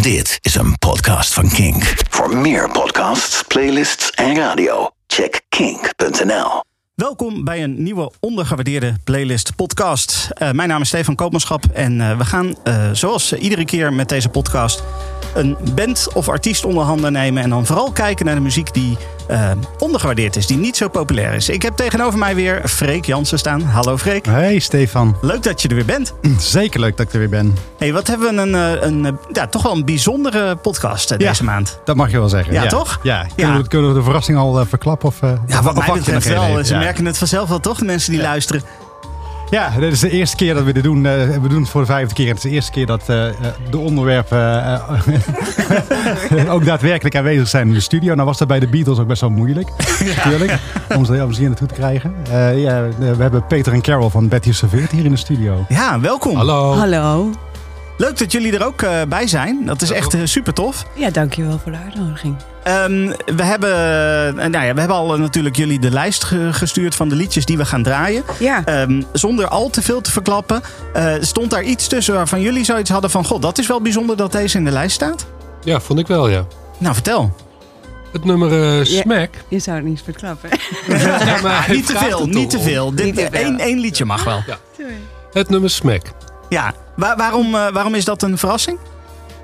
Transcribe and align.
Dit 0.00 0.38
is 0.40 0.54
een 0.54 0.78
podcast 0.78 1.34
van 1.34 1.48
Kink. 1.48 1.94
Voor 2.08 2.36
meer 2.36 2.70
podcasts, 2.70 3.42
playlists 3.42 4.10
en 4.10 4.36
radio, 4.36 4.90
check 5.06 5.40
kink.nl. 5.48 6.62
Welkom 6.94 7.44
bij 7.44 7.62
een 7.62 7.82
nieuwe 7.82 8.12
ondergewaardeerde 8.20 8.96
playlist 9.04 9.56
podcast. 9.56 10.28
Uh, 10.42 10.50
mijn 10.50 10.68
naam 10.68 10.80
is 10.80 10.88
Stefan 10.88 11.14
Koopmanschap 11.14 11.64
en 11.72 11.98
uh, 11.98 12.18
we 12.18 12.24
gaan 12.24 12.54
uh, 12.64 12.90
zoals 12.92 13.32
iedere 13.32 13.64
keer 13.64 13.92
met 13.92 14.08
deze 14.08 14.28
podcast 14.28 14.82
een 15.34 15.56
band 15.74 16.08
of 16.14 16.28
artiest 16.28 16.64
onder 16.64 16.84
handen 16.84 17.12
nemen 17.12 17.42
en 17.42 17.50
dan 17.50 17.66
vooral 17.66 17.92
kijken 17.92 18.26
naar 18.26 18.34
de 18.34 18.40
muziek 18.40 18.74
die 18.74 18.96
ondergewaardeerd 19.78 20.36
is, 20.36 20.46
die 20.46 20.56
niet 20.56 20.76
zo 20.76 20.88
populair 20.88 21.34
is. 21.34 21.48
Ik 21.48 21.62
heb 21.62 21.76
tegenover 21.76 22.18
mij 22.18 22.34
weer 22.34 22.60
Freek 22.68 23.04
Jansen 23.04 23.38
staan. 23.38 23.62
Hallo 23.62 23.96
Freek. 23.96 24.26
Hey 24.26 24.58
Stefan. 24.58 25.16
Leuk 25.20 25.42
dat 25.42 25.62
je 25.62 25.68
er 25.68 25.74
weer 25.74 25.84
bent. 25.84 26.14
Zeker 26.38 26.80
leuk 26.80 26.96
dat 26.96 27.06
ik 27.06 27.12
er 27.12 27.18
weer 27.18 27.28
ben. 27.28 27.56
Hey, 27.78 27.92
wat 27.92 28.06
hebben 28.06 28.34
we 28.34 28.42
een, 28.42 28.54
een, 28.86 29.18
ja, 29.32 29.46
toch 29.46 29.62
wel 29.62 29.72
een 29.72 29.84
bijzondere 29.84 30.56
podcast 30.56 31.18
deze 31.18 31.44
ja, 31.44 31.50
maand. 31.50 31.80
Dat 31.84 31.96
mag 31.96 32.10
je 32.10 32.18
wel 32.18 32.28
zeggen. 32.28 32.52
Ja, 32.52 32.62
ja. 32.62 32.68
toch? 32.68 32.98
Ja. 33.02 33.26
Kunnen, 33.36 33.56
We, 33.56 33.68
kunnen 33.68 33.88
we 33.88 33.94
de 33.94 34.02
verrassing 34.02 34.38
al 34.38 34.66
verklappen? 34.66 35.08
Of, 35.08 35.20
ja, 35.46 35.62
wat 35.62 35.74
mij 35.74 35.92
betreft 35.92 36.28
wel. 36.28 36.64
Ze 36.64 36.76
merken 36.76 37.04
het 37.04 37.18
vanzelf 37.18 37.48
wel 37.48 37.60
toch, 37.60 37.78
de 37.78 37.84
mensen 37.84 38.12
die 38.12 38.20
luisteren. 38.20 38.62
Ja, 39.50 39.70
dit 39.78 39.92
is 39.92 40.00
de 40.00 40.10
eerste 40.10 40.36
keer 40.36 40.54
dat 40.54 40.64
we 40.64 40.72
dit 40.72 40.82
doen. 40.82 41.04
Uh, 41.04 41.12
we 41.42 41.48
doen 41.48 41.60
het 41.60 41.70
voor 41.70 41.80
de 41.80 41.86
vijfde 41.86 42.14
keer. 42.14 42.28
Het 42.28 42.36
is 42.36 42.42
de 42.42 42.50
eerste 42.50 42.70
keer 42.70 42.86
dat 42.86 43.00
uh, 43.00 43.24
de 43.70 43.78
onderwerpen 43.78 44.38
uh, 46.38 46.52
ook 46.54 46.64
daadwerkelijk 46.64 47.16
aanwezig 47.16 47.48
zijn 47.48 47.68
in 47.68 47.74
de 47.74 47.80
studio. 47.80 48.14
Nou 48.14 48.26
was 48.26 48.38
dat 48.38 48.48
bij 48.48 48.60
de 48.60 48.68
Beatles 48.68 48.98
ook 48.98 49.06
best 49.06 49.20
wel 49.20 49.30
moeilijk, 49.30 49.68
ja. 50.04 50.14
natuurlijk. 50.14 50.58
Om 50.96 51.04
ze 51.04 51.12
hier 51.38 51.48
naartoe 51.48 51.68
te 51.68 51.74
krijgen. 51.74 52.14
ja, 52.56 52.88
we 52.98 53.22
hebben 53.22 53.46
Peter 53.46 53.72
en 53.72 53.82
Carol 53.82 54.10
van 54.10 54.28
Betty 54.28 54.52
Serveert 54.52 54.90
hier 54.90 55.04
in 55.04 55.10
de 55.10 55.16
studio. 55.16 55.64
Ja, 55.68 56.00
welkom. 56.00 56.36
Hallo. 56.36 56.72
Hallo. 56.72 57.30
Leuk 58.00 58.18
dat 58.18 58.32
jullie 58.32 58.58
er 58.58 58.64
ook 58.64 58.82
uh, 58.82 59.02
bij 59.08 59.26
zijn. 59.26 59.66
Dat 59.66 59.82
is 59.82 59.90
echt 59.90 60.14
uh, 60.14 60.20
super 60.24 60.52
tof. 60.52 60.84
Ja, 60.94 61.10
dankjewel 61.10 61.58
voor 61.58 61.72
de 61.72 61.78
uitnodiging. 61.78 62.36
Um, 62.68 63.14
we, 63.36 63.42
hebben, 63.42 63.70
uh, 63.70 64.48
nou 64.50 64.64
ja, 64.66 64.74
we 64.74 64.78
hebben 64.78 64.96
al 64.96 65.18
natuurlijk 65.18 65.56
jullie 65.56 65.78
de 65.78 65.90
lijst 65.90 66.24
ge 66.24 66.48
gestuurd 66.52 66.94
van 66.94 67.08
de 67.08 67.14
liedjes 67.14 67.44
die 67.44 67.56
we 67.56 67.64
gaan 67.64 67.82
draaien. 67.82 68.22
Ja. 68.38 68.82
Um, 68.82 69.04
zonder 69.12 69.48
al 69.48 69.70
te 69.70 69.82
veel 69.82 70.00
te 70.00 70.10
verklappen. 70.10 70.62
stond 71.20 71.50
daar 71.50 71.62
iets 71.62 71.86
tussen 71.86 72.14
waarvan 72.14 72.40
jullie 72.40 72.64
zoiets 72.64 72.90
hadden 72.90 73.10
van... 73.10 73.24
God, 73.24 73.42
dat 73.42 73.58
is 73.58 73.66
wel 73.66 73.80
bijzonder 73.80 74.16
dat 74.16 74.32
deze 74.32 74.58
in 74.58 74.64
de 74.64 74.70
lijst 74.70 74.94
staat? 74.94 75.26
Ja, 75.64 75.80
vond 75.80 75.98
ik 75.98 76.06
wel, 76.06 76.28
ja. 76.28 76.46
Nou, 76.78 76.94
vertel. 76.94 77.36
Het 78.12 78.24
nummer 78.24 78.86
Smack. 78.86 79.34
Je, 79.34 79.40
je, 79.48 79.58
zou 79.58 79.76
het 79.76 79.86
niet 79.86 80.02
verklappen. 80.04 80.50
ja, 80.88 81.38
maar 81.42 81.66
niet 81.70 81.86
te 81.86 81.96
veel, 81.96 82.26
niet 82.26 82.50
te 82.50 82.60
veel. 82.60 82.94
Dit, 82.94 83.18
één, 83.18 83.58
één 83.58 83.78
liedje 83.78 84.04
mag 84.04 84.24
wel. 84.24 84.42
Ja. 84.46 84.58
Het 85.32 85.48
nummer 85.48 85.70
Smack. 85.70 86.02
Ja, 86.48 86.74
Waar, 87.00 87.16
waarom, 87.16 87.54
uh, 87.54 87.68
waarom 87.68 87.94
is 87.94 88.04
dat 88.04 88.22
een 88.22 88.38
verrassing? 88.38 88.78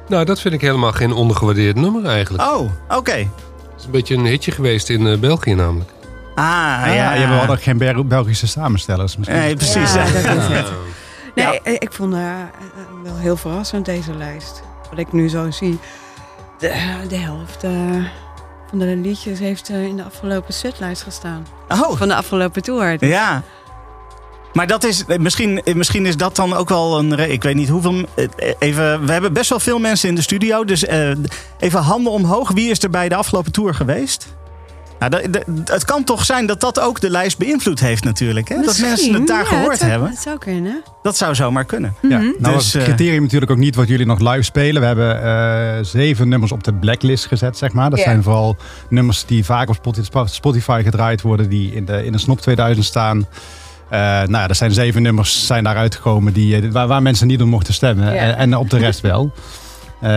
Nou, 0.09 0.25
dat 0.25 0.41
vind 0.41 0.55
ik 0.55 0.61
helemaal 0.61 0.93
geen 0.93 1.13
ondergewaardeerd 1.13 1.77
nummer 1.77 2.05
eigenlijk. 2.05 2.45
Oh, 2.45 2.61
oké. 2.61 2.97
Okay. 2.97 3.21
Het 3.21 3.79
is 3.79 3.85
een 3.85 3.91
beetje 3.91 4.15
een 4.15 4.27
hitje 4.27 4.51
geweest 4.51 4.89
in 4.89 5.07
uh, 5.07 5.19
België 5.19 5.55
namelijk. 5.55 5.91
Ah, 6.35 6.45
ah 6.83 6.95
ja. 6.95 7.13
Je 7.13 7.27
hebt 7.27 7.47
wel 7.47 7.57
geen 7.57 7.79
Bel 7.79 8.05
Belgische 8.05 8.47
samenstellers 8.47 9.17
misschien. 9.17 9.39
Nee, 9.39 9.57
precies. 9.57 9.95
Ja, 9.95 10.05
dat 10.05 10.15
is 10.43 10.47
het. 10.49 10.67
Nee, 11.35 11.47
ja. 11.47 11.61
ik 11.63 11.93
vond 11.93 12.15
uh, 12.15 12.35
wel 13.03 13.17
heel 13.17 13.37
verrassend 13.37 13.85
deze 13.85 14.15
lijst. 14.15 14.63
Wat 14.91 14.99
ik 14.99 15.13
nu 15.13 15.29
zo 15.29 15.51
zie. 15.51 15.79
De, 16.59 16.73
de 17.09 17.17
helft 17.17 17.61
van 18.71 18.79
de 18.79 18.97
liedjes 18.97 19.39
heeft 19.39 19.69
in 19.69 19.97
de 19.97 20.03
afgelopen 20.03 20.55
setlijst 20.55 21.03
gestaan. 21.03 21.47
Oh. 21.69 21.97
Van 21.97 22.09
de 22.09 22.15
afgelopen 22.15 22.63
tour. 22.63 22.99
Dus. 22.99 23.09
Ja. 23.09 23.43
Maar 24.53 24.67
dat 24.67 24.85
is, 24.85 25.05
misschien, 25.19 25.63
misschien 25.75 26.07
is 26.07 26.17
dat 26.17 26.37
dan 26.37 26.55
ook 26.55 26.69
wel 26.69 26.99
een. 26.99 27.31
Ik 27.31 27.43
weet 27.43 27.55
niet 27.55 27.69
hoeveel. 27.69 28.05
Even, 28.59 29.07
we 29.07 29.13
hebben 29.13 29.33
best 29.33 29.51
wel 29.51 29.61
veel 29.61 29.79
mensen 29.79 30.09
in 30.09 30.15
de 30.15 30.23
studio. 30.23 30.65
Dus 30.65 30.85
uh, 30.85 31.11
even 31.59 31.81
handen 31.81 32.13
omhoog. 32.13 32.53
Wie 32.53 32.71
is 32.71 32.83
er 32.83 32.91
bij 32.91 33.09
de 33.09 33.15
afgelopen 33.15 33.53
tour 33.53 33.75
geweest? 33.75 34.27
Nou, 34.99 35.11
de, 35.11 35.31
de, 35.31 35.43
het 35.65 35.85
kan 35.85 36.05
toch 36.05 36.25
zijn 36.25 36.47
dat 36.47 36.61
dat 36.61 36.81
ook 36.81 37.01
de 37.01 37.11
lijst 37.11 37.39
beïnvloed 37.39 37.81
heeft 37.81 38.05
natuurlijk. 38.05 38.49
Hè? 38.49 38.63
Dat 38.63 38.79
mensen 38.79 39.15
het 39.15 39.27
daar 39.27 39.43
ja, 39.43 39.45
gehoord 39.45 39.69
dat 39.69 39.79
zou, 39.79 39.91
hebben. 39.91 40.11
Dat 40.11 40.23
zou 40.23 40.39
kunnen. 40.39 40.83
Dat 41.03 41.17
zou 41.17 41.35
zomaar 41.35 41.65
kunnen. 41.65 41.95
Ja. 42.03 42.19
Mm 42.19 42.25
-hmm. 42.25 42.35
Nou 42.39 42.55
was 42.55 42.73
het 42.73 42.83
criterium 42.83 43.23
natuurlijk 43.23 43.51
ook 43.51 43.57
niet 43.57 43.75
wat 43.75 43.89
jullie 43.89 44.07
nog 44.07 44.21
live 44.21 44.43
spelen. 44.43 44.81
We 44.81 44.87
hebben 44.87 45.25
uh, 45.25 45.85
zeven 45.85 46.29
nummers 46.29 46.53
op 46.53 46.65
de 46.65 46.75
blacklist 46.75 47.27
gezet, 47.27 47.59
zeg 47.59 47.73
maar. 47.73 47.91
Dat 47.91 47.99
yeah. 47.99 48.11
zijn 48.11 48.23
vooral 48.23 48.57
nummers 48.89 49.25
die 49.25 49.45
vaak 49.45 49.69
op 49.69 49.95
Spotify 50.25 50.81
gedraaid 50.85 51.23
worden. 51.23 51.49
Die 51.49 51.73
in 51.73 51.85
de, 51.85 52.05
in 52.05 52.13
de 52.13 52.19
Snop 52.19 52.41
2000 52.41 52.87
staan. 52.87 53.27
Uh, 53.93 53.99
nou 53.99 54.31
ja, 54.31 54.49
er 54.49 54.55
zijn 54.55 54.73
zeven 54.73 55.03
nummers 55.03 55.47
zijn 55.47 55.65
daaruit 55.65 55.95
gekomen 55.95 56.33
die, 56.33 56.73
waar, 56.73 56.87
waar 56.87 57.03
mensen 57.03 57.27
niet 57.27 57.43
op 57.43 57.49
mochten 57.49 57.75
stemmen. 57.75 58.15
Ja. 58.15 58.21
En, 58.21 58.37
en, 58.37 58.57
op 58.57 58.71
de 58.71 58.79
rest 58.79 59.01
wel. 59.01 59.33
Uh, 60.03 60.11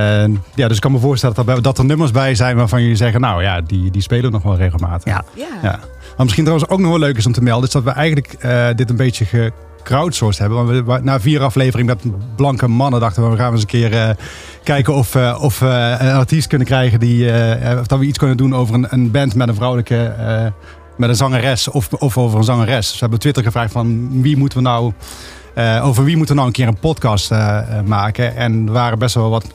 ja, 0.55 0.67
dus 0.67 0.75
ik 0.75 0.81
kan 0.81 0.91
me 0.91 0.99
voorstellen 0.99 1.35
dat 1.35 1.47
er, 1.47 1.61
dat 1.61 1.77
er 1.77 1.85
nummers 1.85 2.11
bij 2.11 2.35
zijn 2.35 2.55
waarvan 2.55 2.81
jullie 2.81 2.95
zeggen... 2.95 3.21
nou 3.21 3.43
ja, 3.43 3.61
die, 3.61 3.91
die 3.91 4.01
spelen 4.01 4.31
nog 4.31 4.43
wel 4.43 4.55
regelmatig. 4.55 5.13
Ja. 5.13 5.23
Ja. 5.33 5.47
ja. 5.63 5.79
Maar 6.17 6.25
misschien 6.25 6.43
trouwens 6.43 6.69
ook 6.69 6.79
nog 6.79 6.89
wel 6.89 6.99
leuk 6.99 7.17
is 7.17 7.25
om 7.25 7.31
te 7.31 7.41
melden... 7.41 7.67
is 7.67 7.73
dat 7.73 7.83
we 7.83 7.91
eigenlijk 7.91 8.35
uh, 8.45 8.67
dit 8.75 8.89
een 8.89 8.95
beetje 8.95 9.25
gecrowdsourced 9.25 10.39
hebben. 10.39 10.65
Want 10.65 10.85
we, 10.85 10.99
na 11.01 11.19
vier 11.19 11.41
afleveringen 11.41 11.97
met 12.03 12.35
blanke 12.35 12.67
mannen 12.67 12.99
dachten 12.99 13.23
we... 13.23 13.29
we 13.29 13.37
gaan 13.37 13.51
eens 13.51 13.61
een 13.61 13.67
keer 13.67 14.15
kijken 14.63 14.93
of, 14.93 15.15
of 15.39 15.59
we 15.59 15.95
een 15.99 16.11
artiest 16.11 16.47
kunnen 16.47 16.67
krijgen... 16.67 16.99
Die, 16.99 17.31
of 17.79 17.87
dat 17.87 17.99
we 17.99 18.05
iets 18.05 18.17
kunnen 18.17 18.37
doen 18.37 18.55
over 18.55 18.75
een, 18.75 18.87
een 18.89 19.11
band 19.11 19.35
met 19.35 19.47
een 19.47 19.55
vrouwelijke 19.55 20.13
met 20.99 21.09
een 21.09 21.15
zangeres 21.15 21.67
of, 21.67 21.93
of 21.93 22.17
over 22.17 22.37
een 22.37 22.43
zangeres. 22.43 22.85
Dus 22.87 22.91
we 22.91 22.99
hebben 22.99 23.19
Twitter 23.19 23.43
gevraagd 23.43 23.71
van 23.71 24.21
wie 24.21 24.37
moeten 24.37 24.57
we 24.57 24.63
nou, 24.63 24.93
uh, 25.55 25.85
over 25.85 26.03
wie 26.03 26.17
moeten 26.17 26.35
we 26.35 26.41
nou 26.41 26.47
een 26.47 26.57
keer 26.57 26.67
een 26.67 26.79
podcast 26.79 27.31
uh, 27.31 27.61
maken. 27.85 28.35
En 28.35 28.67
er 28.67 28.71
waren 28.71 28.99
best 28.99 29.15
wel 29.15 29.29
wat 29.29 29.45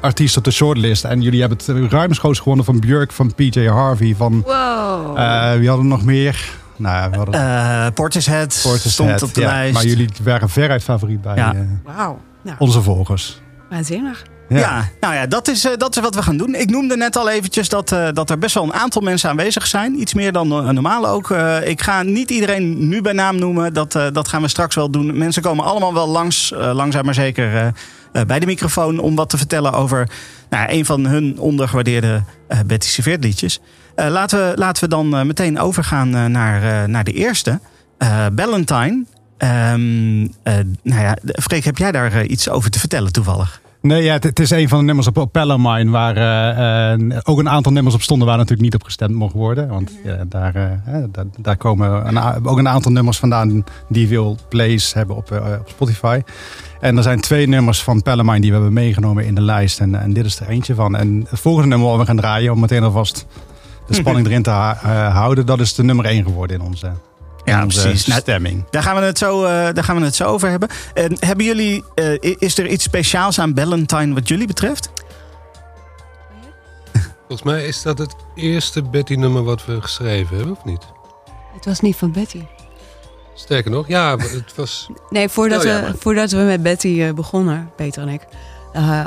artiesten 0.00 0.38
op 0.38 0.44
de 0.44 0.50
shortlist. 0.50 1.04
En 1.04 1.22
jullie 1.22 1.40
hebben 1.40 1.58
het 1.58 1.92
ruimschoots 1.92 2.38
gewonnen 2.38 2.64
van 2.64 2.80
Björk, 2.80 3.12
van 3.12 3.34
PJ 3.34 3.66
Harvey, 3.66 4.14
van... 4.14 4.42
Wow. 4.42 5.18
Uh, 5.18 5.52
wie 5.52 5.68
hadden 5.68 5.86
we 5.86 5.92
nog 5.92 6.04
meer? 6.04 6.58
Nou, 6.76 7.10
we 7.10 7.16
hadden... 7.16 7.34
uh, 7.34 7.86
Portishead, 7.94 8.60
Portishead 8.62 8.92
stond 8.92 9.22
op 9.22 9.34
de 9.34 9.40
ja, 9.40 9.46
lijst. 9.46 9.74
Maar 9.74 9.84
jullie 9.84 10.08
waren 10.22 10.48
veruit 10.48 10.82
favoriet 10.82 11.22
bij 11.22 11.36
ja. 11.36 11.54
wow. 11.84 12.16
nou. 12.42 12.56
onze 12.58 12.82
volgers. 12.82 13.40
Waanzinnig. 13.70 14.22
Ja. 14.58 14.88
nou 15.00 15.14
ja, 15.14 15.26
dat 15.26 15.48
is, 15.48 15.64
uh, 15.64 15.72
dat 15.76 15.96
is 15.96 16.02
wat 16.02 16.14
we 16.14 16.22
gaan 16.22 16.36
doen. 16.36 16.54
Ik 16.54 16.70
noemde 16.70 16.96
net 16.96 17.16
al 17.16 17.30
eventjes 17.30 17.68
dat, 17.68 17.92
uh, 17.92 18.08
dat 18.12 18.30
er 18.30 18.38
best 18.38 18.54
wel 18.54 18.64
een 18.64 18.72
aantal 18.72 19.02
mensen 19.02 19.30
aanwezig 19.30 19.66
zijn. 19.66 20.00
Iets 20.00 20.14
meer 20.14 20.32
dan 20.32 20.52
uh, 20.52 20.68
normaal 20.68 21.06
ook. 21.06 21.30
ik 21.64 21.82
ga 21.82 22.02
niet 22.02 22.30
iedereen 22.30 22.88
nu 22.88 23.00
bij 23.00 23.12
naam 23.12 23.38
noemen. 23.38 23.72
Dat, 23.72 23.92
dat 23.92 24.28
gaan 24.28 24.42
we 24.42 24.48
straks 24.48 24.74
wel 24.74 24.90
doen. 24.90 25.18
Mensen 25.18 25.42
komen 25.42 25.64
allemaal 25.64 25.94
wel 25.94 26.08
langs, 26.08 26.52
langzaam 26.56 27.04
maar 27.04 27.14
zeker, 27.14 27.72
bij 28.26 28.38
de 28.38 28.46
microfoon... 28.46 28.98
om 28.98 29.14
wat 29.14 29.30
te 29.30 29.36
vertellen 29.36 29.72
over 29.72 30.08
nou, 30.50 30.72
een 30.72 30.84
van 30.84 31.06
hun 31.06 31.38
ondergewaardeerde 31.38 32.22
Betty 32.66 32.88
Serveert 32.88 33.24
liedjes. 33.24 33.60
laten, 33.94 34.38
we, 34.38 34.52
laten 34.56 34.82
we 34.82 34.88
dan 34.88 35.26
meteen 35.26 35.60
overgaan 35.60 36.30
naar, 36.30 36.88
naar 36.88 37.04
de 37.04 37.12
eerste. 37.12 37.60
Valentine. 38.36 39.04
Um, 39.38 40.20
nou 40.82 41.02
ja, 41.02 41.16
Freek, 41.24 41.64
heb 41.64 41.78
jij 41.78 41.92
daar 41.92 42.24
iets 42.24 42.48
over 42.48 42.70
te 42.70 42.78
vertellen 42.78 43.12
toevallig? 43.12 43.60
Nee, 43.82 44.02
ja, 44.02 44.12
het, 44.12 44.24
het, 44.24 44.38
is 44.38 44.50
een 44.50 44.68
van 44.68 44.78
de 44.78 44.84
nummers 44.84 45.06
op, 45.06 45.16
op 45.16 45.32
Pellermine 45.32 45.90
waar 45.90 46.16
uh, 46.16 47.06
uh, 47.06 47.18
ook 47.22 47.38
een 47.38 47.48
aantal 47.48 47.72
nummers 47.72 47.94
op 47.94 48.02
stonden 48.02 48.26
waar 48.26 48.36
natuurlijk 48.36 48.62
niet 48.62 48.74
op 48.74 48.82
gestemd 48.82 49.14
mocht 49.14 49.34
worden. 49.34 49.68
Want 49.68 49.92
ja, 50.04 50.24
daar, 50.28 50.56
uh, 50.56 51.04
daar, 51.10 51.24
daar, 51.38 51.56
komen 51.56 52.06
een, 52.06 52.46
ook 52.46 52.58
een 52.58 52.68
aantal 52.68 52.92
nummers 52.92 53.18
vandaan 53.18 53.64
die 53.88 54.08
veel 54.08 54.36
plays 54.48 54.94
hebben 54.94 55.16
op, 55.16 55.30
op 55.60 55.68
Spotify. 55.68 56.20
En 56.80 56.96
er 56.96 57.02
zijn 57.02 57.20
twee 57.20 57.48
nummers 57.48 57.82
van 57.82 58.02
Pellermine 58.02 58.40
die 58.40 58.50
we 58.50 58.56
hebben 58.56 58.72
meegenomen 58.72 59.26
in 59.26 59.34
de 59.34 59.42
lijst. 59.42 59.80
En, 59.80 60.00
en 60.00 60.12
dit 60.12 60.24
is 60.24 60.40
er 60.40 60.48
eentje 60.48 60.74
van. 60.74 60.96
En 60.96 61.26
het 61.28 61.40
volgende 61.40 61.68
nummer 61.68 61.88
wat 61.88 61.98
we 61.98 62.06
gaan 62.06 62.16
draaien, 62.16 62.52
om 62.52 62.60
meteen 62.60 62.82
alvast 62.82 63.26
de 63.86 63.94
spanning 63.94 64.26
erin 64.26 64.42
te 64.42 64.50
houden, 64.50 65.46
dat 65.46 65.60
is 65.60 65.74
de 65.74 65.82
nummer 65.82 66.04
één 66.04 66.24
geworden 66.24 66.60
in 66.60 66.66
onze 66.66 66.92
ja, 67.44 67.66
precies. 67.66 68.06
Nou, 68.06 68.20
stemming. 68.20 68.64
Daar 68.70 68.82
gaan 68.82 68.96
we 68.96 69.02
het 69.02 69.18
zo, 69.18 69.42
uh, 69.44 69.50
daar 69.50 69.84
gaan 69.84 69.96
we 69.96 70.04
het 70.04 70.14
zo 70.14 70.24
over 70.24 70.48
hebben. 70.48 70.68
Uh, 70.94 71.04
hebben 71.18 71.44
jullie, 71.44 71.84
uh, 71.94 72.16
is 72.20 72.58
er 72.58 72.66
iets 72.66 72.84
speciaals 72.84 73.38
aan 73.40 73.52
Valentine 73.54 74.14
wat 74.14 74.28
jullie 74.28 74.46
betreft? 74.46 74.90
Volgens 77.28 77.42
mij 77.42 77.66
is 77.66 77.82
dat 77.82 77.98
het 77.98 78.14
eerste 78.34 78.82
Betty-nummer 78.82 79.42
wat 79.44 79.64
we 79.64 79.82
geschreven 79.82 80.36
hebben, 80.36 80.56
of 80.56 80.64
niet? 80.64 80.82
Het 81.54 81.64
was 81.64 81.80
niet 81.80 81.96
van 81.96 82.12
Betty. 82.12 82.42
Sterker 83.34 83.70
nog, 83.70 83.88
ja, 83.88 84.16
het 84.16 84.54
was... 84.54 84.88
Nee, 85.10 85.28
voordat, 85.28 85.58
oh, 85.58 85.64
ja, 85.64 85.80
we, 85.80 85.94
voordat 85.98 86.30
we 86.30 86.38
met 86.38 86.62
Betty 86.62 87.12
begonnen, 87.12 87.70
Peter 87.76 88.02
en 88.02 88.08
ik... 88.08 88.26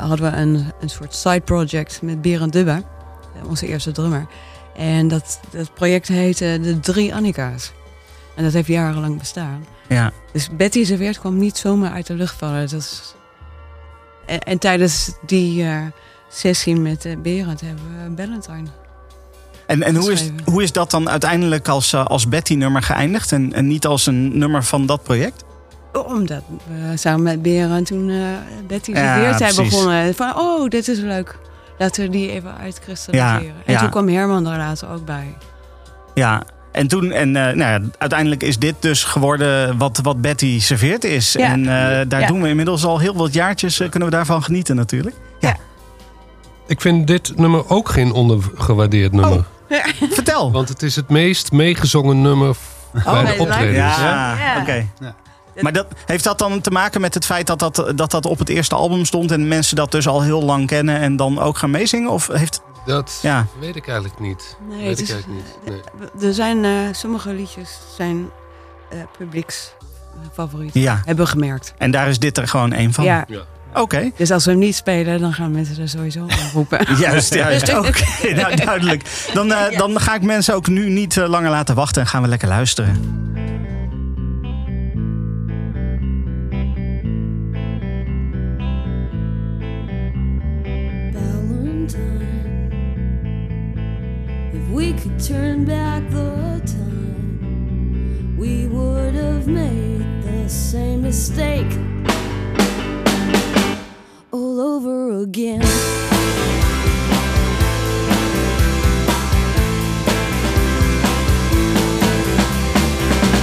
hadden 0.00 0.30
we 0.30 0.36
een, 0.36 0.72
een 0.80 0.88
soort 0.88 1.14
side 1.14 1.40
project 1.40 2.02
met 2.02 2.22
Berend 2.22 2.52
Dubber, 2.52 2.82
onze 3.46 3.66
eerste 3.66 3.92
drummer. 3.92 4.26
En 4.76 5.08
dat, 5.08 5.40
dat 5.50 5.74
project 5.74 6.08
heette 6.08 6.58
De 6.62 6.80
Drie 6.80 7.14
Annika's. 7.14 7.72
En 8.36 8.44
dat 8.44 8.52
heeft 8.52 8.68
jarenlang 8.68 9.18
bestaan. 9.18 9.64
Ja. 9.88 10.12
Dus 10.32 10.48
Betty 10.56 10.84
Serveert 10.84 11.18
kwam 11.18 11.38
niet 11.38 11.56
zomaar 11.56 11.92
uit 11.92 12.06
de 12.06 12.14
lucht 12.14 12.36
vallen. 12.38 12.60
Dat 12.60 12.80
is... 12.80 13.14
en, 14.26 14.38
en, 14.38 14.58
tijdens 14.58 15.12
die 15.26 15.62
uh, 15.62 15.78
sessie 16.28 16.76
met 16.76 17.04
uh, 17.04 17.16
Berend 17.18 17.60
hebben 17.60 17.84
we 18.16 18.22
Valentine. 18.22 18.68
En, 19.66 19.82
en 19.82 19.96
hoe, 19.96 20.12
is, 20.12 20.30
hoe 20.44 20.62
is 20.62 20.72
dat 20.72 20.90
dan 20.90 21.10
uiteindelijk 21.10 21.68
als, 21.68 21.92
uh, 21.92 22.04
als 22.04 22.28
Betty-nummer 22.28 22.82
geëindigd 22.82 23.32
en, 23.32 23.52
en 23.52 23.66
niet 23.66 23.86
als 23.86 24.06
een 24.06 24.38
nummer 24.38 24.64
van 24.64 24.86
dat 24.86 25.02
project? 25.02 25.44
Omdat 26.06 26.42
we 26.66 26.96
samen 26.96 27.22
met 27.22 27.42
Beren 27.42 27.84
toen 27.84 28.12
Betty 28.66 28.90
Ja, 28.90 29.14
Serveert 29.14 29.38
zijn 29.38 29.54
precies. 29.54 29.74
begonnen. 29.74 30.14
Van, 30.14 30.36
oh, 30.36 30.68
dit 30.68 30.88
is 30.88 30.98
leuk. 30.98 31.38
Laten 31.78 32.02
we 32.02 32.10
die 32.10 32.30
even 32.30 32.56
uitkristalliseren. 32.56 33.44
Ja, 33.44 33.52
en 33.64 33.72
ja. 33.72 33.80
toen 33.80 33.90
kwam 33.90 34.08
Herman 34.08 34.46
er 34.46 34.58
later 34.58 34.88
ook 34.90 35.04
bij. 35.04 35.36
Ja, 36.14 36.42
en 36.74 36.86
toen, 36.88 37.12
en 37.12 37.36
eh, 37.36 37.42
nou 37.42 37.58
ja, 37.58 37.78
uiteindelijk 37.98 38.42
is 38.42 38.58
dit 38.58 38.74
dus 38.80 39.04
geworden 39.04 39.78
wat, 39.78 40.00
wat 40.02 40.20
Betty 40.20 40.60
serveert 40.60 41.04
is. 41.04 41.32
Ja. 41.32 41.50
En 41.52 41.60
eh, 41.60 42.04
daar 42.08 42.20
Ja. 42.20 42.26
doen 42.26 42.42
we 42.42 42.48
inmiddels 42.48 42.84
al 42.84 42.98
heel 42.98 43.14
wat 43.16 43.32
jaartjes, 43.34 43.80
eh, 43.80 43.90
kunnen 43.90 44.08
we 44.08 44.14
daarvan 44.14 44.42
genieten 44.42 44.76
natuurlijk. 44.76 45.16
Ik 46.66 46.80
vind 46.80 47.06
dit 47.06 47.36
nummer 47.36 47.68
ook 47.70 47.88
geen 47.88 48.12
ondergewaardeerd 48.12 49.12
nummer. 49.12 49.44
Vertel. 50.10 50.52
Want 50.52 50.68
het 50.68 50.82
is 50.82 50.96
het 50.96 51.08
meest 51.08 51.52
meegezongen 51.52 52.22
nummer 52.22 52.54
f- 52.54 52.88
bij 53.04 53.24
de 53.24 53.32
de 53.32 53.38
optredens. 53.38 53.96
Ja, 53.96 54.36
Ja. 54.38 54.60
oké. 54.60 54.86
Ja. 55.00 55.14
Maar 55.60 55.72
dat, 55.72 55.86
heeft 56.06 56.24
dat 56.24 56.38
dan 56.38 56.60
te 56.60 56.70
maken 56.70 57.00
met 57.00 57.14
het 57.14 57.24
feit 57.24 57.46
dat 57.46 57.58
dat, 57.58 57.92
dat 57.94 58.10
dat 58.10 58.26
op 58.26 58.38
het 58.38 58.48
eerste 58.48 58.74
album 58.74 59.04
stond... 59.04 59.30
en 59.30 59.48
mensen 59.48 59.76
dat 59.76 59.90
dus 59.92 60.06
al 60.08 60.22
heel 60.22 60.42
lang 60.42 60.66
kennen 60.66 61.00
en 61.00 61.16
dan 61.16 61.38
ook 61.40 61.58
gaan 61.58 61.70
meezingen? 61.70 62.10
Of 62.10 62.26
heeft... 62.32 62.60
Dat 62.84 63.18
Ja. 63.22 63.46
weet 63.60 63.76
ik 63.76 63.86
eigenlijk 63.88 64.18
niet. 64.20 64.56
Nee, 64.68 64.84
weet 64.86 65.00
ik 65.00 65.08
eigenlijk 65.10 65.42
niet. 65.64 65.80
Nee. 66.18 66.28
Er 66.28 66.34
zijn 66.34 66.64
eh, 66.64 66.72
sommige 66.92 67.32
liedjes 67.34 67.78
zijn 67.96 68.30
eh 68.90 68.98
publieksfavorieten. 69.18 70.80
Ja, 70.80 71.00
Hebben 71.04 71.24
we 71.24 71.30
gemerkt. 71.30 71.74
en 71.78 71.90
daar 71.90 72.08
is 72.08 72.18
dit 72.18 72.38
er 72.38 72.48
gewoon 72.48 72.72
één 72.72 72.92
van? 72.92 73.04
Ja. 73.04 73.24
Ja. 73.28 73.40
Oké. 73.74 74.10
Dus 74.16 74.30
als 74.30 74.44
we 74.44 74.50
hem 74.50 74.60
niet 74.60 74.74
spelen, 74.74 75.20
dan 75.20 75.32
gaan 75.32 75.50
mensen 75.50 75.82
er 75.82 75.88
sowieso 75.88 76.26
roepen. 76.52 76.86
Juist, 76.98 77.34
juist. 77.44 77.74
Oké, 77.78 78.34
nou, 78.34 78.56
duidelijk. 78.56 79.28
Dan, 79.32 79.52
eh, 79.52 79.78
dan 79.78 80.00
ga 80.00 80.14
ik 80.14 80.22
mensen 80.22 80.54
ook 80.54 80.66
nu 80.66 80.88
niet 80.88 81.16
eh, 81.16 81.28
langer 81.28 81.50
laten 81.50 81.74
wachten 81.74 82.02
en 82.02 82.08
gaan 82.08 82.22
we 82.22 82.28
lekker 82.28 82.48
luisteren. 82.48 83.22
We 94.74 94.92
could 94.94 95.20
turn 95.20 95.64
back 95.64 96.02
the 96.10 96.60
time, 96.66 98.36
we 98.36 98.66
would 98.66 99.14
have 99.14 99.46
made 99.46 100.02
the 100.24 100.48
same 100.48 101.02
mistake 101.02 101.70
all 104.32 104.60
over 104.60 105.20
again. 105.22 105.62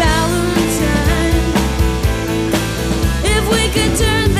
Valentine. 0.01 1.37
If 3.23 3.43
we 3.49 3.69
could 3.69 3.97
turn 3.97 4.30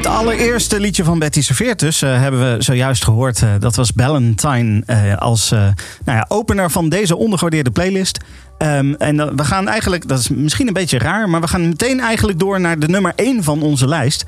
het 0.00 0.08
allereerste 0.08 0.80
liedje 0.80 1.04
van 1.04 1.18
Betty 1.18 1.42
Serveertus 1.42 2.02
eh, 2.02 2.20
hebben 2.20 2.56
we 2.56 2.62
zojuist 2.62 3.04
gehoord. 3.04 3.42
Eh, 3.42 3.48
dat 3.58 3.76
was 3.76 3.92
Ballantine 3.92 4.82
eh, 4.86 5.16
als 5.16 5.50
nou 5.50 5.72
ja, 6.04 6.24
opener 6.28 6.70
van 6.70 6.88
deze 6.88 7.16
ondergewaardeerde 7.16 7.70
playlist. 7.70 8.20
Ehm, 8.58 8.92
en 8.92 9.36
we 9.36 9.44
gaan 9.44 9.68
eigenlijk, 9.68 10.08
dat 10.08 10.18
is 10.18 10.28
misschien 10.28 10.66
een 10.66 10.72
beetje 10.72 10.98
raar, 10.98 11.28
maar 11.28 11.40
we 11.40 11.48
gaan 11.48 11.68
meteen 11.68 12.00
eigenlijk 12.00 12.38
door 12.38 12.60
naar 12.60 12.78
de 12.78 12.88
nummer 12.88 13.12
1 13.16 13.42
van 13.44 13.62
onze 13.62 13.88
lijst. 13.88 14.24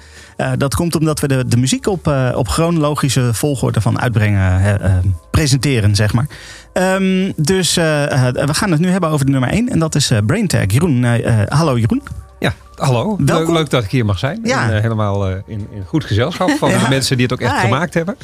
Dat 0.56 0.74
komt 0.74 0.96
omdat 0.96 1.20
we 1.20 1.28
de, 1.28 1.44
de 1.46 1.56
muziek 1.56 1.86
op, 1.86 2.14
op 2.34 2.48
chronologische 2.48 3.34
volgorde 3.34 3.80
van 3.80 4.00
uitbrengen 4.00 5.16
presenteren, 5.30 5.94
zeg 5.94 6.12
maar. 6.12 6.26
Ehm, 6.72 7.32
dus 7.36 7.74
we 7.74 8.48
gaan 8.52 8.70
het 8.70 8.80
nu 8.80 8.88
hebben 8.88 9.10
over 9.10 9.26
de 9.26 9.32
nummer 9.32 9.50
1 9.50 9.68
en 9.68 9.78
dat 9.78 9.94
is 9.94 10.12
BrainTag. 10.26 10.64
Jeroen, 10.66 11.04
hallo 11.48 11.78
Jeroen. 11.78 12.02
Ja, 12.42 12.54
hallo. 12.75 13.16
Leuk, 13.18 13.49
leuk 13.49 13.70
dat 13.70 13.84
ik 13.84 13.90
hier 13.90 14.04
mag 14.04 14.18
zijn. 14.18 14.40
Ja. 14.42 14.64
En, 14.64 14.76
eh, 14.76 14.82
helemaal 14.82 15.28
eh, 15.28 15.37
in, 15.46 15.68
in 15.70 15.84
goed 15.87 16.04
gezelschap 16.04 16.50
van 16.50 16.68
de 16.78 16.87
mensen 16.88 17.16
die 17.16 17.26
het 17.26 17.34
ook 17.34 17.40
echt 17.49 17.61
gemaakt 17.61 17.94
hebben. 17.94 18.16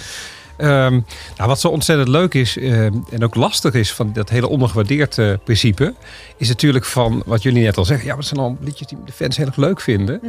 Ehm, 0.58 0.92
nou, 1.36 1.48
wat 1.48 1.60
zo 1.60 1.68
ontzettend 1.68 2.08
leuk 2.08 2.34
is 2.34 2.56
eh, 2.58 2.84
en 2.84 3.24
ook 3.24 3.34
lastig 3.34 3.74
is 3.74 3.92
van 3.92 4.12
dat 4.12 4.28
hele 4.28 4.48
ondergewaardeerd 4.48 5.18
eh, 5.18 5.32
principe, 5.44 5.94
is 6.36 6.48
natuurlijk 6.48 6.84
van 6.84 7.22
wat 7.26 7.42
jullie 7.42 7.62
net 7.62 7.76
al 7.76 7.84
zeggen. 7.84 8.04
Ja, 8.06 8.10
maar 8.14 8.22
het 8.24 8.28
zijn 8.34 8.40
al 8.46 8.56
liedjes 8.60 8.86
die 8.86 8.98
de 9.04 9.12
fans 9.12 9.36
heel 9.36 9.46
erg 9.46 9.56
leuk 9.56 9.80
vinden. 9.80 10.20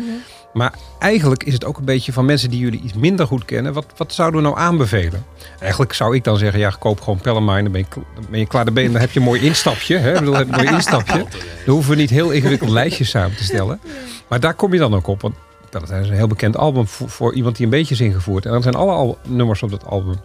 Maar 0.54 0.74
eigenlijk 1.00 1.44
is 1.44 1.54
het 1.54 1.66
ook 1.66 1.78
een 1.78 1.86
beetje 1.86 2.14
van 2.14 2.26
mensen 2.26 2.50
die 2.50 2.60
jullie 2.60 2.82
iets 2.82 2.94
minder 2.94 3.28
goed 3.28 3.46
kennen. 3.46 3.74
Wat, 3.74 3.86
wat 3.98 4.14
zouden 4.14 4.42
we 4.42 4.48
nou 4.48 4.60
aanbevelen? 4.60 5.26
Eigenlijk 5.60 5.94
zou 5.94 6.16
ik 6.16 6.24
dan 6.24 6.38
zeggen, 6.38 6.60
ja, 6.60 6.70
koop 6.80 7.02
gewoon 7.02 7.20
Pellemine. 7.22 7.64
Dan 7.64 7.72
ben 7.72 7.82
je, 7.82 7.88
dan 8.16 8.26
ben 8.30 8.40
je 8.40 8.46
klaar. 8.48 8.66
Dan, 8.66 8.74
ben 8.74 8.84
je- 8.84 8.92
dan 8.92 9.02
heb 9.02 9.12
je 9.12 9.20
een 9.20 9.26
mooi 9.26 9.42
instapje. 9.42 9.98
Hè? 9.98 10.14
Ik 10.14 10.20
bedoel, 10.20 10.36
een 10.40 10.48
mooi 10.48 10.68
instapje. 10.68 11.26
Dan 11.66 11.74
hoeven 11.76 11.92
we 11.92 11.98
niet 11.98 12.10
heel 12.10 12.32
ingewikkeld 12.32 12.70
lijstjes 12.70 13.10
samen 13.10 13.36
te 13.38 13.44
stellen. 13.44 13.80
Maar 14.28 14.40
daar 14.40 14.54
kom 14.54 14.74
je 14.74 14.80
dan 14.80 14.94
ook 14.96 15.08
op. 15.08 15.22
Want 15.22 15.36
Pelletijn 15.70 16.02
is 16.02 16.10
een 16.10 16.16
heel 16.16 16.28
bekend 16.28 16.58
album 16.58 16.88
voor, 16.88 17.10
voor 17.10 17.34
iemand 17.34 17.56
die 17.56 17.66
een 17.66 17.72
beetje 17.72 17.94
is 17.94 18.02
ingevoerd. 18.02 18.46
En 18.46 18.52
dan 18.52 18.62
zijn 18.62 18.76
alle 18.76 18.92
al 18.92 19.18
nummers 19.28 19.64
op 19.64 19.70
dat 19.70 19.86
album 19.86 20.16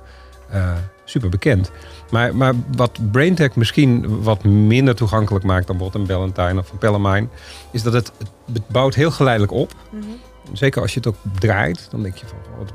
eh, 0.49 0.73
super 1.05 1.29
bekend. 1.29 1.71
Maar, 2.11 2.37
maar 2.37 2.55
wat 2.77 2.99
BrainTech 3.11 3.57
misschien 3.57 4.23
wat 4.23 4.45
minder 4.45 4.95
toegankelijk 4.95 5.45
maakt 5.45 5.67
dan 5.67 5.77
bijvoorbeeld 5.77 6.09
een 6.09 6.17
Ballantine 6.17 6.61
of 6.61 6.71
een 6.71 6.79
Pellemine, 6.79 7.27
is 7.71 7.83
dat 7.83 7.93
het, 7.93 8.13
het 8.53 8.69
bouwt 8.69 8.95
heel 8.95 9.11
geleidelijk 9.11 9.53
op. 9.53 9.73
Zeker 10.53 10.83
als 10.83 10.93
je 10.95 10.99
het 10.99 11.09
ook 11.09 11.17
draait, 11.39 11.87
dan 11.91 12.03
denk 12.03 12.17
je 12.17 12.27
van, 12.27 12.39
wat, 12.59 12.73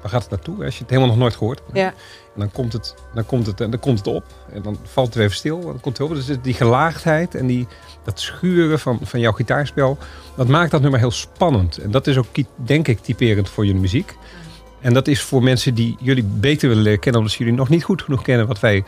waar 0.00 0.10
gaat 0.10 0.22
het 0.22 0.30
naartoe? 0.30 0.64
Als 0.64 0.74
je 0.74 0.80
het 0.80 0.90
helemaal 0.90 1.10
nog 1.10 1.20
nooit 1.20 1.36
gehoord 1.36 1.60
hebt. 1.64 1.78
Ja. 1.78 1.94
En 2.34 2.40
dan 2.40 2.50
komt 2.50 2.72
het, 2.72 2.94
dan 3.14 3.26
komt 3.26 3.46
het, 3.46 3.60
en 3.60 3.70
dan 3.70 3.80
komt 3.80 3.98
het 3.98 4.06
op. 4.06 4.24
En 4.52 4.62
dan 4.62 4.78
valt 4.82 5.06
het 5.06 5.16
weer 5.16 5.24
even 5.24 5.36
stil. 5.36 5.56
En 5.58 5.66
dan 5.66 5.80
komt 5.80 5.98
het 5.98 6.10
op. 6.10 6.14
Dus 6.14 6.26
die 6.42 6.54
gelaagdheid 6.54 7.34
en 7.34 7.46
die, 7.46 7.66
dat 8.04 8.20
schuren 8.20 8.78
van, 8.78 8.98
van 9.02 9.20
jouw 9.20 9.32
gitaarspel, 9.32 9.98
dat 10.36 10.48
maakt 10.48 10.70
dat 10.70 10.80
nummer 10.80 11.00
heel 11.00 11.10
spannend. 11.10 11.78
En 11.78 11.90
dat 11.90 12.06
is 12.06 12.16
ook, 12.16 12.26
denk 12.56 12.88
ik, 12.88 12.98
typerend 12.98 13.48
voor 13.48 13.66
jullie 13.66 13.80
muziek. 13.80 14.16
En 14.80 14.94
dat 14.94 15.08
is 15.08 15.22
voor 15.22 15.42
mensen 15.42 15.74
die 15.74 15.96
jullie 16.00 16.24
beter 16.24 16.68
willen 16.68 16.82
leren 16.82 17.00
kennen, 17.00 17.20
omdat 17.20 17.36
ze 17.36 17.42
jullie 17.42 17.58
nog 17.58 17.68
niet 17.68 17.84
goed 17.84 18.02
genoeg 18.02 18.22
kennen, 18.22 18.46
wat 18.46 18.60
wij 18.60 18.84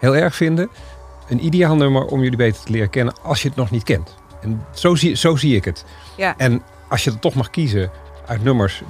heel 0.00 0.16
erg 0.16 0.34
vinden. 0.34 0.68
Een 1.28 1.44
ideaal 1.44 1.76
nummer 1.76 2.04
om 2.04 2.22
jullie 2.22 2.36
beter 2.36 2.64
te 2.64 2.72
leren 2.72 2.90
kennen 2.90 3.14
als 3.22 3.42
je 3.42 3.48
het 3.48 3.56
nog 3.56 3.70
niet 3.70 3.82
kent. 3.82 4.14
En 4.40 4.66
zo 4.74 4.94
zie, 4.94 5.14
zo 5.14 5.36
zie 5.36 5.56
ik 5.56 5.64
het. 5.64 5.84
Ja. 6.16 6.34
En 6.36 6.62
als 6.88 7.04
je 7.04 7.10
er 7.10 7.18
toch 7.18 7.34
mag 7.34 7.50
kiezen 7.50 7.90
uit 8.26 8.44
nummers 8.44 8.82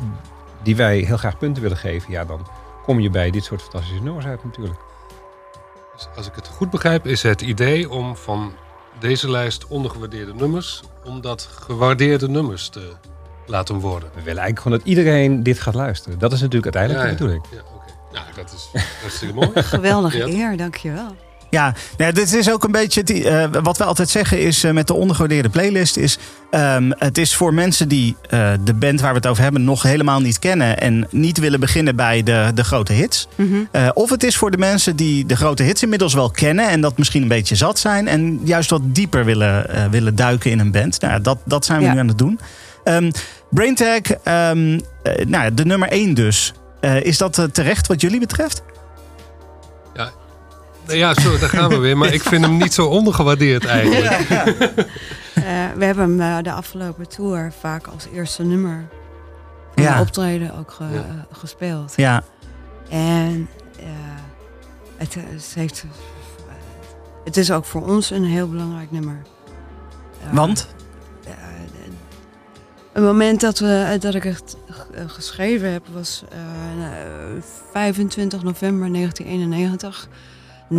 die 0.62 0.76
wij 0.76 0.99
heel 0.99 1.16
graag 1.16 1.38
punten 1.38 1.62
willen 1.62 1.78
geven, 1.78 2.12
ja, 2.12 2.25
dan 2.25 2.47
kom 2.83 3.01
je 3.01 3.11
bij 3.11 3.31
dit 3.31 3.45
soort 3.45 3.62
fantastische 3.62 4.03
nummers 4.03 4.27
uit 4.27 4.45
natuurlijk. 4.45 4.79
Dus 5.97 6.09
als 6.17 6.27
ik 6.27 6.35
het 6.35 6.49
goed 6.49 6.71
begrijp, 6.71 7.07
is 7.07 7.23
het 7.23 7.41
idee 7.43 7.91
om 7.91 8.17
van 8.17 8.53
deze 9.01 9.31
lijst 9.31 9.67
ondergewaardeerde 9.67 10.35
nummers, 10.35 10.83
om 11.05 11.21
dat 11.21 11.49
gewaardeerde 11.61 12.29
nummers 12.29 12.69
te 12.69 12.93
laten 13.47 13.75
worden. 13.79 14.09
We 14.15 14.23
willen 14.23 14.43
eigenlijk 14.43 14.61
gewoon 14.61 14.79
dat 14.79 14.87
iedereen 14.87 15.43
dit 15.43 15.61
gaat 15.61 15.75
luisteren. 15.75 16.19
Dat 16.19 16.33
is 16.33 16.41
natuurlijk 16.41 16.77
uiteindelijk 16.77 17.19
de 17.19 17.25
bedoeling. 17.25 17.47
Ja, 17.51 17.62
oké. 17.75 17.93
Nou, 18.12 18.25
dat 18.35 18.53
is 18.53 18.83
hartstikke 19.03 19.35
mooi. 19.35 19.51
Geweldige 19.55 20.17
Ja. 20.19 20.27
eer, 20.27 20.57
dankjewel. 20.57 21.17
Ja, 21.52 21.75
ja, 21.97 22.12
dit 22.12 22.32
is 22.35 22.50
ook 22.50 22.64
een 22.64 22.73
beetje 22.73 23.02
eh, 23.02 23.49
wat 23.62 23.78
we 23.78 23.85
altijd 23.85 24.09
zeggen 24.09 24.40
is 24.40 24.64
eh, 24.64 24.73
met 24.73 24.87
de 24.87 24.94
ondergewaardeerde 24.94 25.49
playlist 25.49 25.97
is 25.97 26.18
ehm, 26.50 26.90
het 26.99 27.18
is 27.18 27.35
voor 27.35 27.54
mensen 27.54 27.88
die 27.88 28.16
eh, 28.28 28.52
de 28.64 28.75
band 28.75 29.00
waar 29.00 29.11
we 29.11 29.16
het 29.16 29.26
over 29.26 29.42
hebben 29.42 29.64
nog 29.64 29.82
helemaal 29.82 30.21
niet 30.21 30.38
kennen 30.38 30.80
en 30.80 31.06
niet 31.11 31.38
willen 31.38 31.61
beginnen 31.61 31.97
bij 31.97 32.23
de, 32.23 32.50
de 32.54 32.64
grote 32.64 32.92
hits. 32.92 33.28
Mhm. 33.35 33.90
Of 33.94 34.11
het 34.11 34.23
is 34.23 34.37
voor 34.37 34.50
de 34.50 34.56
mensen 34.59 34.97
die 34.97 35.26
de 35.26 35.37
grote 35.37 35.62
hits 35.62 35.82
inmiddels 35.82 36.14
wel 36.14 36.30
kennen 36.30 36.68
en 36.68 36.80
dat 36.80 36.99
misschien 36.99 37.23
een 37.23 37.28
beetje 37.28 37.54
zat 37.54 37.78
zijn 37.78 38.09
en 38.09 38.40
juist 38.44 38.71
wat 38.71 38.82
dieper 38.85 39.25
willen, 39.25 39.66
willen 39.90 40.14
duiken 40.14 40.50
in 40.50 40.59
een 40.59 40.73
band. 40.73 41.00
Nou, 41.00 41.21
dat, 41.21 41.38
dat 41.44 41.64
zijn 41.64 41.78
we 41.78 41.85
Ja. 41.85 41.92
nu 41.92 41.99
aan 41.99 42.09
het 42.09 42.18
doen. 42.18 42.40
Ehm 42.85 43.11
BrainTag, 43.50 44.00
ehm, 44.23 44.80
eh, 45.02 45.26
nou, 45.26 45.54
de 45.54 45.64
nummer 45.64 45.88
1 45.92 46.14
dus. 46.14 46.52
Is 47.02 47.18
dat 47.18 47.49
terecht 47.52 47.87
wat 47.87 48.00
jullie 48.00 48.21
betreft? 48.21 48.62
Nou 50.87 50.99
ja, 50.99 51.15
zo, 51.15 51.39
daar 51.39 51.49
gaan 51.49 51.69
we 51.69 51.77
weer. 51.77 51.97
Maar 51.99 52.12
ik 52.12 52.23
vind 52.23 52.45
hem 52.45 52.57
niet 52.57 52.75
zo 52.75 52.87
ondergewaardeerd 52.87 53.65
eigenlijk. 53.65 54.11
Eh, 55.35 55.45
we 55.77 55.85
hebben 55.85 56.19
hem 56.19 56.21
eh, 56.21 56.43
de 56.43 56.53
afgelopen 56.53 57.09
tour 57.09 57.53
vaak 57.61 57.87
als 57.87 58.07
eerste 58.15 58.43
nummer 58.43 58.89
van 59.75 59.83
Ja. 59.85 59.95
de 59.97 60.01
optreden 60.03 60.59
ook 60.59 60.71
ge- 60.71 60.85
Ja. 60.85 60.91
eh, 60.99 61.39
gespeeld. 61.39 61.93
Ja, 61.97 62.23
En 62.89 63.49
eh, 63.79 63.87
het, 64.97 65.15
het 65.15 65.53
heeft, 65.55 65.85
het 67.25 67.37
is 67.37 67.51
ook 67.51 67.65
voor 67.65 67.87
ons 67.87 68.11
een 68.11 68.25
heel 68.25 68.49
belangrijk 68.49 68.91
nummer. 68.91 69.23
Want? 70.31 70.69
eh, 71.25 71.33
een 72.93 73.03
moment 73.03 73.41
dat, 73.41 73.59
we, 73.59 73.97
dat 74.01 74.15
ik 74.15 74.23
het 74.23 74.57
geschreven 75.07 75.73
heb 75.73 75.83
was 75.93 76.25
eh, 76.33 76.39
nou, 76.79 76.93
25 77.73 78.43
november 78.43 78.93
1991. 78.93 80.09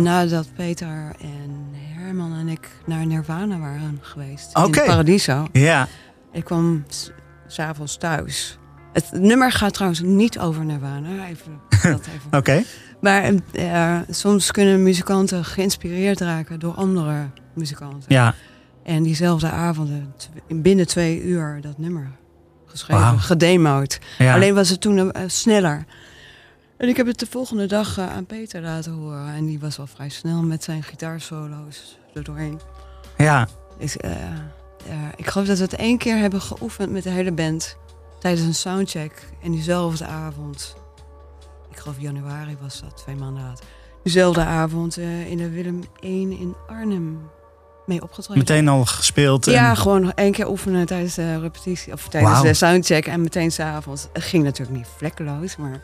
Nadat 0.02 0.48
Peter 0.56 1.12
en 1.20 1.68
Herman 1.72 2.34
en 2.34 2.48
ik 2.48 2.68
naar 2.86 3.06
Nirvana 3.06 3.58
waren 3.58 3.98
geweest. 4.00 4.56
Oké. 4.56 4.80
In 4.80 4.86
Paradiso. 4.86 5.46
Ja, 5.52 5.88
Ik 6.32 6.44
kwam 6.44 6.84
s- 6.88 7.10
s'avonds 7.46 7.96
thuis. 7.96 8.58
Het 8.92 9.10
nummer 9.12 9.52
gaat 9.52 9.74
trouwens 9.74 10.00
niet 10.00 10.38
over 10.38 10.64
Nirvana. 10.64 11.08
Even, 11.28 11.60
dat 11.92 12.06
even. 12.06 12.38
oké. 12.38 12.62
Maar 13.00 13.32
eh, 13.52 13.96
soms 14.10 14.50
kunnen 14.50 14.82
muzikanten 14.82 15.44
geïnspireerd 15.44 16.20
raken 16.20 16.60
door 16.60 16.74
andere 16.74 17.26
muzikanten. 17.54 18.04
Ja, 18.08 18.34
En 18.82 19.02
diezelfde 19.02 19.50
avond, 19.50 19.90
binnen 20.48 20.86
twee 20.86 21.22
uur, 21.22 21.58
dat 21.60 21.78
nummer 21.78 22.10
geschreven, 22.66 23.02
Wauw. 23.04 23.16
gedemoed. 23.16 23.98
ja. 24.18 24.34
Alleen 24.34 24.54
was 24.54 24.68
het 24.68 24.80
toen 24.80 25.12
eh, 25.12 25.22
sneller. 25.26 25.84
En 26.78 26.88
ik 26.88 26.96
heb 26.96 27.06
het 27.06 27.18
de 27.18 27.26
volgende 27.26 27.66
dag 27.66 27.98
eh, 27.98 28.12
aan 28.16 28.26
Peter 28.26 28.60
laten 28.62 28.92
horen. 28.92 29.34
En 29.34 29.46
die 29.46 29.60
was 29.60 29.78
al 29.78 29.86
vrij 29.86 30.08
snel 30.08 30.42
met 30.42 30.64
zijn 30.64 30.82
gitaarsolo's 30.82 31.98
er 32.14 32.24
doorheen. 32.24 32.60
ja. 33.18 33.48
Dus, 33.78 33.96
eh, 33.96 34.10
eh, 34.12 34.28
ik 35.16 35.26
geloof 35.26 35.46
dat 35.46 35.56
we 35.58 35.62
het 35.64 35.74
één 35.74 35.98
keer 35.98 36.16
hebben 36.16 36.40
geoefend 36.40 36.90
met 36.90 37.02
de 37.02 37.10
hele 37.10 37.32
band. 37.32 37.76
Tijdens 38.20 38.46
een 38.46 38.54
soundcheck. 38.54 39.28
En 39.42 39.50
diezelfde 39.50 40.04
avond. 40.06 40.76
Ik 41.70 41.76
geloof 41.78 42.00
januari 42.00 42.56
was 42.60 42.80
dat, 42.80 42.96
twee 42.96 43.16
maanden 43.16 43.42
later. 43.42 43.64
Diezelfde 44.02 44.44
avond 44.44 44.96
in 45.28 45.36
de 45.36 45.50
Willem 45.50 45.80
1 46.00 46.38
in 46.38 46.54
Arnhem 46.66 47.30
mee 47.86 48.02
opgetreden. 48.02 48.38
Meteen 48.38 48.68
al 48.68 48.84
gespeeld. 48.84 49.46
en- 49.46 49.52
Ja, 49.52 49.74
gewoon 49.74 50.12
één 50.12 50.32
keer 50.32 50.48
oefenen 50.48 50.86
tijdens 50.86 51.14
de 51.14 51.38
repetitie. 51.40 51.92
Of 51.92 52.08
tijdens 52.08 52.42
de 52.42 52.54
soundcheck. 52.54 53.06
En 53.06 53.20
meteen 53.20 53.52
s'avonds. 53.52 54.08
Het 54.12 54.22
ging 54.22 54.44
natuurlijk 54.44 54.76
niet 54.78 54.88
vlekkeloos. 54.96 55.56
Maar 55.56 55.80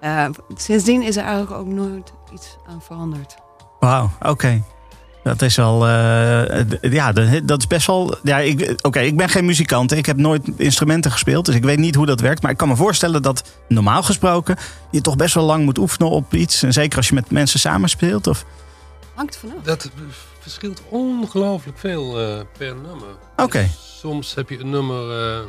eh, 0.00 0.26
sindsdien 0.56 1.02
is 1.02 1.16
er 1.16 1.22
eigenlijk 1.24 1.52
ook 1.60 1.66
nooit 1.66 2.12
iets 2.34 2.56
aan 2.68 2.82
veranderd. 2.82 3.34
Wauw, 3.80 4.10
oké. 4.22 4.62
Dat 5.22 5.42
is 5.42 5.56
wel. 5.56 5.86
eh, 5.88 6.64
ja, 6.80 7.12
dat- 7.42 7.58
is 7.58 7.66
best 7.66 7.86
wel. 7.86 8.16
Ja, 8.22 8.38
ik, 8.38 8.78
oké, 8.82 9.00
ik 9.00 9.16
ben 9.16 9.28
geen 9.28 9.44
muzikant. 9.44 9.92
Ik 9.92 10.06
heb 10.06 10.16
nooit 10.16 10.48
instrumenten 10.56 11.10
gespeeld. 11.10 11.46
Dus 11.46 11.54
ik 11.54 11.64
weet 11.64 11.78
niet 11.78 11.94
hoe 11.94 12.06
dat 12.06 12.20
werkt. 12.20 12.42
Maar 12.42 12.50
ik 12.50 12.56
kan 12.56 12.68
me 12.68 12.76
voorstellen 12.76 13.22
dat 13.22 13.42
normaal 13.68 14.02
gesproken. 14.02 14.56
je 14.90 15.00
toch 15.00 15.16
best 15.16 15.34
wel 15.34 15.44
lang 15.44 15.64
moet 15.64 15.78
oefenen 15.78 16.10
op 16.10 16.34
iets. 16.34 16.62
En 16.62 16.72
zeker 16.72 16.96
als 16.96 17.08
je 17.08 17.14
met 17.14 17.30
mensen 17.30 17.60
samenspeelt. 17.60 18.26
Of... 18.26 18.44
Hangt 19.14 19.36
vanaf. 19.36 19.54
Dat 19.62 19.90
verschilt 20.38 20.82
ongelooflijk 20.88 21.78
veel 21.78 22.20
eh, 22.20 22.40
per 22.58 22.74
nummer. 22.74 23.08
Oké. 23.36 23.60
Dus 23.62 23.98
soms 24.00 24.34
heb 24.34 24.48
je 24.50 24.58
een 24.60 24.70
nummer... 24.70 25.02
eh, 25.10 25.40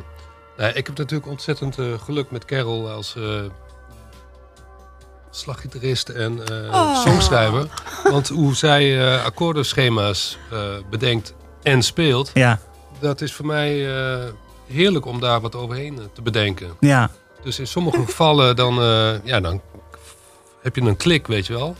nou, 0.56 0.72
ik 0.74 0.86
heb 0.86 0.98
natuurlijk 0.98 1.30
ontzettend 1.30 1.76
geluk 2.04 2.30
met 2.30 2.44
Carol 2.44 2.90
als 2.90 3.16
eh 3.16 3.22
slaggitarist 5.36 6.08
en 6.08 6.40
eh 6.46 6.74
Oh. 6.74 7.02
songschrijver. 7.02 7.66
Want 8.10 8.28
hoe 8.28 8.54
zij 8.56 9.00
eh 9.14 9.24
akkoordenschema's 9.24 10.38
eh, 10.50 10.58
bedenkt 10.90 11.34
en 11.62 11.82
speelt... 11.82 12.30
Ja, 12.34 12.58
dat 13.00 13.20
is 13.20 13.32
voor 13.32 13.46
mij 13.46 13.96
eh, 13.96 14.22
heerlijk 14.66 15.06
om 15.06 15.20
daar 15.20 15.40
wat 15.40 15.54
overheen 15.54 16.00
te 16.12 16.22
bedenken. 16.22 16.70
ja, 16.80 17.10
Dus 17.42 17.58
in 17.58 17.66
sommige 17.66 18.04
gevallen 18.04 18.56
dan, 18.56 18.80
eh, 18.82 19.24
ja, 19.24 19.40
dan 19.40 19.60
heb 20.62 20.76
je 20.76 20.80
een 20.82 20.96
klik, 20.96 21.26
weet 21.26 21.46
je 21.46 21.52
wel. 21.52 21.76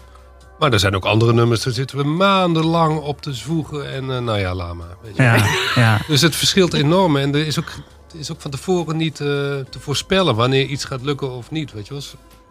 Maar 0.59 0.73
er 0.73 0.81
zijn 0.81 0.95
ook 0.97 1.05
andere 1.05 1.33
nummers, 1.33 1.63
daar 1.63 1.73
zitten 1.73 1.97
we 1.97 2.05
maandenlang 2.05 3.01
op 3.01 3.23
te 3.23 3.33
zwoegen. 3.35 3.93
En 3.93 4.11
eh, 4.11 4.19
nou 4.19 4.39
ja, 4.39 4.55
laat 4.55 4.75
maar. 4.75 4.97
Weet 5.03 5.17
je 5.17 5.23
ja, 5.23 5.47
ja. 5.75 6.01
Dus 6.07 6.21
het 6.21 6.37
verschilt 6.37 6.73
enorm. 6.75 7.17
En 7.17 7.35
er 7.35 7.47
is 7.47 7.59
ook 7.59 7.71
is 8.15 8.33
ook 8.33 8.41
van 8.41 8.51
tevoren 8.51 8.97
niet 8.97 9.21
eh, 9.21 9.27
te 9.27 9.79
voorspellen 9.79 10.35
wanneer 10.35 10.65
iets 10.67 10.85
gaat 10.85 11.03
lukken 11.03 11.31
of 11.31 11.51
niet. 11.51 11.73
Weet 11.73 11.87
je 11.87 11.93
wel. 11.95 12.03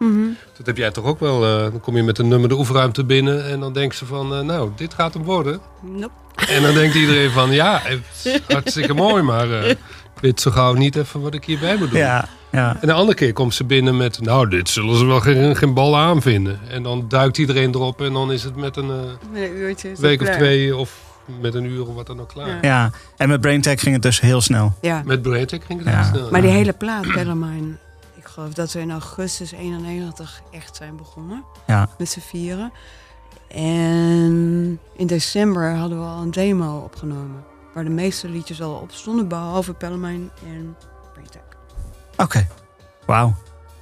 Mhm. 0.02 0.28
Dat 0.56 0.66
heb 0.66 0.76
jij 0.76 0.90
toch 0.90 1.04
ook 1.04 1.20
wel. 1.20 1.44
eh, 1.44 1.60
dan 1.70 1.80
kom 1.80 1.96
je 1.96 2.02
met 2.02 2.18
een 2.18 2.28
nummer 2.28 2.48
de 2.48 2.54
oefenruimte 2.58 3.04
binnen 3.04 3.48
en 3.50 3.60
dan 3.60 3.72
denken 3.72 3.98
ze 3.98 4.06
van, 4.06 4.34
eh, 4.34 4.40
nou, 4.40 4.70
dit 4.76 4.94
gaat 4.94 5.14
hem 5.14 5.22
worden. 5.22 5.60
Nope. 5.80 6.10
En 6.48 6.62
dan 6.62 6.74
denkt 6.74 6.94
iedereen 6.94 7.30
van, 7.30 7.50
ja, 7.52 7.80
het 7.82 8.00
is 8.24 8.38
hartstikke 8.54 8.94
mooi, 8.94 9.22
maar 9.22 9.50
eh, 9.50 9.70
ik 9.70 9.78
weet 10.20 10.40
zo 10.40 10.50
gauw 10.50 10.72
niet 10.74 10.96
even 10.96 11.20
wat 11.20 11.34
ik 11.34 11.44
hierbij 11.44 11.76
moet 11.76 11.90
doen. 11.90 11.98
Ja, 11.98 12.28
ja. 12.52 12.76
En 12.80 12.86
de 12.86 12.92
andere 12.92 13.16
keer 13.18 13.32
komt 13.32 13.54
ze 13.54 13.64
binnen 13.64 13.96
met, 13.96 14.20
nou, 14.20 14.48
dit 14.48 14.68
zullen 14.68 14.96
ze 14.96 15.06
wel 15.06 15.20
geen, 15.20 15.56
geen 15.56 15.74
bal 15.74 15.96
aanvinden. 15.98 16.60
En 16.68 16.82
dan 16.82 17.04
duikt 17.08 17.38
iedereen 17.38 17.74
erop 17.74 18.00
en 18.02 18.12
dan 18.12 18.32
is 18.32 18.42
het 18.44 18.56
met 18.56 18.76
een 18.76 18.90
eh, 18.90 18.96
Met 19.32 19.42
een 19.42 19.56
uurtje. 19.56 19.90
is 19.90 19.98
het 19.98 20.06
week 20.06 20.20
of 20.20 20.26
klaar. 20.26 20.38
twee 20.38 20.76
of 20.76 21.00
met 21.40 21.54
een 21.54 21.64
uur 21.64 21.86
of 21.88 21.94
wat 21.94 22.06
dan 22.06 22.20
ook 22.20 22.28
klaar. 22.28 22.48
Ja. 22.48 22.58
ja. 22.62 22.90
En 23.16 23.28
met 23.28 23.40
BrainTech 23.40 23.80
ging 23.80 23.92
het 23.94 24.02
dus 24.02 24.20
heel 24.20 24.40
snel. 24.40 24.74
Ja. 24.80 25.02
Met 25.04 25.22
BrainTech 25.22 25.60
ging 25.66 25.78
het 25.84 25.88
Ja. 25.88 25.94
heel 26.02 26.10
snel. 26.14 26.30
Maar 26.30 26.40
die 26.40 26.50
hele 26.50 26.72
plaat, 26.72 27.12
Bellarmine, 27.14 27.68
ik 27.70 27.76
geloof 28.32 28.52
dat 28.52 28.72
we 28.72 28.80
in 28.80 28.90
augustus 28.90 29.52
91 29.52 30.42
echt 30.50 30.76
zijn 30.76 30.96
begonnen. 30.96 31.44
Ja. 31.66 31.88
Met 31.98 32.08
z'n 32.08 32.20
vieren. 32.20 32.72
En 33.48 34.78
in 34.96 35.06
december 35.06 35.74
hadden 35.74 35.98
we 35.98 36.06
al 36.06 36.22
een 36.22 36.30
demo 36.30 36.78
opgenomen. 36.78 37.44
Waar 37.74 37.84
de 37.84 37.90
meeste 37.90 38.28
liedjes 38.28 38.62
al 38.62 38.74
op 38.74 38.92
stonden, 38.92 39.28
behalve 39.28 39.74
Bellarmine 39.78 40.28
en 40.46 40.76
Braintech. 41.12 41.42
Oké. 42.16 42.46
Wauw. 43.06 43.34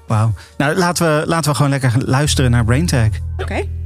Wauw. 0.07 0.33
Nou, 0.57 0.77
laten 0.77 1.07
we, 1.07 1.27
laten 1.27 1.51
we 1.51 1.57
gewoon 1.57 1.71
lekker 1.71 2.09
luisteren 2.09 2.51
naar 2.51 2.65
BrainTech. 2.65 3.19
Oké. 3.37 3.80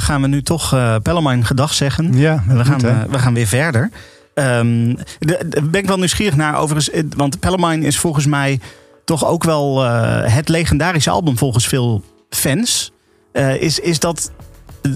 Gaan 0.00 0.20
we 0.22 0.28
nu 0.28 0.42
toch 0.42 0.72
eh 0.74 0.94
Pellemijn 1.02 1.44
gedag 1.44 1.74
zeggen. 1.74 2.18
Ja, 2.18 2.42
We 2.48 2.64
gaan, 2.64 2.80
eh, 2.84 3.02
we 3.10 3.18
gaan 3.18 3.34
weer 3.34 3.46
verder. 3.46 3.90
Ehm 4.34 4.94
de- 5.18 5.44
de- 5.48 5.62
ben 5.62 5.80
ik 5.80 5.86
wel 5.86 5.96
nieuwsgierig 5.98 6.36
naar 6.36 6.56
overigens. 6.58 7.02
Want 7.16 7.40
Pellemine 7.40 7.86
is 7.86 7.98
volgens 7.98 8.26
mij 8.26 8.60
toch 9.04 9.24
ook 9.26 9.44
wel 9.44 9.84
eh, 9.84 10.34
het 10.34 10.48
legendarische 10.48 11.10
album 11.10 11.38
volgens 11.38 11.66
veel 11.66 12.02
fans. 12.28 12.92
Eh, 13.32 13.62
is, 13.62 13.78
is, 13.78 13.98
dat, 13.98 14.30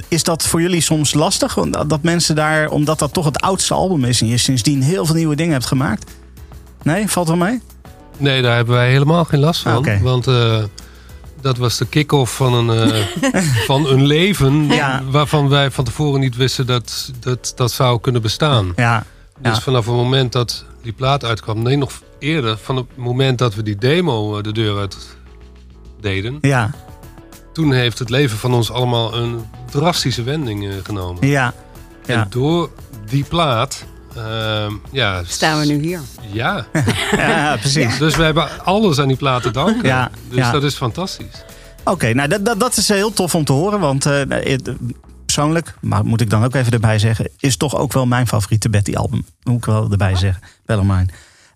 is 0.08 0.22
dat 0.22 0.46
voor 0.46 0.60
jullie 0.62 0.80
soms 0.80 1.14
lastig? 1.14 1.54
Want 1.54 1.90
Dat 1.90 2.02
mensen 2.02 2.34
daar, 2.34 2.68
omdat 2.68 2.98
dat 2.98 3.12
toch 3.12 3.24
het 3.24 3.40
oudste 3.40 3.74
album 3.74 4.04
is 4.04 4.20
en 4.20 4.26
je 4.26 4.36
sindsdien 4.36 4.82
heel 4.82 5.06
veel 5.06 5.14
nieuwe 5.14 5.36
dingen 5.36 5.52
hebt 5.52 5.66
gemaakt? 5.66 6.10
Nee, 6.82 7.08
valt 7.08 7.28
wel 7.28 7.36
mee? 7.36 7.60
Nee, 8.16 8.42
daar 8.42 8.56
hebben 8.56 8.74
wij 8.74 8.90
helemaal 8.90 9.24
geen 9.24 9.40
last 9.40 9.60
van. 9.62 9.72
Ah, 9.72 9.78
oké. 9.78 9.98
Want 10.02 10.26
eh, 10.26 10.62
dat 11.40 11.56
was 11.56 11.76
de 11.78 11.86
kick-off 11.86 12.36
van 12.36 12.68
een, 12.68 12.92
eh, 12.92 13.42
van 13.66 13.86
een 13.86 14.06
leven... 14.06 14.66
Ja. 14.66 15.02
waarvan 15.10 15.48
wij 15.48 15.70
van 15.70 15.84
tevoren 15.84 16.20
niet 16.20 16.36
wisten 16.36 16.66
dat 16.66 17.12
dat, 17.20 17.52
dat 17.56 17.72
zou 17.72 18.00
kunnen 18.00 18.22
bestaan. 18.22 18.72
Ja, 18.76 19.04
Dus 19.38 19.54
Ja. 19.56 19.60
vanaf 19.60 19.86
het 19.86 19.94
moment 19.94 20.32
dat 20.32 20.64
die 20.82 20.92
plaat 20.92 21.24
uitkwam... 21.24 21.62
nee, 21.62 21.76
nog 21.76 21.92
eerder, 22.18 22.58
van 22.58 22.76
het 22.76 22.86
moment 22.96 23.38
dat 23.38 23.54
we 23.54 23.62
die 23.62 23.76
demo 23.76 24.36
eh, 24.36 24.42
de 24.42 24.52
deur 24.52 24.78
uit 24.78 24.96
deden... 26.00 26.38
ja, 26.40 26.70
toen 27.52 27.72
heeft 27.72 27.98
het 27.98 28.10
leven 28.10 28.38
van 28.38 28.54
ons 28.54 28.70
allemaal 28.70 29.14
een 29.14 29.44
drastische 29.70 30.22
wending 30.22 30.68
eh, 30.68 30.74
genomen. 30.82 31.26
ja. 31.26 31.54
En 32.06 32.26
door 32.30 32.70
die 33.08 33.24
plaat... 33.24 33.84
ehm, 34.16 34.72
ja, 34.90 35.22
Staan 35.26 35.60
we 35.60 35.66
nu 35.66 35.80
hier. 35.82 36.00
Ja, 36.32 36.66
ja 37.16 37.56
precies. 37.56 37.98
dus 37.98 38.16
we 38.16 38.22
hebben 38.22 38.64
alles 38.64 38.98
aan 38.98 39.08
die 39.08 39.16
plaat 39.16 39.42
te 39.42 39.50
danken. 39.50 39.88
Ja, 39.88 40.10
dus 40.28 40.38
ja. 40.38 40.50
dat 40.50 40.62
is 40.62 40.74
fantastisch. 40.74 41.44
Oké, 41.84 42.12
nou 42.14 42.28
dat, 42.28 42.44
dat, 42.44 42.60
dat 42.60 42.76
is 42.76 42.88
heel 42.88 43.12
tof 43.12 43.34
om 43.34 43.44
te 43.44 43.52
horen. 43.52 43.80
Want 43.80 44.06
eh, 44.06 44.12
het- 44.28 44.70
persoonlijk, 45.24 45.74
maar 45.80 46.04
moet 46.04 46.20
ik 46.20 46.30
dan 46.30 46.44
ook 46.44 46.54
even 46.54 46.72
erbij 46.72 46.98
zeggen, 46.98 47.28
is 47.38 47.56
toch 47.56 47.76
ook 47.76 47.92
wel 47.92 48.06
mijn 48.06 48.26
favoriete 48.26 48.70
Betty-album. 48.70 49.24
Moet 49.42 49.56
ik 49.56 49.64
wel 49.64 49.90
erbij 49.90 50.16
zeggen. 50.16 50.42
Bellarmine. 50.66 51.06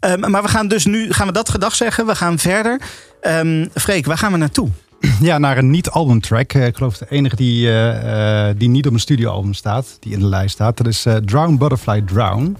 Ehm 0.00 0.30
maar 0.30 0.42
we 0.42 0.48
gaan 0.48 0.68
dus 0.68 0.84
nu 0.84 1.12
gaan 1.12 1.26
we 1.26 1.32
dat 1.32 1.48
gedag 1.48 1.74
zeggen. 1.74 2.06
We 2.06 2.14
gaan 2.14 2.38
verder. 2.38 2.80
Ehm 3.20 3.66
Freek, 3.74 4.06
waar 4.06 4.18
gaan 4.18 4.32
we 4.32 4.38
naartoe? 4.38 4.68
Ja, 5.20 5.38
naar 5.38 5.58
een 5.58 5.70
niet-albumtrack. 5.70 6.52
Eh, 6.52 6.66
Ik 6.66 6.76
geloof 6.76 6.98
de 6.98 7.06
enige 7.08 7.36
die, 7.36 7.68
eh, 7.68 8.48
eh, 8.48 8.54
die 8.58 8.68
niet 8.68 8.86
op 8.86 8.92
een 8.92 9.00
studioalbum 9.00 9.54
staat, 9.54 9.96
die 10.00 10.12
in 10.12 10.18
de 10.18 10.26
lijst 10.26 10.54
staat. 10.54 10.76
Dat 10.76 10.86
is 10.86 11.06
Drown 11.24 11.56
Butterfly 11.56 12.00
Drown. 12.00 12.56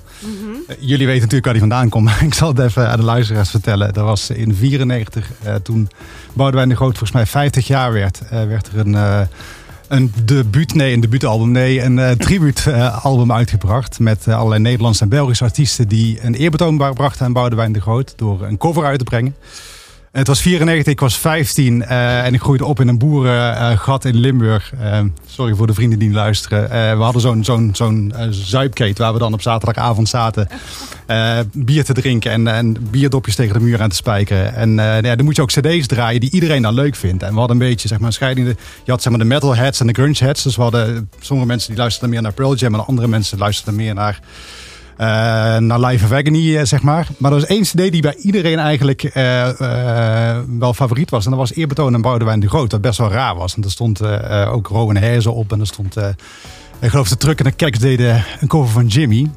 Eh, 0.69 0.77
jullie 0.81 1.07
weten 1.07 1.21
natuurlijk 1.23 1.45
waar 1.45 1.53
die 1.53 1.63
vandaan 1.63 1.89
komt, 1.89 2.05
maar 2.09 2.23
ik 2.23 2.35
zal 2.35 2.49
het 2.49 2.59
even 2.59 2.89
aan 2.89 2.99
de 2.99 3.05
luisteraars 3.05 3.51
vertellen. 3.51 3.93
Dat 3.93 4.05
was 4.05 4.31
in 4.31 4.55
94, 4.55 5.31
eh, 5.43 5.55
toen 5.55 5.89
Boudewijn 6.33 6.69
de 6.69 6.77
Groot 6.77 6.91
volgens 6.91 7.13
mij 7.13 7.27
50 7.27 7.67
jaar 7.67 7.93
werd, 7.93 8.21
werd 8.31 8.69
er 8.73 8.79
een, 8.87 9.27
een 9.89 10.13
debuut, 10.25 10.75
nee, 10.75 10.93
een 10.93 11.01
debuutalbum, 11.01 11.51
nee, 11.51 11.83
een 11.83 12.17
tribuutalbum 12.19 13.33
uitgebracht. 13.33 13.99
Met 13.99 14.29
allerlei 14.29 14.63
Nederlandse 14.63 15.03
en 15.03 15.09
Belgische 15.09 15.45
artiesten 15.45 15.89
die 15.89 16.19
een 16.25 16.35
eerbetoon 16.35 16.77
brachten 16.95 17.27
aan 17.27 17.33
Boudewijn 17.33 17.73
de 17.73 17.81
Groot 17.81 18.13
door 18.17 18.43
een 18.43 18.57
cover 18.59 18.85
uit 18.85 18.99
te 18.99 19.05
brengen. 19.05 19.35
Het 20.15 20.27
was 20.27 20.41
94, 20.41 20.93
ik 20.93 21.01
was 21.01 21.19
15 21.19 21.85
eh, 21.85 22.25
en 22.25 22.35
ik 22.35 22.41
groeide 22.41 22.65
op 22.65 22.81
in 22.81 22.89
een 22.89 22.99
boerengat 22.99 24.05
in 24.05 24.17
Limburg. 24.17 24.73
Eh, 24.81 25.01
sorry 25.27 25.55
voor 25.55 25.67
de 25.67 25.75
vrienden 25.75 25.99
die 25.99 26.13
luisteren. 26.13 26.71
Eh, 26.71 26.97
we 26.97 27.03
hadden 27.03 27.23
zo'n 27.23 27.45
zo'n 27.45 27.71
zo'n 27.73 28.15
zuipkeet 28.31 28.99
waar 28.99 29.13
we 29.13 29.19
dan 29.19 29.33
op 29.33 29.43
zaterdagavond 29.43 30.09
zaten 30.09 30.49
bier 31.53 31.85
te 31.85 31.93
drinken 31.93 32.31
en, 32.31 32.47
en 32.47 32.77
bierdopjes 32.91 33.35
tegen 33.35 33.55
de 33.55 33.61
muur 33.61 33.83
aan 33.83 33.89
te 33.89 33.97
spijkeren. 33.97 34.55
En 34.55 34.79
eh, 34.79 35.01
ja, 35.01 35.17
dan 35.17 35.25
moet 35.25 35.37
je 35.37 35.43
ook 35.43 35.53
cd's 35.53 35.87
draaien 35.87 36.21
die 36.21 36.31
iedereen 36.31 36.63
dan 36.63 36.75
leuk 36.75 36.95
vindt. 36.95 37.23
En 37.23 37.33
we 37.33 37.39
hadden 37.39 37.61
een 37.61 37.69
beetje 37.69 37.89
zeg 37.89 37.99
maar, 37.99 38.13
scheiding. 38.13 38.57
Je 38.85 38.91
had 38.91 39.03
zeg 39.03 39.13
maar, 39.13 39.21
de 39.21 39.29
metalheads 39.29 39.81
en 39.81 39.87
de 39.87 39.93
grungeheads. 39.93 40.43
Dus 40.43 40.57
we 40.57 40.63
hadden 40.63 41.11
sommige 41.21 41.49
mensen 41.49 41.69
die 41.69 41.79
luisterden 41.79 42.11
meer 42.11 42.23
naar 42.23 42.33
Pearl 42.33 42.55
Jam 42.55 42.75
en 42.75 42.87
andere 42.87 43.09
mensen 43.09 43.39
luisterden 43.39 43.75
meer 43.75 43.95
naar 43.95 44.21
naar 44.97 45.81
Live 45.81 46.05
of 46.05 46.11
eh, 46.13 46.65
zeg 46.65 46.83
maar. 46.83 47.09
Maar 47.19 47.33
er 47.33 47.39
was 47.39 47.47
één 47.49 47.63
cd 47.63 47.77
die 47.77 48.03
bij 48.03 48.17
iedereen 48.17 48.59
eigenlijk 48.59 49.03
eh, 49.03 49.49
eh, 50.31 50.39
wel 50.59 50.75
favoriet 50.75 51.11
was. 51.11 51.25
En 51.25 51.31
dat 51.31 51.41
was 51.41 51.55
Eerbetoon 51.55 51.95
en 51.95 52.03
Boudewijn 52.03 52.41
de 52.41 52.49
Groot. 52.49 52.71
Dat 52.71 52.81
best 52.81 52.99
wel 52.99 53.11
raar 53.11 53.35
was. 53.35 53.57
En 53.57 53.63
er 53.63 53.71
stond 53.71 54.01
eh, 54.01 54.43
eh, 54.43 54.53
ook 54.53 54.67
Rowan 54.67 54.97
Herzen 54.97 55.35
op. 55.35 55.53
En 55.53 55.61
er 55.61 55.67
stond, 55.67 55.97
eh, 55.97 56.09
ik 56.81 56.91
geloof 56.91 57.09
de 57.09 57.17
Truck 57.17 57.39
en 57.39 57.45
de 57.45 57.53
Keks 57.53 57.79
deden 57.79 58.25
een 58.41 58.49
cover 58.49 58.73
van 58.73 58.87
Jimmy. 58.87 59.31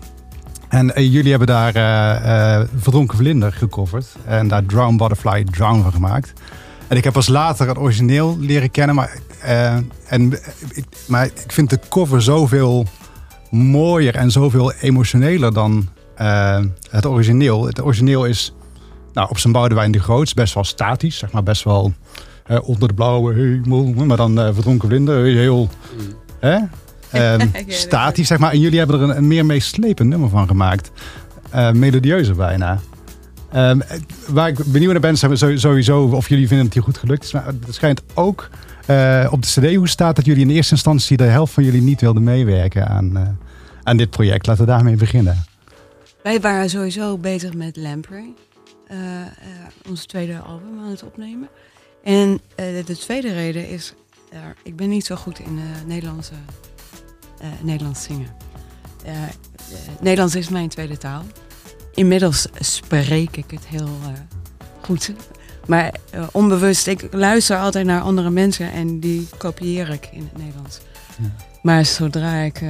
En 0.68 0.96
eh, 0.96 1.12
jullie 1.12 1.30
hebben 1.30 1.48
daar 1.48 1.76
eh, 1.76 2.56
eh, 2.60 2.68
Verdronken 2.78 3.18
Vlinder 3.18 3.54
gecoverd. 3.54 4.06
En 4.26 4.48
daar 4.48 4.66
Drown 4.66 4.98
Butterfly 4.98 5.44
Drown 5.44 5.82
van 5.82 5.92
gemaakt. 5.92 6.34
En 6.88 6.98
ik 6.98 7.04
heb 7.04 7.14
pas 7.14 7.28
later 7.28 7.68
het 7.68 7.78
origineel 7.78 8.38
leren 8.40 8.72
kennen. 8.72 8.96
Maar, 8.96 9.18
eh, 9.42 9.74
en, 10.08 10.44
eh, 10.44 10.84
maar 11.08 11.26
ik 11.26 11.52
vind 11.52 11.70
de 11.70 11.80
cover 11.90 12.22
zoveel 12.22 12.86
mooier 13.50 14.16
en 14.16 14.32
zoveel 14.32 14.74
emotioneler 14.74 15.54
dan 15.54 15.88
eh, 16.16 16.60
het 16.90 17.06
origineel. 17.06 17.66
Het 17.66 17.82
origineel 17.82 18.26
is 18.26 18.54
nou, 19.14 19.30
op 19.30 19.38
zijn 19.38 19.54
Boudewijn 19.54 19.92
de 19.92 20.00
Groots 20.00 20.34
best 20.34 20.54
wel 20.54 20.64
statisch. 20.64 21.18
Zeg 21.18 21.32
maar 21.32 21.44
best 21.44 21.64
wel 21.64 21.94
eh, 22.46 22.68
onder 22.68 22.88
de 22.88 22.94
blauwe 22.94 23.34
hemel. 23.34 23.84
Maar 23.86 24.18
dan 24.18 24.40
eh, 24.40 24.54
Verdronken 24.54 24.88
Vlinder 24.88 25.26
heel 25.26 25.70
hè? 26.40 26.58
Ehm, 27.12 27.48
statisch, 27.68 28.28
zeg 28.28 28.38
maar. 28.38 28.52
En 28.52 28.60
jullie 28.60 28.78
hebben 28.78 29.00
er 29.00 29.10
een, 29.10 29.18
een 29.18 29.28
meer 29.28 29.46
meeslepend 29.46 30.10
nummer 30.10 30.30
van 30.30 30.48
gemaakt. 30.48 30.92
Eh 31.50 31.72
melodieuzer 31.72 32.36
bijna. 32.36 32.80
Ehm, 33.52 33.80
waar 34.28 34.48
ik 34.48 34.66
benieuwd 34.66 34.92
naar 34.92 35.02
ben, 35.02 35.32
is 35.32 35.62
sowieso 35.62 36.04
of 36.06 36.30
jullie 36.30 36.48
vinden 36.48 36.66
dat 36.66 36.74
hier 36.74 36.84
goed 36.84 36.98
gelukt 36.98 37.24
is. 37.24 37.32
Maar 37.32 37.46
het 37.46 37.76
schijnt 37.76 38.02
ook 38.14 38.50
eh, 38.88 39.28
op 39.32 39.42
de 39.42 39.48
CD 39.48 39.76
hoe 39.76 39.88
staat 39.88 40.16
dat 40.16 40.26
jullie 40.26 40.44
in 40.44 40.50
eerste 40.50 40.74
instantie 40.74 41.18
de 41.18 41.24
helft 41.24 41.54
van 41.54 41.64
jullie 41.64 41.82
niet 41.82 42.02
wilden 42.02 42.24
meewerken 42.24 42.88
aan, 42.88 43.18
eh, 43.18 43.28
aan 43.84 43.98
dit 43.98 44.10
project. 44.10 44.48
Laten 44.48 44.66
we 44.66 44.72
daarmee 44.72 44.96
beginnen. 44.96 45.44
Wij 46.24 46.40
waren 46.40 46.70
sowieso 46.70 47.18
bezig 47.18 47.54
met 47.54 47.76
Lamprey. 47.76 48.34
eh, 48.88 48.98
ons 49.90 50.06
tweede 50.06 50.38
album 50.38 50.80
aan 50.80 50.90
het 50.90 51.04
opnemen. 51.04 51.50
En 52.04 52.40
de 52.56 52.98
tweede 53.00 53.34
reden 53.34 53.70
is, 53.70 53.94
ik 54.64 54.76
ben 54.76 54.90
niet 54.90 55.06
zo 55.06 55.16
goed 55.16 55.40
in 55.40 55.60
Nederlandse, 55.86 56.34
Nederlands 57.62 58.04
zingen. 58.04 58.28
Nederlands 60.02 60.36
is 60.36 60.50
mijn 60.50 60.70
tweede 60.70 60.98
taal. 60.98 61.24
Inmiddels 61.94 62.48
spreek 62.60 63.38
ik 63.38 63.52
het 63.52 63.68
heel 63.68 63.90
goed. 64.82 65.12
Maar 65.68 65.94
eh, 66.10 66.24
onbewust, 66.32 66.88
ik 66.88 67.08
luister 67.12 67.58
altijd 67.58 67.86
naar 67.86 68.02
andere 68.02 68.30
mensen 68.30 68.72
en 68.72 69.00
die 69.00 69.28
kopieer 69.38 69.90
ik 69.90 70.10
in 70.12 70.30
het 70.32 70.44
Nederlands. 70.44 70.80
Ja. 71.22 71.32
Maar 71.62 71.86
zodra 71.86 72.34
ik 72.34 72.62
eh, 72.62 72.70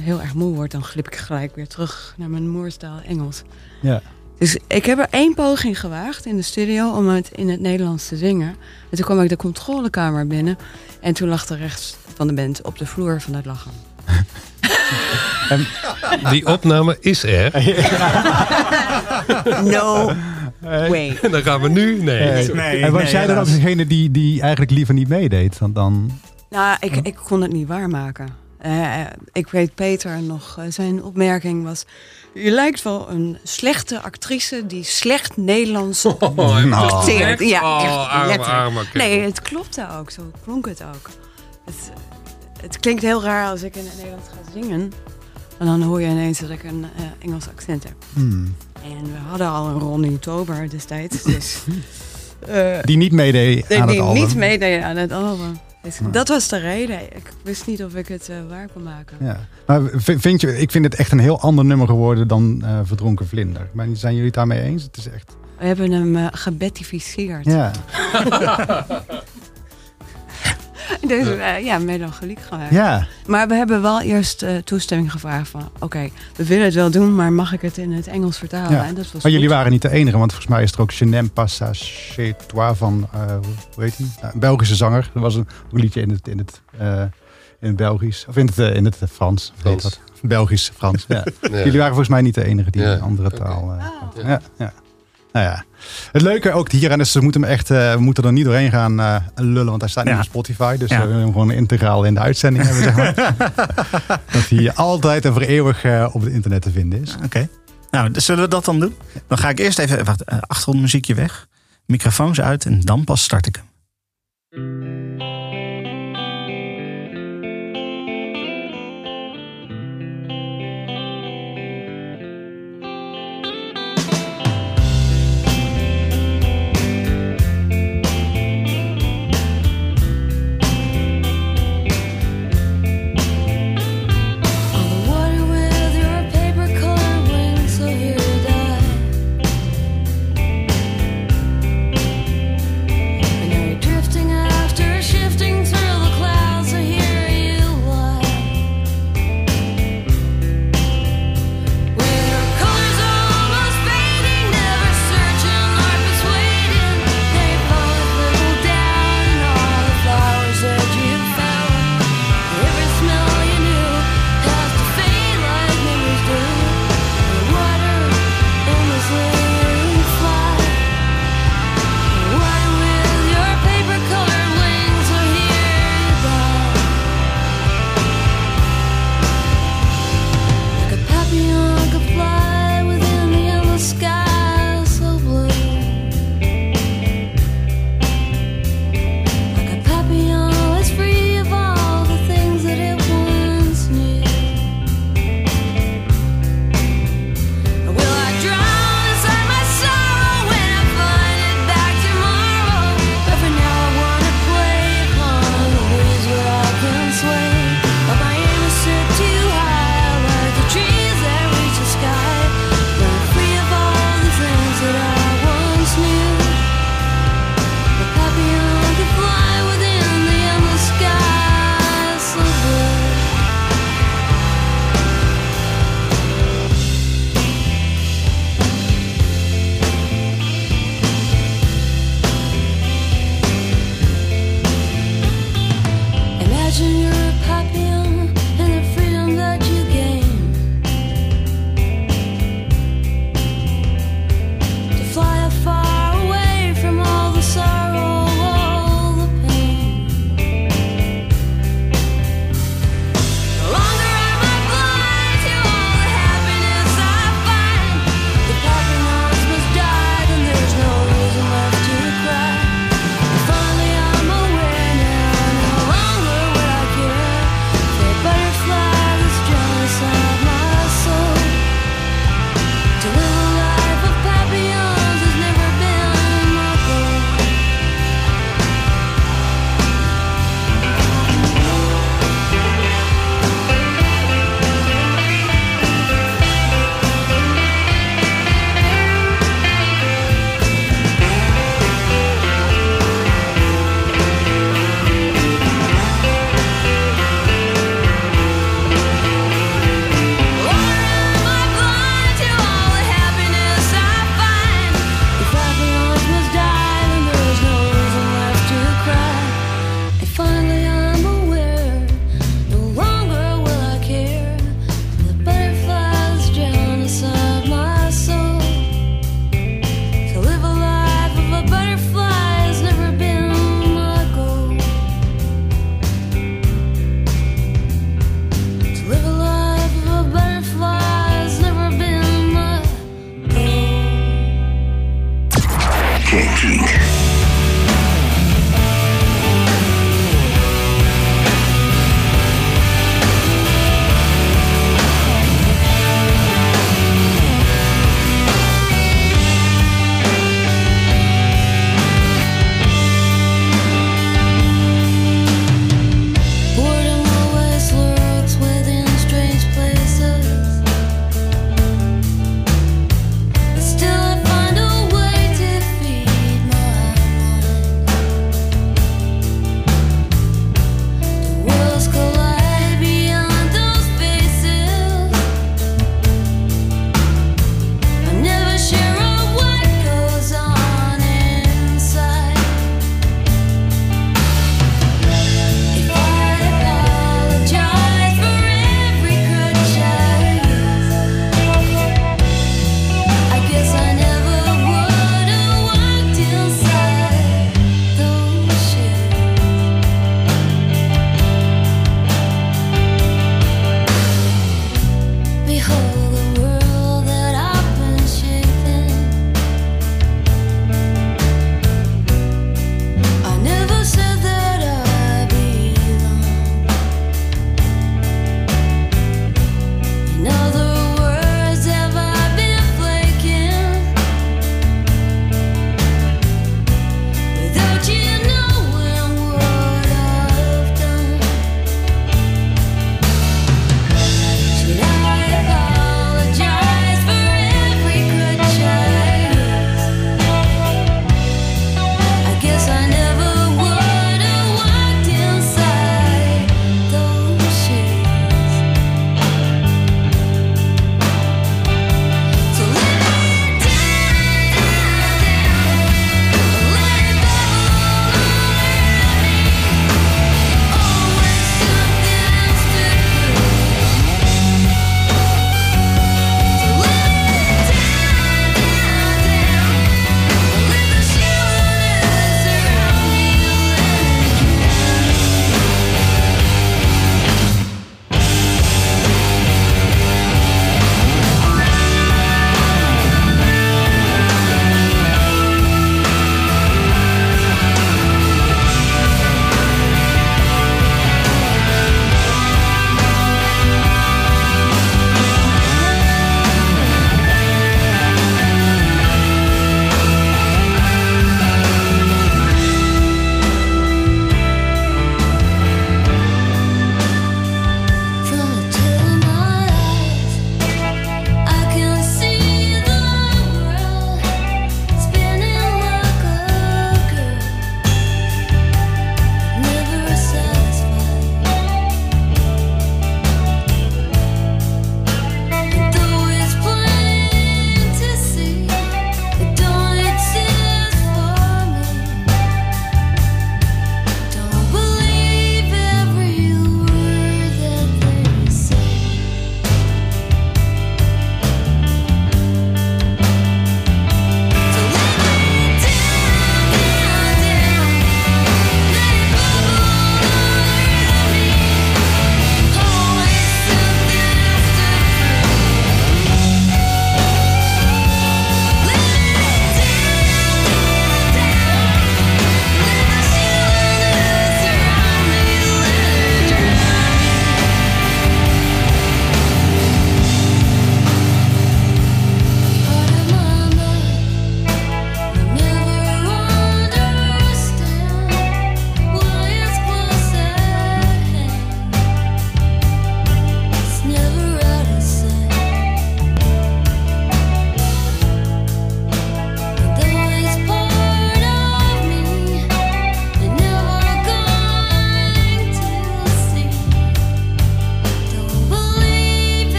heel 0.00 0.20
erg 0.20 0.34
moe 0.34 0.54
word, 0.54 0.70
dan 0.70 0.84
glip 0.84 1.06
ik 1.06 1.16
gelijk 1.16 1.54
weer 1.54 1.68
terug 1.68 2.14
naar 2.16 2.30
mijn 2.30 2.48
moerstaal 2.48 3.00
Engels. 3.06 3.42
Ja. 3.80 4.02
Dus 4.38 4.58
ik 4.66 4.84
heb 4.84 4.98
er 4.98 5.06
één 5.10 5.34
poging 5.34 5.80
gewaagd 5.80 6.26
in 6.26 6.36
de 6.36 6.42
studio 6.42 6.90
om 6.90 7.08
het 7.08 7.30
in 7.34 7.48
het 7.48 7.60
Nederlands 7.60 8.08
te 8.08 8.16
zingen. 8.16 8.48
En 8.90 8.96
toen 8.96 9.04
kwam 9.04 9.20
ik 9.20 9.28
de 9.28 9.36
controlekamer 9.36 10.26
binnen. 10.26 10.58
En 11.00 11.14
toen 11.14 11.28
lag 11.28 11.46
de 11.46 11.56
rechts 11.56 11.96
van 12.14 12.26
de 12.26 12.32
band 12.32 12.62
op 12.62 12.78
de 12.78 12.86
vloer 12.86 13.20
van 13.20 13.34
het 13.34 13.46
lachen. 13.46 13.72
Die 16.30 16.46
opname 16.46 16.96
is 17.00 17.22
er. 17.24 17.52
No 19.64 20.12
way. 20.60 21.18
En 21.22 21.30
dan 21.36 21.42
gaan 21.42 21.60
we 21.60 21.68
nu. 21.68 22.02
Nee. 22.02 22.18
Eh, 22.18 22.54
Nee, 22.54 22.82
en 22.82 22.92
was 22.92 23.02
nee, 23.02 23.10
jij 23.12 23.26
dan 23.26 23.38
ook 23.38 23.44
helaas. 23.44 23.62
degene 23.62 23.86
die, 23.86 24.10
die 24.10 24.40
eigenlijk 24.40 24.70
liever 24.70 24.94
niet 24.94 25.08
meedeed? 25.08 25.58
Dan, 25.58 25.72
dan... 25.72 26.20
Nou, 26.50 26.76
ik, 26.80 26.96
ik 26.96 27.14
kon 27.24 27.42
het 27.42 27.52
niet 27.52 27.68
waarmaken. 27.68 28.28
Eh, 28.58 29.00
ik 29.32 29.48
weet 29.48 29.74
Peter 29.74 30.22
nog, 30.22 30.56
eh, 30.58 30.64
zijn 30.68 31.02
opmerking 31.02 31.64
was... 31.64 31.84
Je 32.34 32.50
lijkt 32.50 32.82
wel 32.82 33.10
een 33.10 33.38
slechte 33.42 34.00
actrice 34.02 34.66
die 34.66 34.84
slecht 34.84 35.36
Nederlands 35.36 36.04
Oh, 36.18 36.72
acteert. 36.72 37.40
Ja, 37.40 37.60
Oh, 37.62 38.26
echt 38.30 38.46
arme. 38.46 38.84
Nee, 38.94 39.20
het 39.20 39.42
klopte 39.42 39.86
ook. 39.98 40.10
Zo 40.10 40.22
klonk 40.44 40.66
het 40.66 40.82
ook. 40.82 41.10
Het, 41.64 41.74
het 42.62 42.78
klinkt 42.80 43.02
heel 43.02 43.22
raar 43.22 43.48
als 43.50 43.62
ik 43.62 43.76
in 43.76 43.84
het 43.84 43.96
Nederlands 43.96 44.28
ga 44.28 44.60
zingen. 44.60 44.92
En 45.58 45.66
dan 45.66 45.82
hoor 45.82 46.00
je 46.00 46.06
ineens 46.08 46.38
dat 46.38 46.50
ik 46.50 46.62
een 46.64 46.84
eh, 46.96 47.02
Engels 47.18 47.48
accent 47.48 47.84
heb. 47.84 47.94
Hmm. 48.12 48.54
En 48.74 49.04
we 49.04 49.18
hadden 49.28 49.48
al 49.48 49.66
een 49.68 49.78
Ronnie 49.78 50.18
Tober 50.18 50.70
destijds. 50.70 51.22
Dus, 51.22 51.62
eh, 52.46 52.78
Die 52.82 52.96
niet 52.96 53.12
meedeed 53.12 53.68
die 53.68 53.80
aan 53.80 53.88
het 53.88 53.98
album. 53.98 54.22
niet 54.22 54.34
meedeed 54.36 54.82
aan 54.82 54.96
het 54.96 55.12
album. 55.12 55.58
Dus 55.82 55.98
dat 56.12 56.28
was 56.28 56.48
de 56.48 56.56
reden. 56.58 57.02
Ik 57.02 57.32
wist 57.42 57.66
niet 57.66 57.84
of 57.84 57.94
ik 57.94 58.08
het 58.08 58.28
eh, 58.28 58.36
waar 58.48 58.68
kon 58.72 58.82
maken. 58.82 59.16
Ja. 59.20 59.46
Maar 59.66 59.80
vind 60.00 60.40
je, 60.40 60.58
ik 60.58 60.70
vind 60.70 60.84
het 60.84 60.94
echt 60.94 61.12
een 61.12 61.18
heel 61.18 61.40
ander 61.40 61.64
nummer 61.64 61.86
geworden 61.86 62.28
dan 62.28 62.64
Verdronken 62.84 63.28
Vlinder. 63.28 63.68
Maar 63.72 63.86
zijn 63.92 64.12
jullie 64.12 64.26
het 64.26 64.34
daarmee 64.36 64.62
eens? 64.62 64.82
Het 64.82 64.96
is 64.96 65.08
echt... 65.08 65.36
We 65.58 65.66
hebben 65.66 65.90
hem 65.92 66.28
gebettificeerd. 66.32 67.44
Ja. 67.44 67.70
Dus 71.08 71.26
eh, 71.28 71.64
ja, 71.64 71.78
melancholiek 71.78 72.40
gemaakt. 72.48 72.72
ja. 72.72 73.06
Maar 73.26 73.48
we 73.48 73.54
hebben 73.54 73.82
wel 73.82 74.00
eerst 74.00 74.42
eh, 74.42 74.56
toestemming 74.56 75.12
gevraagd 75.12 75.48
van... 75.48 75.70
oké, 75.78 76.08
we 76.36 76.44
willen 76.46 76.64
het 76.64 76.74
wel 76.74 76.90
doen, 76.90 77.14
maar 77.14 77.32
mag 77.32 77.52
ik 77.52 77.60
het 77.60 77.76
in 77.78 77.92
het 77.92 78.06
Engels 78.06 78.38
vertalen? 78.38 78.70
Ja. 78.72 78.84
En 78.84 78.94
dat 78.94 79.12
was 79.12 79.22
Maar 79.22 79.32
jullie 79.32 79.48
waren 79.48 79.70
niet 79.72 79.82
de 79.82 79.90
enige, 79.90 80.18
want 80.18 80.32
volgens 80.32 80.52
mij 80.52 80.62
is 80.62 80.72
er 80.72 80.80
ook 80.80 80.90
Je 80.90 81.04
n'aime 81.04 81.28
pas 81.28 81.62
ça 81.62 81.70
chez 81.72 82.32
toi 82.46 82.74
van, 82.76 83.08
eh, 83.12 83.20
hoe 83.74 83.84
heet 83.84 83.96
hij? 83.96 84.06
Nou, 84.20 84.32
een 84.34 84.40
Belgische 84.40 84.74
zanger. 84.74 85.10
Er 85.14 85.20
was 85.20 85.34
een, 85.34 85.48
liedje 85.70 86.00
in 86.00 86.10
het, 86.10 86.28
in 86.28 86.38
het, 86.38 86.60
eh, 86.78 87.00
in 87.60 87.66
het 87.68 87.76
Belgisch. 87.76 88.24
Of 88.28 88.36
in 88.36 88.46
het, 88.46 88.58
eh, 88.58 88.74
in 88.74 88.84
het 88.84 88.96
eh, 89.00 89.08
Frans. 89.08 89.52
Frans. 89.56 89.82
dat? 89.82 90.00
Belgisch, 90.22 90.70
Frans. 90.76 91.04
Ja. 91.08 91.24
Ja. 91.40 91.56
Jullie 91.58 91.72
waren 91.72 91.88
volgens 91.88 92.08
mij 92.08 92.22
niet 92.22 92.34
de 92.34 92.44
enige 92.44 92.70
die 92.70 92.82
Ja. 92.82 92.92
een 92.92 93.00
andere 93.02 93.30
taal... 93.30 93.72
eh, 93.78 93.84
Ja. 94.22 94.24
ja. 94.28 94.40
Ja, 94.58 94.72
Nou 95.38 95.50
ja. 95.50 95.64
Het 96.12 96.22
leuke 96.22 96.52
ook 96.52 96.70
hieraan 96.70 97.00
is, 97.00 97.12
ze 97.12 97.20
moeten 97.22 97.42
hem 97.42 97.50
echt, 97.50 97.70
eh, 97.70 97.92
we 97.92 98.00
moeten 98.00 98.24
er 98.24 98.32
niet 98.32 98.44
doorheen 98.44 98.70
gaan 98.70 99.00
eh, 99.00 99.16
lullen, 99.34 99.66
want 99.66 99.80
hij 99.80 99.90
staat 99.90 100.04
niet 100.04 100.14
op 100.16 100.22
Spotify. 100.22 100.76
Dus 100.76 100.90
Ja. 100.90 101.00
we 101.00 101.06
willen 101.06 101.22
hem 101.22 101.32
gewoon 101.32 101.50
integraal 101.50 102.04
in 102.04 102.14
de 102.14 102.20
uitzending 102.20 102.64
hebben, 102.64 102.82
zeg 102.82 102.96
maar. 102.96 103.14
dat 104.32 104.48
hij 104.48 104.72
altijd 104.74 105.24
en 105.24 105.32
voor 105.32 105.42
eeuwig 105.42 105.84
eh, 105.84 106.08
op 106.12 106.20
het 106.22 106.32
internet 106.32 106.62
te 106.62 106.70
vinden 106.70 107.00
is. 107.02 107.16
Oké. 107.24 107.48
Nou, 107.90 108.10
dus 108.10 108.24
zullen 108.24 108.42
we 108.42 108.48
dat 108.48 108.64
dan 108.64 108.80
doen? 108.80 108.94
Dan 109.26 109.38
ga 109.38 109.48
ik 109.48 109.58
eerst 109.58 109.78
even 109.78 110.04
wacht, 110.04 110.22
eh, 110.24 110.38
achtergrondmuziekje 110.40 111.14
weg. 111.14 111.46
Microfoons 111.86 112.40
uit 112.40 112.64
en 112.64 112.80
dan 112.80 113.04
pas 113.04 113.22
start 113.22 113.46
ik 113.46 113.56
hem. 113.56 113.66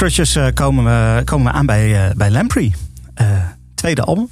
Crutches 0.00 0.36
eh, 0.36 0.46
komen, 0.54 0.84
we, 0.84 1.24
komen 1.24 1.52
we 1.52 1.58
aan 1.58 1.66
bij, 1.66 2.08
eh, 2.08 2.14
bij 2.16 2.30
Lamprey. 2.30 2.72
Eh, 3.14 3.26
tweede 3.74 4.02
album. 4.02 4.28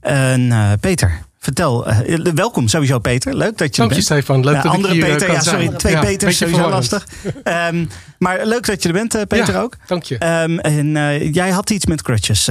En 0.00 0.52
Peter, 0.80 1.22
vertel. 1.38 1.86
welkom 2.34 2.68
sowieso 2.68 2.98
Peter. 2.98 3.36
Leuk 3.36 3.58
dat 3.58 3.76
je 3.76 3.82
Dank 3.82 3.90
er 3.90 3.96
je, 3.96 4.04
bent. 4.08 4.22
Stefan. 4.22 4.44
Leuk 4.44 4.54
Ja, 4.54 4.62
dat 4.62 4.64
ik 4.64 4.76
andere 4.76 4.94
hier 4.94 5.02
eh, 5.02 5.10
Peter, 5.10 5.26
kan 5.26 5.34
ja, 5.36 5.42
sorry. 5.42 5.68
Twee 5.68 5.92
Ja, 5.92 6.00
Peters, 6.00 6.36
sowieso 6.36 6.60
verwarrend. 6.60 6.90
lastig. 6.90 7.08
Ehm, 7.42 7.86
maar 8.18 8.46
leuk 8.46 8.66
dat 8.66 8.82
je 8.82 8.88
er 8.88 8.94
bent, 8.94 9.28
Peter 9.28 9.54
Ja, 9.54 9.60
ook. 9.60 9.76
Dank 9.86 10.02
je. 10.02 10.18
Ehm, 10.18 10.58
en 10.58 10.92
jij 11.32 11.50
had 11.50 11.70
iets 11.70 11.86
met 11.86 12.02
Crutches, 12.02 12.50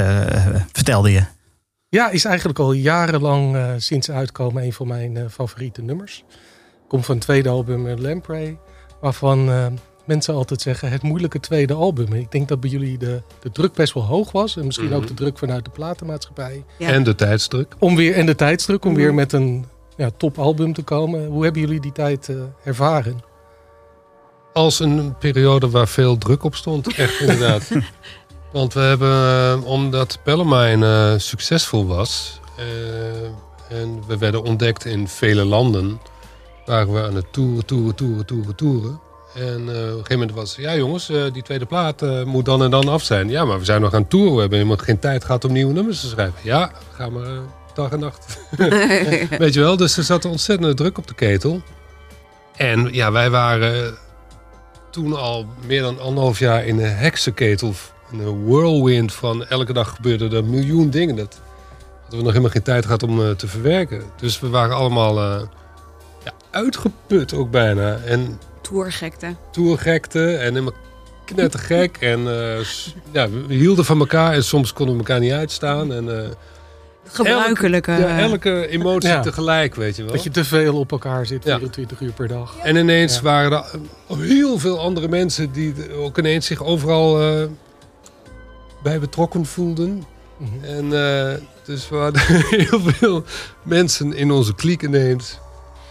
vertelde 0.71 1.11
je. 1.11 1.21
Ja, 1.89 2.09
is 2.09 2.25
eigenlijk 2.25 2.59
al 2.59 2.71
jarenlang 2.71 3.57
sinds 3.77 4.11
uitkomen 4.11 4.63
een 4.63 4.73
van 4.73 4.87
mijn 4.87 5.29
favoriete 5.29 5.81
nummers. 5.81 6.23
Komt 6.87 7.05
van 7.05 7.15
het 7.15 7.23
tweede 7.23 7.49
album 7.49 7.99
Lamprey, 7.99 8.57
waarvan 9.01 9.49
eh, 9.49 9.65
mensen 10.05 10.33
altijd 10.33 10.61
zeggen 10.61 10.89
het 10.91 11.01
moeilijke 11.01 11.39
tweede 11.39 11.73
album. 11.73 12.13
Ik 12.13 12.31
denk 12.31 12.47
dat 12.47 12.59
bij 12.59 12.69
jullie 12.69 12.97
de, 12.97 13.21
de 13.39 13.51
druk 13.51 13.73
best 13.73 13.93
wel 13.93 14.03
hoog 14.03 14.31
was 14.31 14.57
en 14.57 14.65
misschien 14.65 14.87
Mhm. 14.87 14.95
ook 14.95 15.07
de 15.07 15.13
druk 15.13 15.37
vanuit 15.37 15.65
de 15.65 15.71
platenmaatschappij. 15.71 16.63
Ja. 16.77 16.87
En 16.89 17.03
de 17.03 17.15
tijdsdruk. 17.15 17.75
Om 17.79 17.95
weer, 17.95 18.13
en 18.15 18.25
de 18.25 18.35
tijdsdruk 18.35 18.85
om 18.85 18.91
Mhm. 18.91 18.99
weer 19.01 19.13
met 19.13 19.33
een 19.33 19.65
ja, 19.97 20.09
topalbum 20.17 20.73
te 20.73 20.83
komen. 20.83 21.25
Hoe 21.27 21.43
hebben 21.43 21.61
jullie 21.61 21.79
die 21.79 21.91
tijd 21.91 22.29
eh, 22.29 22.35
ervaren? 22.63 23.19
Als 24.53 24.79
een 24.79 25.15
periode 25.19 25.69
waar 25.69 25.87
veel 25.87 26.17
druk 26.17 26.43
op 26.43 26.55
stond. 26.55 26.87
Echt 26.97 27.19
inderdaad. 27.19 27.71
Want 28.51 28.73
we 28.73 28.79
hebben, 28.79 29.09
eh, 29.11 29.65
omdat 29.65 30.19
Pellemijn 30.23 30.83
eh, 30.83 31.13
succesvol 31.17 31.85
was... 31.87 32.39
en 33.69 34.03
we 34.07 34.17
werden 34.17 34.43
ontdekt 34.43 34.85
in 34.85 35.07
vele 35.07 35.45
landen... 35.45 35.99
waren 36.65 36.93
we 36.93 37.03
aan 37.03 37.15
het 37.15 37.33
toeren, 37.33 37.65
toeren, 37.65 37.95
toeren, 37.95 38.25
toeren, 38.25 38.55
toeren. 38.55 38.99
En 39.35 39.43
eh, 39.43 39.55
op 39.57 39.67
een 39.67 39.89
gegeven 39.89 40.19
moment 40.19 40.31
was 40.31 40.55
ja 40.55 40.75
jongens, 40.75 41.09
eh, 41.09 41.23
die 41.33 41.43
tweede 41.43 41.65
plaat 41.65 42.01
eh, 42.01 42.23
moet 42.23 42.45
dan 42.45 42.63
en 42.63 42.71
dan 42.71 42.87
af 42.87 43.03
zijn. 43.03 43.29
Ja, 43.29 43.45
maar 43.45 43.59
we 43.59 43.65
zijn 43.65 43.81
nog 43.81 43.93
aan 43.93 44.01
het 44.01 44.09
toeren. 44.09 44.33
We 44.33 44.39
hebben 44.39 44.57
helemaal 44.57 44.85
geen 44.85 44.99
tijd 44.99 45.23
gehad 45.23 45.45
om 45.45 45.51
nieuwe 45.51 45.73
nummers 45.73 45.99
te 45.99 46.07
schrijven. 46.07 46.39
Ja, 46.41 46.71
gaan 46.91 47.13
we 47.13 47.25
eh, 47.25 47.37
dag 47.73 47.91
en 47.91 47.99
nacht. 47.99 48.39
Weet 49.37 49.53
je 49.53 49.59
wel, 49.59 49.77
dus 49.77 49.97
er 49.97 50.03
zat 50.03 50.25
ontzettende 50.25 50.73
druk 50.73 50.97
op 50.97 51.07
de 51.07 51.13
ketel. 51.13 51.61
En 52.55 52.93
ja, 52.93 53.11
wij 53.11 53.29
waren 53.29 53.97
toen 54.91 55.13
al 55.13 55.45
meer 55.65 55.81
dan 55.81 55.99
anderhalf 55.99 56.39
jaar 56.39 56.65
in 56.65 56.79
een 56.79 56.95
heksenketel. 56.95 57.73
Een 58.11 58.45
whirlwind 58.45 59.13
van 59.13 59.45
elke 59.45 59.73
dag 59.73 59.95
gebeurden 59.95 60.31
er 60.31 60.45
miljoen 60.45 60.89
dingen. 60.89 61.15
Dat 61.15 61.39
hadden 62.01 62.17
we 62.19 62.23
nog 62.23 62.27
helemaal 62.27 62.49
geen 62.49 62.61
tijd 62.61 62.85
gehad 62.85 63.03
om 63.03 63.35
te 63.35 63.47
verwerken. 63.47 64.03
Dus 64.17 64.39
we 64.39 64.49
waren 64.49 64.75
allemaal 64.75 65.19
ja, 66.23 66.31
uitgeput 66.51 67.33
ook 67.33 67.51
bijna. 67.51 67.97
En 68.05 68.39
Tourgekte. 68.67 69.35
tourgekte 69.51 70.35
en 70.35 70.53
helemaal 70.53 70.73
knettergek. 71.25 71.97
En 72.13 72.19
eh, 72.19 72.65
ja, 73.11 73.29
we 73.47 73.53
hielden 73.53 73.85
van 73.85 73.99
elkaar 73.99 74.33
en 74.33 74.43
soms 74.43 74.73
konden 74.73 74.95
we 74.95 75.01
elkaar 75.01 75.19
niet 75.19 75.31
uitstaan. 75.31 75.93
En, 75.93 76.23
eh, 76.23 76.29
Gebruikelijke. 77.07 77.91
elke, 77.91 78.07
ja, 78.07 78.19
elke 78.19 78.67
emotie 78.67 79.09
Ja. 79.09 79.21
tegelijk, 79.21 79.75
weet 79.75 79.95
je 79.95 80.03
wel. 80.03 80.11
Dat 80.11 80.23
je 80.23 80.29
te 80.29 80.43
veel 80.43 80.75
op 80.79 80.91
elkaar 80.91 81.25
zit, 81.25 81.43
Ja. 81.43 81.57
24 81.57 81.99
uur 81.99 82.11
per 82.11 82.27
dag. 82.27 82.55
En 82.63 82.75
ineens 82.75 83.15
Ja. 83.15 83.21
waren 83.21 83.51
er 83.51 83.65
eh, 84.07 84.17
heel 84.17 84.59
veel 84.59 84.79
andere 84.79 85.07
mensen 85.07 85.51
die 85.51 85.73
ook 85.93 86.17
ineens 86.17 86.45
zich 86.45 86.63
overal 86.63 87.21
eh, 87.21 87.45
bij 88.83 88.99
betrokken 88.99 89.45
voelden. 89.45 90.03
Mhm. 90.37 90.63
En 90.63 90.83
eh, 90.85 91.37
dus 91.65 91.89
we 91.89 91.95
hadden 91.95 92.21
heel 92.65 92.79
veel 92.79 93.23
mensen 93.63 94.13
in 94.13 94.31
onze 94.31 94.55
kliek 94.55 94.81
ineens. 94.83 95.39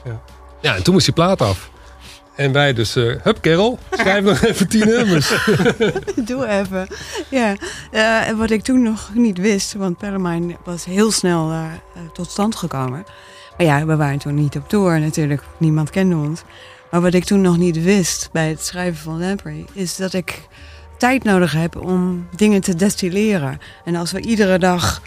Ja. 0.04 0.20
ja, 0.60 0.76
en 0.76 0.82
toen 0.82 0.92
moest 0.94 1.04
die 1.06 1.14
plaat 1.14 1.40
af. 1.42 1.70
En 2.34 2.52
wij 2.52 2.72
dus, 2.72 2.96
eh 2.96 3.14
hup 3.22 3.40
kerel, 3.40 3.78
schrijf 3.90 4.24
nog 4.24 4.42
even 4.48 4.68
tien 4.68 4.86
nummers. 4.86 5.28
Doe 6.26 6.46
even. 6.46 6.86
Ja, 7.28 7.54
eh, 7.90 8.28
en 8.28 8.36
wat 8.36 8.50
ik 8.50 8.62
toen 8.62 8.82
nog 8.82 9.10
niet 9.14 9.38
wist, 9.38 9.72
want 9.74 9.98
Perlemijn 9.98 10.56
was 10.64 10.84
heel 10.84 11.10
snel 11.10 11.50
eh, 11.50 11.64
tot 12.12 12.30
stand 12.30 12.56
gekomen. 12.56 13.04
Maar 13.56 13.66
ja, 13.66 13.86
we 13.86 13.96
waren 13.96 14.18
toen 14.18 14.34
niet 14.34 14.56
op 14.56 14.68
tour 14.68 15.00
natuurlijk. 15.00 15.42
Niemand 15.58 15.90
kende 15.90 16.16
ons. 16.16 16.42
Maar 16.90 17.00
wat 17.00 17.14
ik 17.14 17.24
toen 17.24 17.40
nog 17.40 17.56
niet 17.56 17.82
wist 17.82 18.28
bij 18.32 18.48
het 18.48 18.64
schrijven 18.64 19.02
van 19.02 19.20
Lamprey... 19.20 19.64
is 19.72 19.96
dat 19.96 20.12
ik 20.12 20.48
tijd 20.98 21.24
nodig 21.24 21.52
heb 21.52 21.76
om 21.76 22.28
dingen 22.36 22.60
te 22.60 22.74
destilleren. 22.74 23.60
En 23.84 23.96
als 23.96 24.12
we 24.12 24.20
iedere 24.20 24.58
dag 24.58 25.02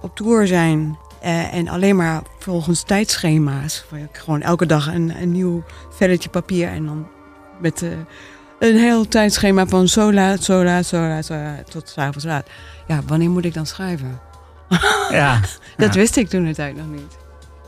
op 0.00 0.16
tour 0.16 0.46
zijn... 0.46 0.98
eh, 1.22 1.54
en 1.54 1.68
alleen 1.68 1.96
maar 1.96 2.22
volgens 2.38 2.82
tijdschema's... 2.82 3.84
gewoon 4.12 4.40
elke 4.42 4.66
dag 4.66 4.86
een, 4.94 5.12
een 5.20 5.32
nieuw 5.32 5.64
velletje 5.90 6.28
papier... 6.28 6.68
en 6.68 6.84
dan 6.86 7.06
met... 7.60 7.82
eh, 7.82 7.88
een 8.58 8.76
heel 8.76 9.08
tijdschema 9.08 9.66
van 9.66 9.88
zo 9.88 10.12
laat, 10.12 10.42
zo 10.42 10.64
laat, 10.64 10.86
zo 10.86 11.00
laat, 11.00 11.24
zo 11.24 11.34
laat, 11.34 11.70
tot 11.70 11.88
s'avonds 11.88 12.24
laat. 12.24 12.46
Ja, 12.86 13.00
wanneer 13.06 13.30
moet 13.30 13.44
ik 13.44 13.54
dan 13.54 13.66
schrijven? 13.66 14.20
Ja, 15.10 15.40
Dat 15.76 15.94
Ja. 15.94 16.00
wist 16.00 16.16
ik 16.16 16.28
toen 16.28 16.44
de 16.44 16.54
tijd 16.54 16.76
nog 16.76 16.86
niet. 16.86 17.16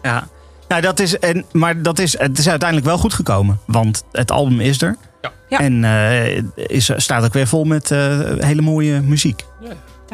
ja. 0.02 0.28
Nou, 0.68 0.82
dat 0.82 1.00
is, 1.00 1.18
en, 1.18 1.44
maar 1.52 1.82
dat 1.82 1.98
is, 1.98 2.18
het 2.18 2.38
is 2.38 2.48
uiteindelijk 2.48 2.88
wel 2.88 2.98
goed 2.98 3.14
gekomen. 3.14 3.58
Want 3.66 4.04
het 4.12 4.30
album 4.30 4.60
is 4.60 4.82
er. 4.82 4.96
Ja. 5.22 5.32
Ja. 5.48 5.58
En 5.58 5.84
eh, 5.84 6.42
is, 6.56 6.90
staat 6.96 7.24
ook 7.24 7.32
weer 7.32 7.46
vol 7.46 7.64
met 7.64 7.90
eh, 7.90 8.20
hele 8.38 8.62
mooie 8.62 9.00
muziek. 9.00 9.44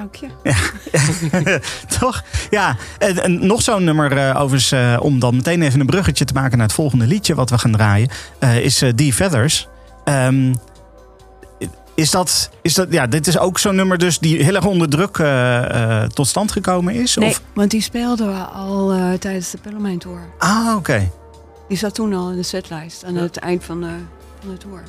Dank 0.00 0.14
je. 0.14 1.60
Toch? 1.98 2.22
Ja, 2.50 2.76
en, 2.98 3.22
en 3.22 3.46
nog 3.46 3.62
zo'n 3.62 3.84
nummer 3.84 4.16
eh, 4.16 4.40
overigens, 4.40 4.72
eh, 4.72 4.96
om 5.00 5.18
dan 5.18 5.34
meteen 5.36 5.62
even 5.62 5.80
een 5.80 5.86
bruggetje 5.86 6.24
te 6.24 6.32
maken 6.34 6.58
naar 6.58 6.66
het 6.66 6.76
volgende 6.76 7.06
liedje 7.06 7.34
wat 7.34 7.50
we 7.50 7.58
gaan 7.58 7.72
draaien, 7.72 8.10
eh, 8.38 8.58
is 8.58 8.82
Die 8.94 9.12
Feathers. 9.12 9.68
Ehm, 10.04 10.54
is 11.94 12.10
dat, 12.10 12.50
is 12.62 12.74
dat, 12.74 12.86
ja, 12.90 13.06
dit 13.06 13.26
is 13.26 13.38
ook 13.38 13.58
zo'n 13.58 13.74
nummer 13.74 13.98
dus 13.98 14.18
die 14.18 14.44
heel 14.44 14.54
erg 14.54 14.66
onder 14.66 14.88
druk 14.88 15.22
tot 16.14 16.26
stand 16.26 16.52
gekomen 16.52 16.94
is? 16.94 17.16
Nee, 17.16 17.28
Of? 17.28 17.42
want 17.54 17.70
die 17.70 17.82
speelden 17.82 18.26
we 18.26 18.42
al 18.42 18.94
tijdens 19.18 19.50
de 19.50 19.58
Pellemijn 19.58 19.98
Tour. 19.98 20.20
Ah, 20.38 20.76
oké. 20.76 21.10
Die 21.68 21.78
zat 21.78 21.94
toen 21.94 22.14
al 22.14 22.30
in 22.30 22.36
de 22.36 22.42
setlijst 22.42 23.04
aan 23.04 23.14
het 23.14 23.36
eind 23.36 23.64
van 23.64 23.80
de, 23.80 23.94
van 24.40 24.50
de 24.50 24.56
tour. 24.56 24.82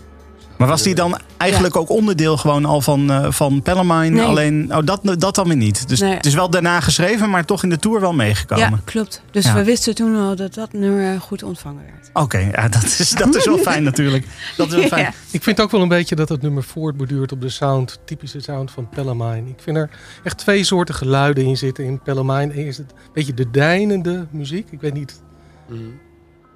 Maar 0.62 0.70
was 0.70 0.84
die 0.84 0.96
dan 0.96 1.18
eigenlijk 1.38 1.76
ook 1.76 1.90
onderdeel 1.90 2.38
gewoon 2.38 2.66
al 2.66 2.82
van, 2.82 3.12
eh 3.12 3.32
van 3.32 3.62
Pellemine? 3.62 4.10
Nee. 4.10 4.26
Alleen, 4.26 4.76
oh, 4.76 4.86
dat, 4.86 5.02
dat 5.20 5.36
dan 5.36 5.48
weer 5.48 5.56
niet. 5.58 5.88
Dus 5.90 6.00
Nee. 6.00 6.14
het 6.16 6.26
is 6.26 6.34
wel 6.34 6.50
daarna 6.50 6.80
geschreven, 6.80 7.30
maar 7.30 7.46
toch 7.46 7.64
in 7.64 7.70
de 7.70 7.78
tour 7.78 8.00
wel 8.02 8.14
meegekomen. 8.14 8.70
Ja, 8.70 8.80
klopt. 8.86 9.22
Dus 9.32 9.46
Ja. 9.46 9.54
we 9.54 9.64
wisten 9.64 9.96
toen 9.96 10.16
al 10.16 10.36
dat 10.36 10.54
dat 10.54 10.74
nummer 10.74 11.22
goed 11.22 11.44
ontvangen 11.44 11.84
werd. 11.86 12.10
Oké, 12.14 12.38
ja, 12.38 12.68
dat, 12.68 12.84
is, 12.84 13.10
dat 13.10 13.36
is 13.36 13.46
wel 13.46 13.58
fijn 13.72 13.84
natuurlijk. 13.84 14.26
Dat 14.58 14.68
is 14.68 14.74
wel 14.74 14.88
fijn. 14.88 15.02
Ja. 15.04 15.14
Ik 15.32 15.44
vind 15.44 15.62
ook 15.62 15.72
wel 15.72 15.82
een 15.82 15.88
beetje 15.88 16.16
dat 16.16 16.30
het 16.30 16.42
nummer 16.42 16.64
voortborduurt 16.64 17.32
op 17.32 17.42
de 17.42 17.50
sound, 17.50 18.00
typische 18.06 18.40
sound 18.40 18.72
van 18.72 18.90
Pellemine. 18.90 19.50
Ik 19.50 19.60
vind 19.62 19.78
er 19.78 19.90
echt 20.24 20.38
twee 20.38 20.64
soorten 20.64 20.96
geluiden 20.96 21.44
in 21.46 21.58
zitten 21.58 21.84
in 21.86 22.00
Pellemine. 22.02 22.54
Eerst 22.54 22.78
het 22.78 22.94
beetje 23.14 23.34
de 23.34 23.52
deinende 23.52 24.28
muziek. 24.32 24.68
Ik 24.72 24.82
weet 24.82 24.94
niet 24.94 25.22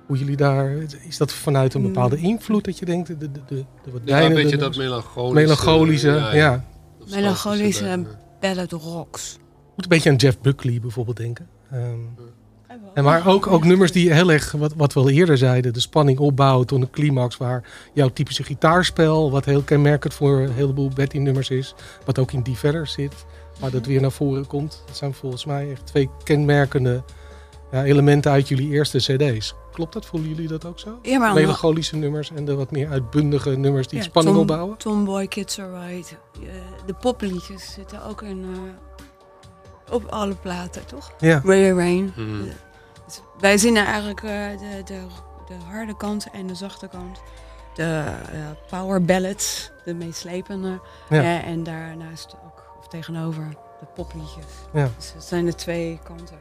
hoe 0.08 0.18
jullie 0.18 0.36
daar... 0.36 0.78
Is 1.08 1.18
dat 1.18 1.34
vanuit 1.34 1.74
een 1.74 1.82
bepaalde 1.82 2.18
invloed 2.18 2.66
dat 2.66 2.80
je 2.80 2.86
denkt? 2.86 3.08
De, 3.08 3.18
de, 3.18 3.32
de, 3.32 3.66
de 3.84 3.92
wat 3.92 4.02
Ja, 4.06 4.22
een 4.24 4.34
beetje 4.34 4.58
dat 4.58 4.76
melancholische. 4.76 5.42
melancholische, 5.42 6.30
ja. 6.34 6.66
Melancholische 7.10 7.88
eh, 7.88 8.00
ballad 8.40 8.72
rocks. 8.72 9.38
moet 9.76 9.84
een 9.84 9.90
beetje 9.90 10.10
aan 10.10 10.16
Jeff 10.16 10.40
Buckley 10.42 10.80
bijvoorbeeld 10.80 11.18
denken. 11.18 11.48
Ehm, 11.72 12.00
en 12.94 13.04
maar 13.04 13.28
ook, 13.28 13.48
ook 13.48 13.64
nummers 13.64 13.92
die 13.92 14.14
heel 14.14 14.32
erg, 14.32 14.52
wat, 14.52 14.74
wat 14.76 14.94
we 14.94 15.00
al 15.00 15.10
eerder 15.10 15.38
zeiden, 15.38 15.74
de 15.74 15.80
spanning 15.80 16.20
opbouwen 16.20 16.68
tot 16.68 16.82
een 16.82 16.90
climax 16.90 17.38
waar 17.38 17.64
jouw 17.94 18.10
typische 18.10 18.44
gitaarspel, 18.44 19.32
wat 19.32 19.46
heel 19.46 19.62
kenmerkend 19.62 20.14
voor 20.14 20.40
een 20.40 20.54
heleboel 20.54 20.90
Betty-nummers 20.96 21.50
is, 21.50 21.76
wat 22.06 22.20
ook 22.20 22.32
in 22.32 22.42
Die 22.42 22.56
Verder 22.56 22.88
zit, 22.88 23.26
waar 23.60 23.72
dat 23.72 23.86
weer 23.86 24.02
naar 24.02 24.12
voren 24.12 24.48
komt. 24.48 24.84
Dat 24.86 24.98
zijn 24.98 25.14
volgens 25.14 25.46
mij 25.46 25.72
echt 25.72 25.86
twee 25.86 26.10
kenmerkende 26.24 27.04
ja, 27.72 27.84
elementen 27.84 28.32
uit 28.32 28.48
jullie 28.48 28.70
eerste 28.70 28.98
cd's. 28.98 29.56
Klopt 29.76 29.94
dat? 29.94 30.06
Voelen 30.06 30.30
jullie 30.30 30.48
dat 30.48 30.66
ook 30.66 30.80
zo? 30.80 31.00
Ja, 31.02 31.20
maar 31.20 31.34
Melancholische 31.34 31.96
nummers 31.96 32.32
en 32.32 32.46
de 32.46 32.56
wat 32.56 32.72
meer 32.72 32.90
uitbundige 32.90 33.50
nummers 33.50 33.88
die 33.88 33.98
Ja, 33.98 34.04
spanning 34.04 34.36
Tom- 34.36 34.44
opbouwen? 34.44 34.78
Tomboy, 34.78 35.28
Kids 35.28 35.60
Are 35.60 35.88
Right. 35.88 36.18
eh, 36.44 36.50
de 36.86 36.94
popliedjes 36.94 37.74
zitten 37.74 38.04
ook 38.04 38.22
in, 38.22 38.46
eh, 38.54 39.94
op 39.94 40.06
alle 40.06 40.36
platen, 40.36 40.86
toch? 40.86 41.12
Ja. 41.20 41.42
Ray 41.44 41.72
Rain. 41.72 42.14
Mhm. 42.16 42.44
Dus 43.06 43.22
wij 43.40 43.58
zien 43.58 43.76
er 43.76 43.86
eigenlijk 43.86 44.24
eh, 44.24 44.32
de, 44.60 44.82
de, 44.86 45.00
de 45.48 45.54
harde 45.70 45.98
kant 45.98 46.28
en 46.34 46.48
de 46.48 46.56
zachte 46.56 46.88
kant. 46.88 47.22
De 47.74 48.04
eh, 48.32 48.40
power 48.70 49.02
ballads, 49.06 49.72
de 49.86 49.94
meeslepende. 49.94 50.80
Ja. 51.10 51.42
en 51.44 51.64
daarnaast 51.64 52.36
ook, 52.46 52.64
of 52.80 52.88
tegenover, 52.88 53.50
de 53.80 53.86
popliedjes. 53.96 54.46
Ja. 54.74 54.90
Dus 54.98 55.14
het 55.14 55.24
zijn 55.24 55.46
de 55.46 55.56
twee 55.56 56.00
kanten. 56.04 56.38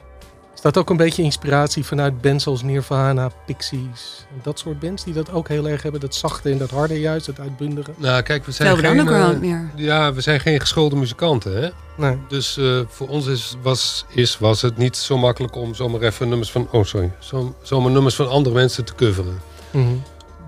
Is 0.54 0.60
dat 0.60 0.78
ook 0.78 0.90
een 0.90 0.96
beetje 0.96 1.22
inspiratie 1.22 1.84
vanuit 1.84 2.20
bands 2.20 2.44
zoals 2.44 2.62
Nirvana, 2.62 3.30
Pixies? 3.46 4.26
en 4.30 4.40
Dat 4.42 4.58
soort 4.58 4.80
bands 4.80 5.04
die 5.04 5.14
dat 5.14 5.32
ook 5.32 5.48
heel 5.48 5.68
erg 5.68 5.82
hebben. 5.82 6.00
Dat 6.00 6.14
zachte 6.14 6.50
en 6.50 6.58
dat 6.58 6.70
harde 6.70 7.00
juist, 7.00 7.26
dat 7.26 7.40
uitbundige. 7.40 7.90
Nou, 7.96 8.22
kijk, 8.22 8.44
we 8.44 8.52
zijn 8.52 8.76
geen... 8.78 8.90
Underground 8.90 9.34
eh, 9.34 9.40
meer. 9.40 9.70
ja, 9.76 10.12
we 10.12 10.20
zijn 10.20 10.40
geen 10.40 10.60
geschoolde 10.60 10.96
muzikanten, 10.96 11.62
hè? 11.62 11.68
Nee. 11.96 12.18
Dus 12.28 12.56
eh, 12.56 12.80
voor 12.88 13.08
ons 13.08 13.26
is, 13.26 13.56
was, 13.62 14.04
is, 14.08 14.38
was 14.38 14.62
het 14.62 14.76
niet 14.76 14.96
zo 14.96 15.18
makkelijk 15.18 15.56
om 15.56 15.74
zomaar 15.74 16.00
even 16.00 16.28
nummers 16.28 16.50
van... 16.50 16.68
Oh, 16.70 16.84
sorry. 16.84 17.12
Zo, 17.18 17.54
zomaar 17.62 17.90
nummers 17.90 18.14
van 18.14 18.28
andere 18.28 18.54
mensen 18.54 18.84
te 18.84 18.94
coveren. 18.94 19.40
Mhm. 19.70 19.94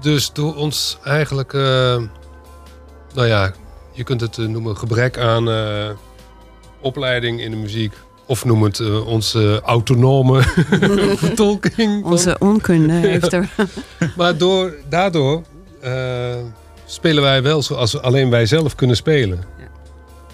Dus 0.00 0.32
door 0.32 0.54
ons 0.54 0.98
eigenlijk... 1.04 1.52
eh, 1.52 1.96
nou 3.14 3.26
ja, 3.26 3.52
je 3.92 4.04
kunt 4.04 4.20
het 4.20 4.36
noemen 4.36 4.76
gebrek 4.76 5.18
aan 5.18 5.50
eh, 5.50 5.90
opleiding 6.80 7.40
in 7.40 7.50
de 7.50 7.57
muziek. 7.57 7.92
Of 8.27 8.45
noem 8.45 8.62
het 8.62 8.81
eh, 8.81 9.07
onze 9.07 9.61
autonome 9.64 10.43
vertolking. 11.16 12.03
van- 12.03 12.11
Onze 12.12 12.37
onkunde 12.39 12.93
heeft 12.93 13.33
er... 13.33 13.49
Maar 14.16 14.37
door, 14.37 14.74
daardoor 14.89 15.43
eh, 15.81 16.35
spelen 16.85 17.22
wij 17.22 17.43
wel 17.43 17.62
zoals 17.62 18.01
alleen 18.01 18.31
wij 18.31 18.47
zelf 18.47 18.74
kunnen 18.74 18.97
spelen. 18.97 19.45
Ja. 19.59 19.64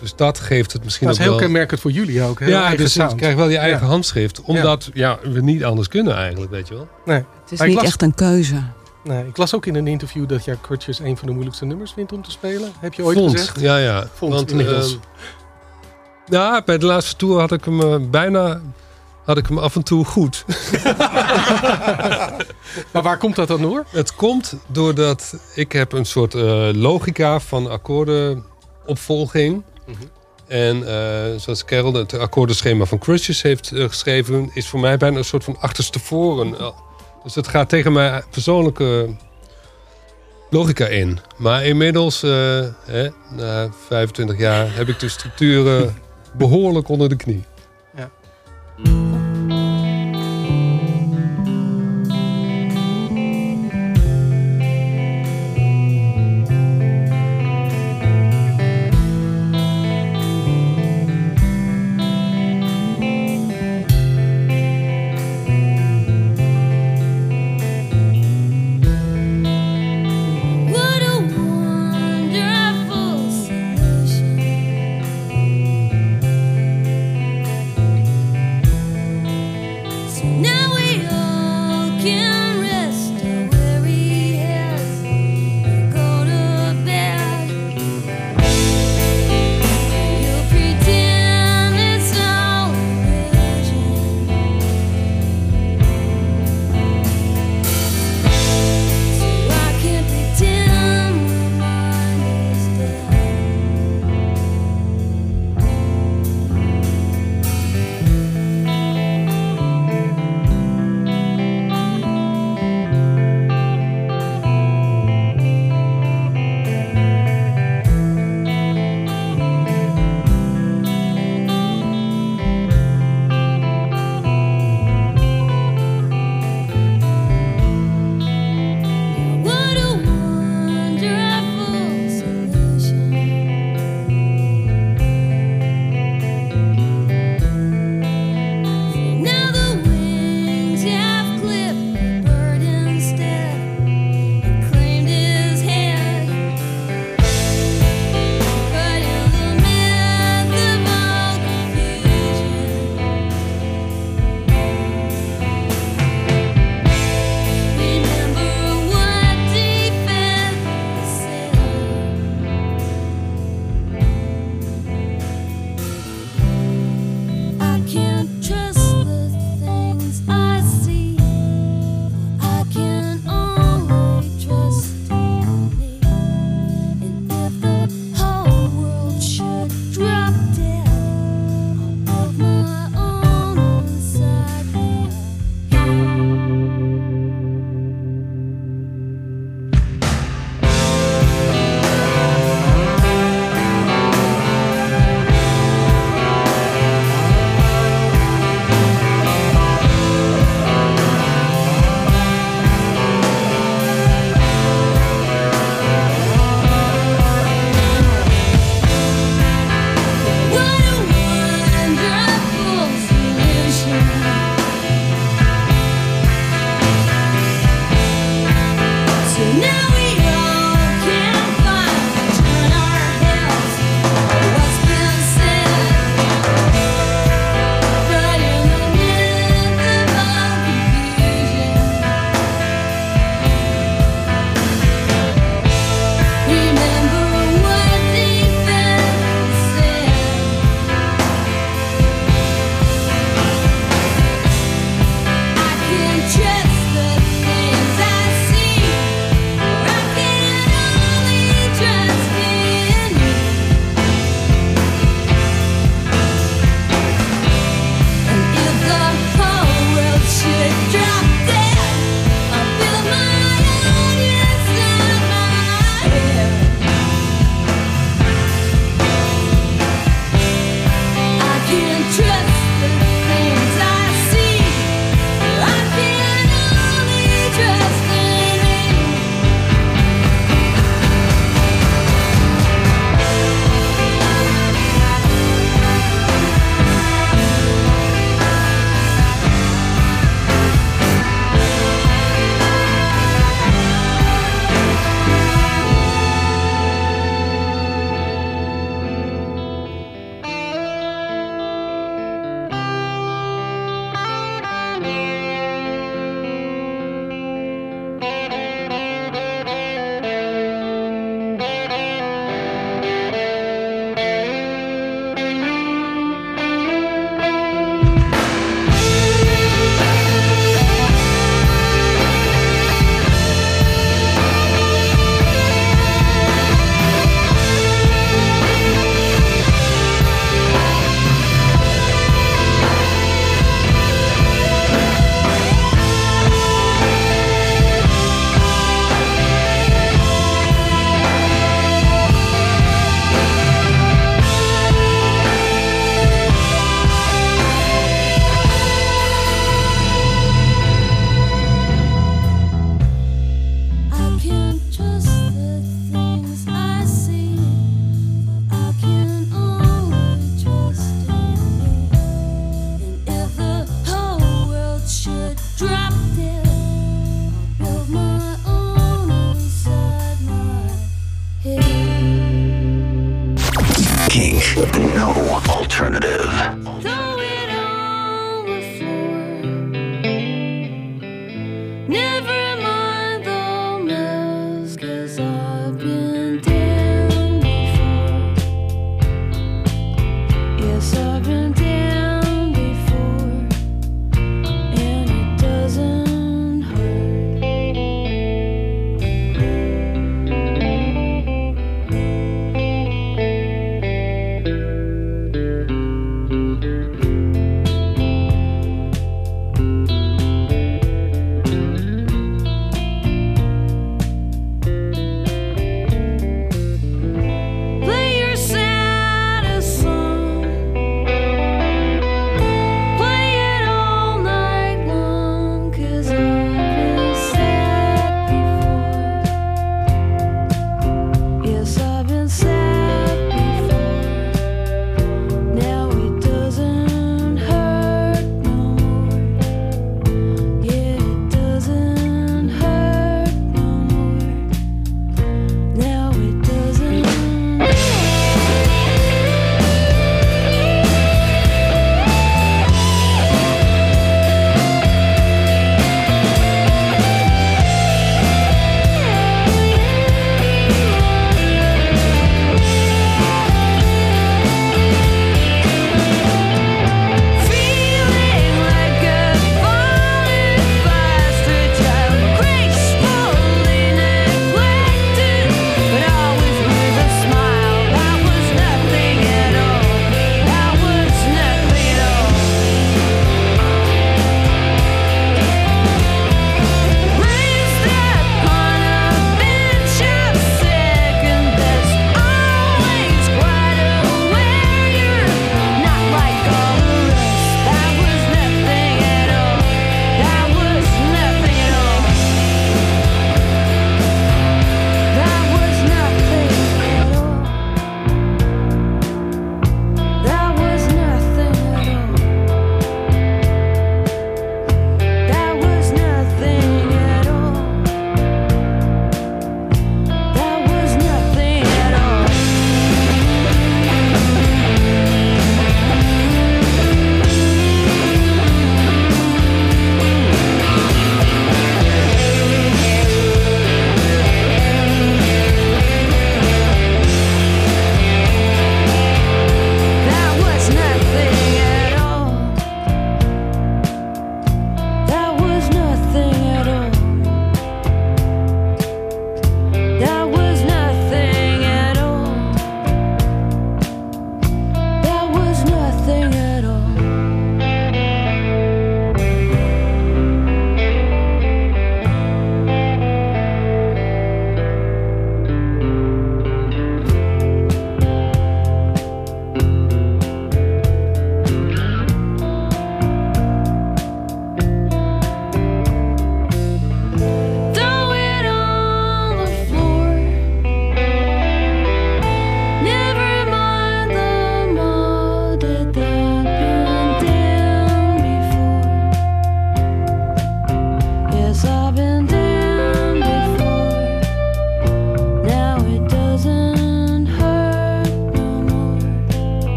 Dus 0.00 0.14
dat 0.16 0.38
geeft 0.38 0.72
het 0.72 0.84
misschien 0.84 1.06
Dat 1.06 1.16
is 1.16 1.20
ook 1.22 1.28
heel 1.28 1.36
wel... 1.38 1.46
kenmerkend 1.46 1.80
voor 1.80 1.90
jullie 1.90 2.22
ook. 2.22 2.38
Heel 2.40 2.48
ja, 2.48 2.60
eigen 2.60 2.76
dus 2.78 2.94
je 2.94 3.00
sound. 3.00 3.14
krijgt 3.14 3.36
wel 3.36 3.48
je 3.48 3.58
eigen 3.58 3.80
Ja. 3.80 3.86
handschrift. 3.86 4.40
Omdat 4.42 4.90
ja. 4.94 5.18
we 5.22 5.40
niet 5.42 5.64
anders 5.64 5.88
kunnen 5.88 6.14
eigenlijk, 6.16 6.50
weet 6.50 6.68
je 6.68 6.74
wel. 6.74 6.88
Nee. 7.04 7.16
Het 7.16 7.52
is 7.52 7.58
Maar 7.58 7.66
niet 7.68 7.76
las- 7.76 7.84
echt 7.86 8.02
een 8.02 8.14
keuze. 8.14 8.62
nee, 9.04 9.26
ik 9.26 9.36
las 9.36 9.54
ook 9.54 9.66
in 9.66 9.74
een 9.74 9.86
interview 9.86 10.28
dat 10.28 10.44
jij 10.44 10.56
Crutches 10.62 10.98
een 10.98 11.16
van 11.16 11.26
de 11.26 11.32
moeilijkste 11.32 11.64
nummers 11.64 11.92
vindt 11.92 12.12
om 12.12 12.22
te 12.22 12.30
spelen. 12.30 12.72
Heb 12.80 12.94
je 12.94 13.02
ooit 13.04 13.18
Vond. 13.18 13.30
gezegd? 13.30 13.60
Ja, 13.60 13.76
ja. 13.78 14.06
Vond, 14.14 14.50
inmiddels. 14.50 14.90
ehm, 14.92 15.00
ja, 16.26 16.62
bij 16.64 16.78
de 16.78 16.86
laatste 16.86 17.16
tour 17.16 17.40
had 17.40 17.52
ik 17.52 17.64
hem 17.64 17.80
eh, 17.80 17.96
bijna... 18.10 18.60
Had 19.24 19.36
ik 19.36 19.46
hem 19.46 19.58
af 19.58 19.76
en 19.76 19.82
toe 19.82 20.04
goed. 20.04 20.44
Maar 22.92 23.02
waar 23.02 23.18
komt 23.18 23.36
dat 23.36 23.48
dan 23.48 23.62
door? 23.62 23.84
Het 23.90 24.14
komt 24.14 24.54
doordat 24.66 25.34
ik 25.54 25.72
heb 25.72 25.92
een 25.92 26.04
soort 26.04 26.34
eh, 26.34 26.68
logica 26.72 27.40
van 27.40 27.70
akkoordenopvolging. 27.70 29.62
Mhm. 29.86 29.96
En 30.46 30.86
eh, 30.86 31.38
zoals 31.38 31.64
Carol 31.64 31.94
het 31.94 32.18
akkoordenschema 32.18 32.84
van 32.84 32.98
Crutches 32.98 33.42
heeft 33.42 33.70
geschreven... 33.74 34.50
is 34.54 34.68
voor 34.68 34.80
mij 34.80 34.96
bijna 34.96 35.18
een 35.18 35.24
soort 35.24 35.44
van 35.44 35.56
achterstevoren. 35.60 36.58
Eh, 36.58 36.68
Dus 37.22 37.34
het 37.34 37.48
gaat 37.48 37.68
tegen 37.68 37.92
mijn 37.92 38.24
persoonlijke 38.30 39.08
logica 40.50 40.86
in. 40.86 41.18
Maar 41.36 41.64
inmiddels, 41.64 42.20
hè, 42.20 43.08
na 43.30 43.68
25 43.86 44.38
jaar, 44.38 44.74
heb 44.74 44.88
ik 44.88 45.00
de 45.00 45.08
structuren 45.08 45.96
behoorlijk 46.32 46.88
onder 46.88 47.08
de 47.08 47.16
knie. 47.16 47.44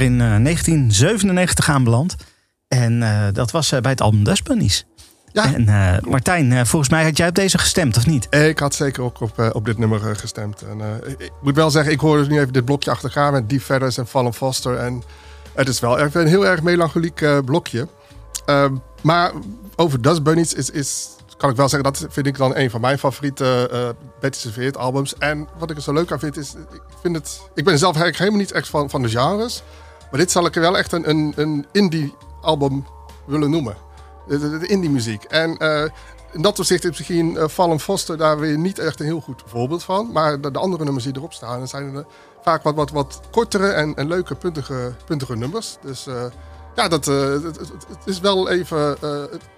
in 0.00 0.20
eh, 0.20 0.42
1997 0.42 1.68
aanbeland. 1.68 2.16
En 2.68 3.02
eh, 3.02 3.26
dat 3.32 3.50
was 3.50 3.72
eh, 3.72 3.80
bij 3.80 3.90
het 3.90 4.00
album 4.00 4.24
Dust 4.24 4.44
Bunnies. 4.44 4.86
Ja. 5.32 5.54
En 5.54 5.64
Martijn, 6.08 6.66
volgens 6.66 6.90
mij 6.90 7.04
had 7.04 7.16
jij 7.16 7.28
op 7.28 7.34
deze 7.34 7.58
gestemd, 7.58 7.96
of 7.96 8.06
niet? 8.06 8.34
Ik 8.34 8.58
had 8.58 8.74
zeker 8.74 9.02
ook 9.02 9.20
op, 9.20 9.50
op 9.52 9.64
dit 9.64 9.78
nummer 9.78 10.16
gestemd. 10.16 10.62
En, 10.62 10.80
ik 11.18 11.32
moet 11.42 11.54
wel 11.54 11.70
zeggen, 11.70 11.92
ik 11.92 12.00
hoor 12.00 12.18
dus 12.18 12.28
nu 12.28 12.40
even 12.40 12.52
dit 12.52 12.64
blokje 12.64 12.90
achtergaan 12.90 13.32
met 13.32 13.48
Deep 13.48 13.60
Ferris 13.60 13.98
en 13.98 14.06
Fallen 14.06 14.34
Foster. 14.34 14.76
En 14.76 15.02
het 15.54 15.68
is 15.68 15.80
wel 15.80 16.00
een 16.00 16.26
heel 16.26 16.46
erg 16.46 16.62
melancholiek 16.62 17.24
blokje. 17.44 17.88
Ehm, 18.46 18.74
maar 19.02 19.32
over 19.76 20.02
Dust 20.02 20.22
Bunnies 20.22 20.54
is, 20.54 20.70
is, 20.70 21.08
kan 21.36 21.50
ik 21.50 21.56
wel 21.56 21.68
zeggen, 21.68 21.92
dat 21.92 22.06
vind 22.10 22.26
ik 22.26 22.36
dan 22.36 22.56
een 22.56 22.70
van 22.70 22.80
mijn 22.80 22.98
favoriete 22.98 23.94
Betty 24.20 24.70
albums. 24.78 25.14
En 25.18 25.48
wat 25.58 25.70
ik 25.70 25.76
er 25.76 25.82
zo 25.82 25.92
leuk 25.92 26.12
aan 26.12 26.18
vind, 26.18 26.36
is, 26.36 26.54
ik, 26.72 26.82
vind 27.02 27.16
het, 27.16 27.40
ik 27.54 27.64
ben 27.64 27.78
zelf 27.78 27.94
eigenlijk 27.94 28.18
helemaal 28.18 28.40
niet 28.40 28.52
echt 28.52 28.68
van, 28.68 28.90
van 28.90 29.02
de 29.02 29.08
genres. 29.08 29.62
Maar 30.10 30.20
dit 30.20 30.30
zal 30.30 30.46
ik 30.46 30.54
wel 30.54 30.78
echt 30.78 30.92
een, 30.92 31.08
een, 31.08 31.32
een 31.36 31.66
indie 31.72 32.14
album 32.40 32.86
willen 33.26 33.50
noemen. 33.50 33.76
De, 34.28 34.66
indie 34.66 34.90
muziek. 34.90 35.24
En 35.24 35.56
eh, 35.56 35.84
in 36.32 36.42
dat 36.42 36.58
opzicht 36.58 36.84
is 36.84 36.98
misschien 36.98 37.36
eh, 37.36 37.42
uh, 37.42 37.48
Fallen 37.48 37.80
Foster 37.80 38.16
daar 38.16 38.38
weer 38.38 38.58
niet 38.58 38.78
echt 38.78 39.00
een 39.00 39.06
heel 39.06 39.20
goed 39.20 39.42
voorbeeld 39.46 39.82
van. 39.82 40.12
Maar 40.12 40.40
de, 40.40 40.50
andere 40.58 40.84
nummers 40.84 41.04
die 41.04 41.16
erop 41.16 41.32
staan, 41.32 41.68
zijn 41.68 41.94
er 41.94 42.06
vaak 42.42 42.62
wat, 42.62 42.74
wat, 42.74 42.90
wat 42.90 43.20
kortere 43.30 43.68
en, 43.68 43.94
en 43.94 44.08
leuke 44.08 44.34
puntige, 44.34 44.92
puntige 45.06 45.36
nummers. 45.36 45.76
Dus 45.82 46.06
ja, 46.74 46.88
dat, 46.88 47.04
het, 47.04 47.56
het, 47.56 47.86
is 48.04 48.20
wel 48.20 48.50
even... 48.50 48.96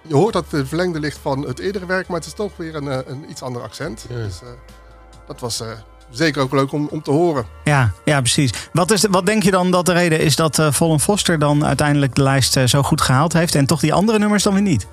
Je 0.01 0.15
hoort 0.15 0.33
dat 0.33 0.45
het 0.49 0.67
verlengde 0.67 0.99
ligt 0.99 1.17
van 1.17 1.47
het 1.47 1.59
eerdere 1.59 1.85
werk, 1.85 2.07
maar 2.07 2.17
het 2.17 2.27
is 2.27 2.33
toch 2.33 2.57
weer 2.57 2.75
een, 2.75 3.11
een 3.11 3.29
iets 3.29 3.41
ander 3.41 3.61
accent. 3.61 4.05
Dus 4.09 4.39
dat 5.27 5.39
was 5.39 5.63
zeker 6.13 6.41
ook 6.41 6.51
leuk 6.53 6.71
om, 6.71 6.87
om 6.91 7.01
te 7.01 7.11
horen. 7.11 7.45
Ja, 7.63 7.91
ja 8.05 8.19
precies. 8.19 8.51
Wat, 8.73 8.91
is, 8.91 9.05
wat 9.09 9.25
denk 9.25 9.43
je 9.43 9.51
dan 9.51 9.71
dat 9.71 9.85
de 9.85 9.93
reden 9.93 10.19
is 10.19 10.35
dat 10.35 10.61
Vollen 10.69 10.99
Foster 10.99 11.39
dan 11.39 11.65
uiteindelijk 11.65 12.15
de 12.15 12.23
lijst 12.23 12.57
eh, 12.57 12.63
zo 12.63 12.81
goed 12.83 13.01
gehaald 13.01 13.33
heeft 13.33 13.55
en 13.55 13.65
toch 13.65 13.79
die 13.79 13.93
andere 13.93 14.19
nummers 14.19 14.43
dan 14.43 14.53
weer 14.53 14.61
niet? 14.61 14.87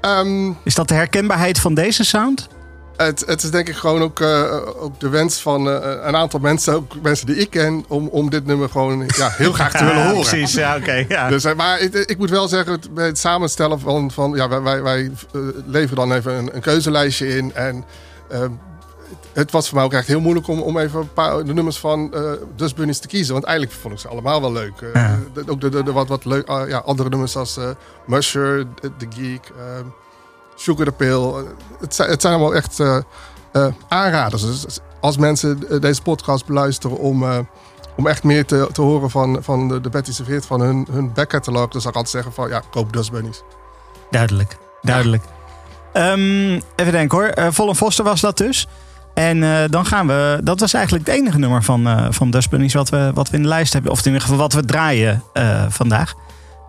Ehm, 0.00 0.50
Is 0.62 0.74
dat 0.74 0.88
de 0.88 0.94
herkenbaarheid 0.94 1.58
van 1.60 1.74
deze 1.74 2.04
sound? 2.04 2.48
Het, 2.96 3.22
het 3.26 3.42
is 3.42 3.50
denk 3.50 3.68
ik 3.68 3.74
gewoon 3.76 4.02
ook, 4.02 4.20
eh, 4.20 4.52
ook 4.78 5.00
de 5.00 5.08
wens 5.08 5.40
van 5.40 5.66
een 5.66 6.16
aantal 6.16 6.40
mensen, 6.40 6.74
ook 6.74 6.92
mensen 7.02 7.26
die 7.26 7.36
ik 7.36 7.50
ken, 7.50 7.84
om, 7.88 8.08
om 8.08 8.30
dit 8.30 8.46
nummer 8.46 8.68
gewoon 8.68 9.04
ja, 9.16 9.28
heel 9.36 9.52
graag 9.52 9.72
te 9.72 9.84
willen 9.90 10.06
horen. 10.10 10.26
precies, 10.28 10.52
ja, 10.54 10.76
oké. 10.76 11.04
ja. 11.08 11.28
Dus, 11.28 11.54
maar 11.54 11.80
ik, 11.80 11.94
ik 11.94 12.18
moet 12.18 12.30
wel 12.30 12.48
zeggen, 12.48 12.72
het- 12.72 12.94
bij 12.94 13.06
het 13.06 13.18
samenstellen 13.18 13.80
van, 13.80 14.10
van 14.10 14.32
ja, 14.34 14.48
wij, 14.48 14.60
wij, 14.62 14.82
wij 14.82 15.10
leveren 15.66 16.08
dan 16.08 16.12
even 16.16 16.34
een, 16.34 16.54
een 16.54 16.60
keuzelijstje 16.60 17.36
in. 17.36 17.54
En 17.54 17.84
ehm, 18.30 18.50
het, 19.34 19.50
was 19.50 19.66
voor 19.68 19.76
mij 19.76 19.84
ook 19.86 19.92
echt 19.92 20.06
heel 20.06 20.20
moeilijk 20.20 20.48
om, 20.48 20.60
om 20.60 20.78
even 20.78 21.00
een 21.00 21.12
paar 21.12 21.44
de 21.44 21.54
nummers 21.54 21.78
van 21.78 22.14
eh 22.14 22.20
Dus 22.56 22.74
Bunnies 22.74 22.98
te 22.98 23.06
kiezen. 23.08 23.32
Want 23.32 23.44
eigenlijk 23.44 23.76
vond 23.80 23.94
ik 23.94 24.00
ze 24.00 24.08
allemaal 24.08 24.40
wel 24.40 24.52
leuk. 24.52 24.80
Eh, 24.80 24.94
Ja. 24.94 25.18
de- 25.34 25.44
ook 25.50 25.60
de, 25.60 25.68
de, 25.68 25.82
de 25.82 25.92
wat, 25.92 26.08
wat 26.08 26.24
leuk, 26.24 26.48
ah, 26.48 26.68
ja, 26.68 26.78
andere 26.78 27.08
nummers 27.08 27.36
als 27.36 27.56
eh 27.56 27.68
Musher, 28.06 28.66
The 28.80 29.06
Geek, 29.16 29.52
ehm, 29.58 29.84
Sugar 30.54 30.84
the 30.84 30.92
Pill. 30.92 31.44
Het, 31.80 31.94
zijn, 31.94 32.10
het 32.10 32.20
zijn 32.20 32.34
allemaal 32.34 32.54
echt 32.54 32.80
eh, 32.80 32.96
eh, 33.52 33.66
aanraders. 33.88 34.42
Dus 34.42 34.78
als 35.00 35.16
mensen 35.16 35.80
deze 35.80 36.02
podcast 36.02 36.46
beluisteren 36.46 36.96
om, 36.98 37.22
eh, 37.22 37.38
om 37.96 38.06
echt 38.06 38.22
meer 38.22 38.44
te, 38.46 38.68
te 38.72 38.80
horen 38.82 39.10
van, 39.10 39.38
van 39.42 39.68
de, 39.68 39.80
de 39.80 39.88
Betty 39.88 40.12
Serveert, 40.12 40.46
van 40.46 40.60
hun, 40.60 40.86
hun 40.90 41.12
backcatalog, 41.12 41.68
dan 41.68 41.80
zou 41.80 41.92
ik 41.92 41.96
altijd 41.98 42.08
zeggen 42.08 42.32
van 42.32 42.48
ja, 42.48 42.62
koop 42.70 42.92
Dus 42.92 43.10
Bunnies. 43.10 43.42
Duidelijk, 44.10 44.56
duidelijk. 44.82 45.24
Ehm, 45.92 46.60
even 46.76 46.92
denken 46.92 47.18
hoor. 47.18 47.52
Volle 47.52 47.74
Foster 47.74 48.04
was 48.04 48.20
dat 48.20 48.36
dus. 48.38 48.68
En 49.14 49.42
eh, 49.42 49.58
dan 49.70 49.86
gaan 49.86 50.06
we. 50.06 50.40
Dat 50.42 50.60
was 50.60 50.74
eigenlijk 50.74 51.06
het 51.06 51.16
enige 51.16 51.38
nummer 51.38 51.62
van, 51.62 51.86
eh 51.86 52.06
van 52.10 52.30
Dust 52.30 52.72
wat 52.72 52.88
we, 52.88 53.10
wat 53.14 53.30
we 53.30 53.36
in 53.36 53.42
de 53.42 53.48
lijst 53.48 53.72
hebben. 53.72 53.92
Of 53.92 53.98
in 53.98 54.04
ieder 54.04 54.20
geval 54.20 54.36
wat 54.36 54.52
we 54.52 54.64
draaien 54.64 55.22
eh, 55.32 55.64
vandaag. 55.68 56.14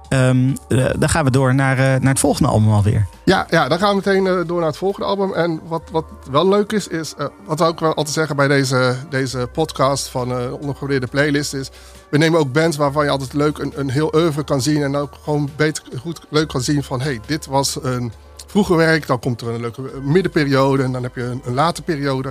Ehm, 0.09 0.55
eh, 0.67 0.85
dan 0.97 1.09
gaan 1.09 1.25
we 1.25 1.31
door 1.31 1.55
naar, 1.55 1.77
naar 1.77 2.11
het 2.11 2.19
volgende 2.19 2.49
album 2.49 2.71
alweer. 2.71 3.07
Ja, 3.25 3.47
ja, 3.49 3.67
dan 3.67 3.79
gaan 3.79 3.89
we 3.89 3.95
meteen 3.95 4.47
door 4.47 4.57
naar 4.57 4.67
het 4.67 4.77
volgende 4.77 5.07
album. 5.07 5.33
En 5.33 5.59
wat, 5.67 5.81
wat 5.91 6.05
wel 6.31 6.47
leuk 6.47 6.71
is, 6.71 6.87
is 6.87 7.13
wat 7.45 7.59
we 7.59 7.65
ook 7.65 7.79
wel 7.79 7.93
altijd 7.93 8.15
zeggen 8.15 8.35
bij 8.35 8.47
deze, 8.47 8.95
deze 9.09 9.49
podcast 9.51 10.07
van 10.07 10.51
ondergewaardeerde 10.51 11.07
playlist, 11.07 11.53
is 11.53 11.69
we 12.09 12.17
nemen 12.17 12.39
ook 12.39 12.51
bands 12.51 12.77
waarvan 12.77 13.03
je 13.03 13.09
altijd 13.09 13.33
leuk 13.33 13.57
een, 13.57 13.73
een 13.75 13.89
heel 13.89 14.13
oeuvre 14.15 14.43
kan 14.43 14.61
zien 14.61 14.83
en 14.83 14.95
ook 14.95 15.13
gewoon 15.23 15.49
beter, 15.55 15.83
goed 15.99 16.19
leuk 16.29 16.47
kan 16.47 16.61
zien 16.61 16.83
van, 16.83 17.01
hey, 17.01 17.19
dit 17.25 17.45
was 17.45 17.77
een 17.83 18.11
vroeger 18.53 18.75
werk, 18.77 19.07
dan 19.07 19.19
komt 19.19 19.41
er 19.41 19.47
een 19.47 19.61
leuke 19.61 19.81
middenperiode 20.01 20.83
en 20.83 20.91
dan 20.91 21.03
heb 21.03 21.15
je 21.15 21.23
een, 21.23 21.41
een 21.45 21.53
late 21.53 21.81
periode. 21.81 22.27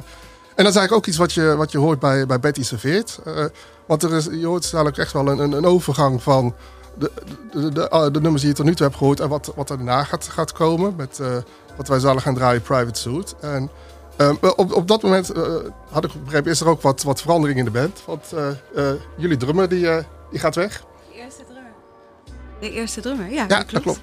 En 0.55 0.65
dat 0.65 0.75
is 0.75 0.79
eigenlijk 0.79 0.93
ook 0.93 1.07
iets 1.07 1.17
wat 1.17 1.33
je, 1.33 1.57
wat 1.57 1.73
je 1.73 1.79
hoort 1.79 1.99
bij, 1.99 2.27
bij 2.27 2.41
Betty 2.41 2.63
Serveert. 2.65 3.21
Eh, 3.25 3.45
want 3.87 4.03
er 4.03 4.13
is, 4.13 4.25
je 4.25 4.47
hoort 4.47 4.71
dadelijk 4.71 4.99
echt 4.99 5.13
wel 5.13 5.29
een, 5.29 5.53
een, 5.53 5.65
overgang 5.65 6.23
van 6.23 6.55
de, 6.99 7.11
de, 7.25 7.61
de, 7.61 7.73
de, 7.73 7.89
ah, 7.91 8.13
de 8.13 8.21
nummers 8.21 8.43
die 8.43 8.51
je 8.51 8.57
tot 8.57 8.67
nu 8.67 8.75
toe 8.75 8.87
hebt 8.87 8.99
gehoord 8.99 9.21
en 9.21 9.29
wat, 9.29 9.53
wat 9.57 9.71
er 9.71 9.77
daarna 9.77 10.05
gaat, 10.05 10.29
gaat 10.29 10.53
komen. 10.53 10.95
Met 10.97 11.19
eh, 11.21 11.37
wat 11.77 11.89
wij 11.89 11.99
zullen 11.99 12.21
gaan 12.21 12.35
draaien, 12.35 12.63
Private 12.63 13.01
Suit. 13.01 13.35
En 13.41 13.71
ehm, 14.17 14.35
op, 14.57 14.73
op 14.73 14.89
dat 14.89 15.03
moment 15.03 15.31
eh, 15.31 15.43
had 15.91 16.05
ik 16.05 16.25
begrepen, 16.25 16.51
is 16.51 16.61
er 16.61 16.69
ook 16.69 16.83
wat, 16.83 17.03
wat 17.03 17.21
verandering 17.21 17.59
in 17.59 17.65
de 17.65 17.71
band. 17.71 18.03
Want 18.07 18.33
eh, 18.33 18.49
eh, 18.49 19.01
jullie 19.17 19.37
drummer 19.37 19.69
die, 19.69 19.89
eh, 19.89 20.05
die 20.31 20.41
gaat 20.41 20.55
weg. 20.55 20.85
De 21.13 21.19
eerste 21.19 21.45
drummer. 21.45 21.73
De 22.61 22.71
eerste 22.71 23.01
drummer, 23.01 23.31
ja. 23.31 23.45
Ja, 23.49 23.65
dat 23.71 23.83
klopt. 23.83 24.01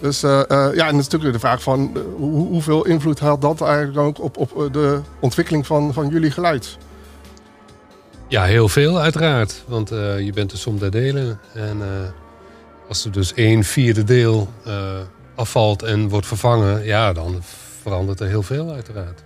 Dus 0.00 0.22
eh, 0.22 0.40
eh, 0.40 0.74
ja, 0.74 0.86
en 0.86 0.92
dat 0.92 1.00
is 1.00 1.08
natuurlijk 1.08 1.32
de 1.32 1.38
vraag 1.38 1.62
van 1.62 1.90
eh, 1.94 2.02
hoe, 2.16 2.46
hoeveel 2.46 2.86
invloed 2.86 3.18
had 3.18 3.40
dat 3.40 3.60
eigenlijk 3.60 3.98
ook 3.98 4.22
op, 4.22 4.36
op 4.36 4.72
de 4.72 5.00
ontwikkeling 5.20 5.66
van, 5.66 5.92
van 5.92 6.08
jullie 6.08 6.30
geluid? 6.30 6.78
Ja, 8.28 8.44
heel 8.44 8.68
veel 8.68 9.00
uiteraard. 9.00 9.62
Want 9.66 9.88
je 9.88 10.30
bent 10.34 10.50
de 10.50 10.56
som 10.56 10.78
der 10.78 10.90
delen. 10.90 11.40
En 11.54 11.82
als 12.88 13.04
er 13.04 13.12
dus 13.12 13.34
één 13.34 13.64
vierde 13.64 14.04
deel 14.04 14.48
afvalt 15.34 15.82
en 15.82 16.08
wordt 16.08 16.26
vervangen... 16.26 16.84
ja, 16.84 17.12
dan 17.12 17.42
verandert 17.82 18.20
er 18.20 18.26
heel 18.26 18.42
veel 18.42 18.70
uiteraard. 18.70 19.22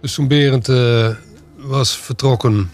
Dus 0.00 0.14
toen 0.14 0.28
Berend 0.28 0.66
was 1.56 1.96
vertrokken... 1.96 2.70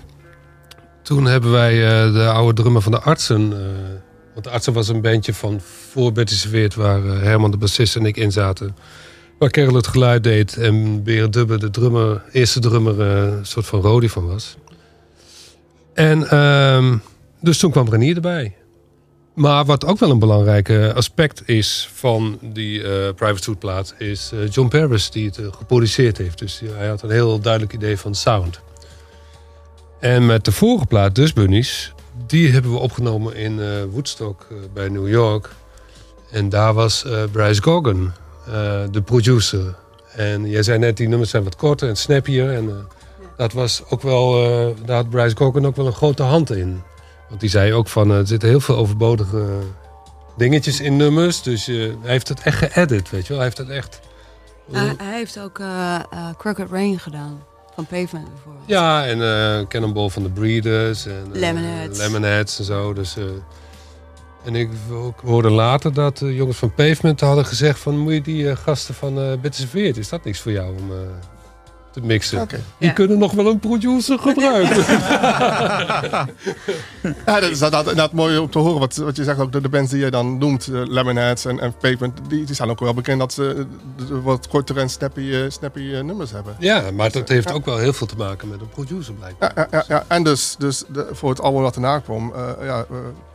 toen 1.02 1.24
hebben 1.24 1.50
wij 1.50 1.74
de 2.12 2.28
oude 2.28 2.62
drummer 2.62 2.82
van 2.82 2.92
de 2.92 3.00
artsen... 3.00 3.52
want 4.38 4.50
de 4.50 4.56
artsen 4.56 4.72
was 4.72 4.88
een 4.88 5.00
bandje 5.00 5.34
van 5.34 5.60
voor 5.90 6.12
Betty 6.12 6.34
Serveert... 6.34 6.74
waar 6.74 7.04
eh, 7.04 7.22
Herman 7.22 7.50
de 7.50 7.56
bassist 7.56 7.96
en 7.96 8.06
ik 8.06 8.16
in 8.16 8.32
zaten... 8.32 8.76
Waar 9.38 9.50
Kerel 9.50 9.74
het 9.74 9.86
geluid 9.86 10.22
deed 10.22 10.56
en 10.56 11.02
Berend 11.02 11.32
Dubbe, 11.32 11.58
de 11.58 11.70
drummer, 11.70 12.22
eerste 12.32 12.60
drummer, 12.60 13.00
eh, 13.00 13.38
een 13.38 13.46
soort 13.46 13.66
van 13.66 13.80
Rodi 13.80 14.08
van 14.08 14.26
was. 14.26 14.56
En 15.94 16.30
ehm, 16.30 16.96
dus 17.40 17.58
toen 17.58 17.70
kwam 17.70 17.88
Renier 17.88 18.14
erbij. 18.14 18.54
Maar 19.34 19.64
wat 19.64 19.84
ook 19.84 19.98
wel 19.98 20.10
een 20.10 20.18
belangrijk 20.18 20.70
aspect 20.94 21.48
is 21.48 21.88
van 21.94 22.38
die 22.42 22.82
eh, 22.82 23.14
Private 23.14 23.42
Suit 23.42 23.58
plaat... 23.58 23.94
is 23.98 24.32
John 24.50 24.68
Paris 24.68 25.10
die 25.10 25.26
het 25.26 25.40
geproduceerd 25.56 26.18
heeft. 26.18 26.38
Dus 26.38 26.62
hij 26.76 26.88
had 26.88 27.02
een 27.02 27.10
heel 27.10 27.40
duidelijk 27.40 27.72
idee 27.72 27.98
van 27.98 28.14
sound. 28.14 28.60
En 30.00 30.26
met 30.26 30.44
de 30.44 30.52
vorige 30.52 30.86
plaat, 30.86 31.14
Dus 31.14 31.32
Bunnies... 31.32 31.92
die 32.30 32.52
hebben 32.52 32.72
we 32.72 32.78
opgenomen 32.78 33.34
in 33.36 33.60
eh, 33.60 33.68
Woodstock 33.90 34.46
eh, 34.50 34.56
bij 34.72 34.88
New 34.88 35.08
York. 35.08 35.50
En 36.30 36.48
daar 36.48 36.74
was 36.74 37.04
eh, 37.04 37.22
Bryce 37.32 37.62
Gogan, 37.62 38.12
de 38.90 39.02
producer. 39.04 39.74
En 40.12 40.48
jij 40.48 40.62
zei 40.62 40.78
net, 40.78 40.96
die 40.96 41.08
nummers 41.08 41.30
zijn 41.30 41.44
wat 41.44 41.56
korter 41.56 41.88
en 41.88 41.96
snappier. 41.96 42.52
En 42.52 42.86
dat 43.36 43.52
was 43.52 43.82
ook 43.88 44.02
wel, 44.02 44.32
daar 44.84 44.96
had 44.96 45.10
Bryce 45.10 45.36
Gogan 45.36 45.66
ook 45.66 45.76
wel 45.76 45.86
een 45.86 45.92
grote 45.92 46.22
hand 46.22 46.50
in. 46.50 46.82
Want 47.28 47.40
die 47.40 47.50
zei 47.50 47.72
ook 47.72 47.88
van, 47.88 48.10
eh, 48.10 48.16
er 48.16 48.26
zitten 48.26 48.48
heel 48.48 48.60
veel 48.60 48.76
overbodige 48.76 49.46
dingetjes 50.36 50.80
in 50.80 50.96
nummers. 50.96 51.42
Dus 51.42 51.66
hij 51.66 51.96
heeft 52.02 52.28
het 52.28 52.40
echt 52.40 52.58
geëdit, 52.58 53.10
weet 53.10 53.22
je 53.22 53.28
wel. 53.28 53.36
Hij 53.36 53.44
heeft 53.44 53.58
het 53.58 53.68
echt... 53.68 54.00
Uh, 54.70 54.90
hij 54.96 55.16
heeft 55.16 55.40
ook 55.40 55.58
uh, 55.58 56.00
uh, 56.14 56.28
Crooked 56.38 56.70
Rain 56.70 56.98
gedaan. 56.98 57.42
Van 57.78 57.86
Pavement 57.86 58.28
bijvoorbeeld. 58.32 58.64
Ja, 58.66 59.06
en 59.06 59.18
uh, 59.18 59.66
Cannonball 59.68 60.08
van 60.08 60.22
de 60.22 60.30
Breeders. 60.30 61.06
En, 61.06 61.24
uh, 61.32 61.40
Lemonheads. 61.40 61.98
Lemonheads 61.98 62.58
en 62.58 62.64
zo. 62.64 62.92
Dus, 62.92 63.16
uh, 63.16 63.24
en 64.44 64.54
ik 64.54 64.68
hoorde 65.24 65.50
later 65.50 65.94
dat 65.94 66.18
de 66.18 66.34
jongens 66.34 66.58
van 66.58 66.74
Pavement 66.74 67.20
hadden 67.20 67.44
gezegd 67.44 67.78
van... 67.78 67.98
moet 67.98 68.12
je 68.12 68.20
die 68.20 68.56
gasten 68.56 68.94
van 68.94 69.18
uh, 69.18 69.32
Serveert, 69.50 69.96
is 69.96 70.08
dat 70.08 70.24
niks 70.24 70.40
voor 70.40 70.52
jou 70.52 70.76
om 70.78 70.90
te 72.00 72.06
mixen? 72.06 72.40
Okay. 72.40 72.60
Die 72.78 72.88
ja. 72.88 72.94
kunnen 72.94 73.18
nog 73.18 73.32
wel 73.32 73.46
een 73.46 73.58
producer 73.58 74.18
gebruiken. 74.18 74.76
ja, 77.26 77.40
dat 77.40 77.50
is 77.50 77.60
inderdaad 77.60 78.12
mooi 78.12 78.38
om 78.38 78.50
te 78.50 78.58
horen. 78.58 78.78
Wat, 78.78 78.96
wat 78.96 79.16
je 79.16 79.24
zegt, 79.24 79.38
ook 79.38 79.52
de, 79.52 79.60
de 79.60 79.68
bands 79.68 79.90
die 79.90 80.00
je 80.00 80.10
dan 80.10 80.38
noemt, 80.38 80.66
uh, 80.66 80.80
Lemonheads 80.84 81.44
en, 81.44 81.60
en 81.60 81.74
Pavement... 81.80 82.20
Die, 82.28 82.44
die 82.44 82.54
zijn 82.54 82.70
ook 82.70 82.80
wel 82.80 82.94
bekend 82.94 83.18
dat 83.18 83.32
ze 83.32 83.66
uh, 84.10 84.18
wat 84.22 84.48
kortere 84.48 84.80
en 84.80 84.90
snappy, 84.90 85.20
uh, 85.20 85.50
snappy 85.50 85.80
nummers 85.80 86.30
hebben. 86.30 86.56
Ja, 86.58 86.82
maar 86.94 87.12
dat 87.12 87.28
heeft 87.28 87.52
ook 87.52 87.64
wel 87.64 87.78
heel 87.78 87.92
veel 87.92 88.06
te 88.06 88.16
maken 88.16 88.48
met 88.48 88.60
een 88.60 88.68
producer 88.68 89.14
blijkbaar. 89.14 89.52
Ja, 89.54 89.66
ja, 89.70 89.84
ja. 89.88 90.04
en 90.08 90.22
dus, 90.22 90.54
dus 90.58 90.84
de, 90.88 91.08
voor 91.12 91.30
het 91.30 91.40
album 91.40 91.62
wat 91.62 91.74
erna 91.74 91.98
kwam... 91.98 92.32
ja, 92.62 92.86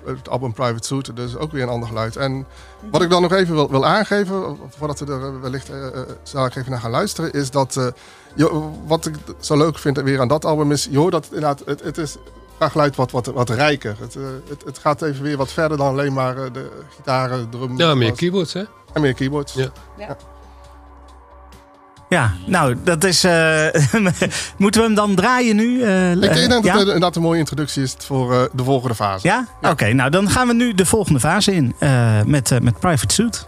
het 0.05 0.29
album 0.29 0.53
Private 0.53 0.87
Suit, 0.87 1.15
dus 1.15 1.37
ook 1.37 1.51
weer 1.51 1.63
een 1.63 1.69
ander 1.69 1.87
geluid. 1.87 2.15
En 2.15 2.45
wat 2.91 3.01
ik 3.01 3.09
dan 3.09 3.21
nog 3.21 3.31
even 3.31 3.53
wil, 3.53 3.69
wil 3.69 3.85
aangeven, 3.85 4.57
voordat 4.77 4.99
we 4.99 5.05
er 5.05 5.41
wellicht 5.41 5.69
uh, 5.69 5.87
zal 6.23 6.45
ik 6.45 6.55
even 6.55 6.71
naar 6.71 6.79
gaan 6.79 6.91
luisteren, 6.91 7.33
is 7.33 7.51
dat 7.51 7.75
uh, 7.75 7.87
je, 8.33 8.69
wat 8.85 9.05
ik 9.05 9.15
zo 9.39 9.57
leuk 9.57 9.77
vind 9.77 10.01
weer 10.01 10.19
aan 10.19 10.27
dat 10.27 10.45
album 10.45 10.71
is, 10.71 10.87
je 10.91 10.97
hoort 10.97 11.11
dat 11.11 11.25
inderdaad, 11.25 11.61
het, 11.65 11.83
het 11.83 11.97
is 11.97 12.17
qua 12.57 12.69
geluid 12.69 12.95
wat, 12.95 13.11
wat, 13.11 13.25
wat 13.25 13.49
rijker. 13.49 13.95
Het, 13.99 14.15
uh, 14.15 14.23
het, 14.49 14.63
het, 14.65 14.77
gaat 14.77 15.01
even 15.01 15.23
weer 15.23 15.37
wat 15.37 15.51
verder 15.51 15.77
dan 15.77 15.87
alleen 15.87 16.13
maar 16.13 16.37
uh, 16.37 16.43
de 16.53 16.69
gitaren, 16.95 17.49
drum. 17.49 17.77
Ja, 17.77 17.95
meer 17.95 18.13
keyboards 18.13 18.53
hè? 18.53 18.63
En 18.93 19.01
meer 19.01 19.13
keyboards. 19.13 19.53
Ja. 19.53 19.67
ja. 19.97 20.17
Ja, 22.09 22.33
nou, 22.45 22.75
dat 22.83 23.03
is. 23.03 23.25
Uh, 23.25 23.67
moeten 24.57 24.81
we 24.81 24.87
hem 24.87 24.95
dan 24.95 25.15
draaien 25.15 25.55
nu? 25.55 25.63
Uh, 25.63 26.11
ik 26.11 26.21
denk 26.21 26.49
dat 26.49 26.63
ja? 26.63 26.73
het 26.73 26.81
inderdaad 26.81 27.15
een 27.15 27.21
mooie 27.21 27.39
introductie 27.39 27.83
is 27.83 27.95
voor 27.97 28.33
uh, 28.33 28.41
de 28.51 28.63
volgende 28.63 28.95
fase. 28.95 29.27
Ja? 29.27 29.35
ja. 29.35 29.47
Oké, 29.57 29.69
okay, 29.69 29.91
nou 29.91 30.09
dan 30.09 30.29
gaan 30.29 30.47
we 30.47 30.53
nu 30.53 30.73
de 30.73 30.85
volgende 30.85 31.19
fase 31.19 31.53
in 31.53 31.75
met, 32.25 32.61
met 32.61 32.79
Private 32.79 33.13
Suit. 33.13 33.45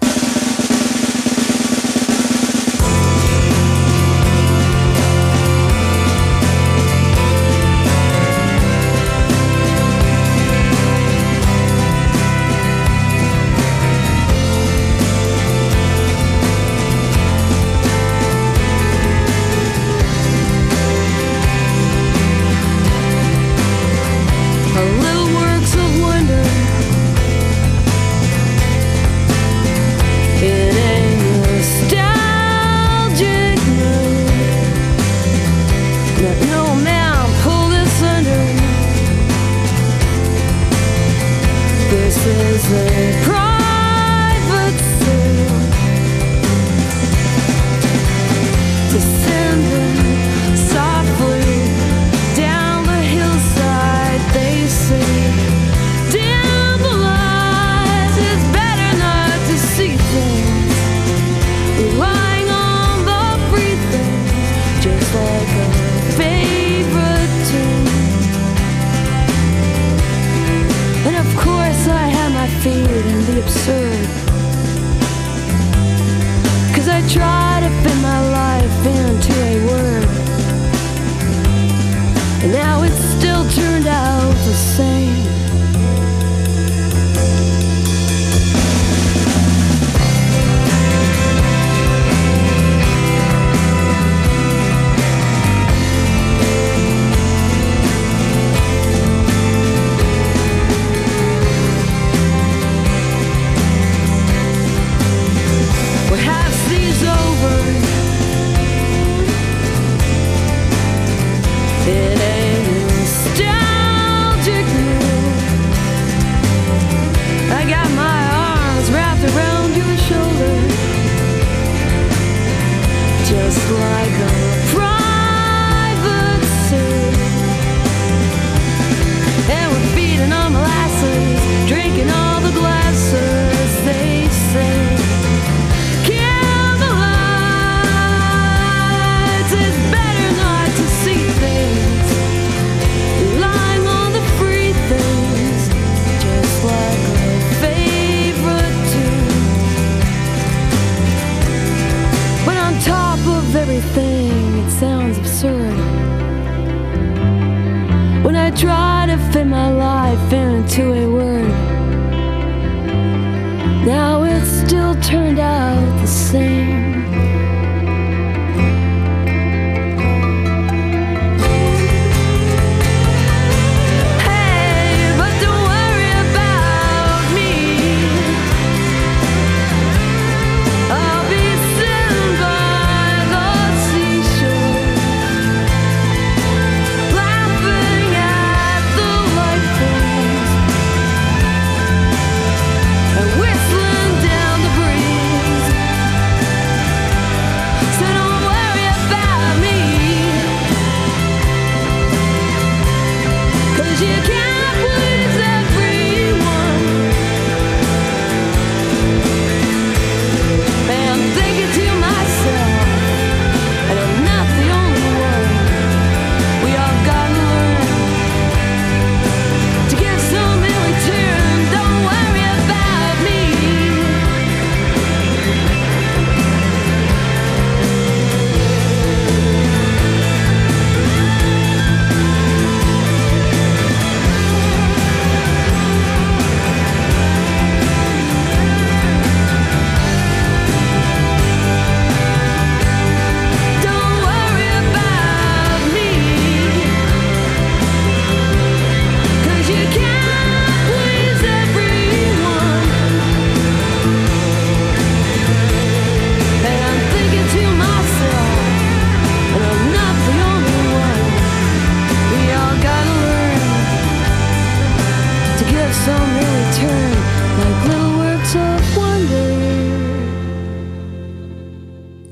Some 266.03 266.39
in 266.39 266.65
return, 266.65 267.11
like 267.59 267.87
little 267.87 268.15
works 268.15 268.55
of 268.55 268.95
wonder. 268.95 269.53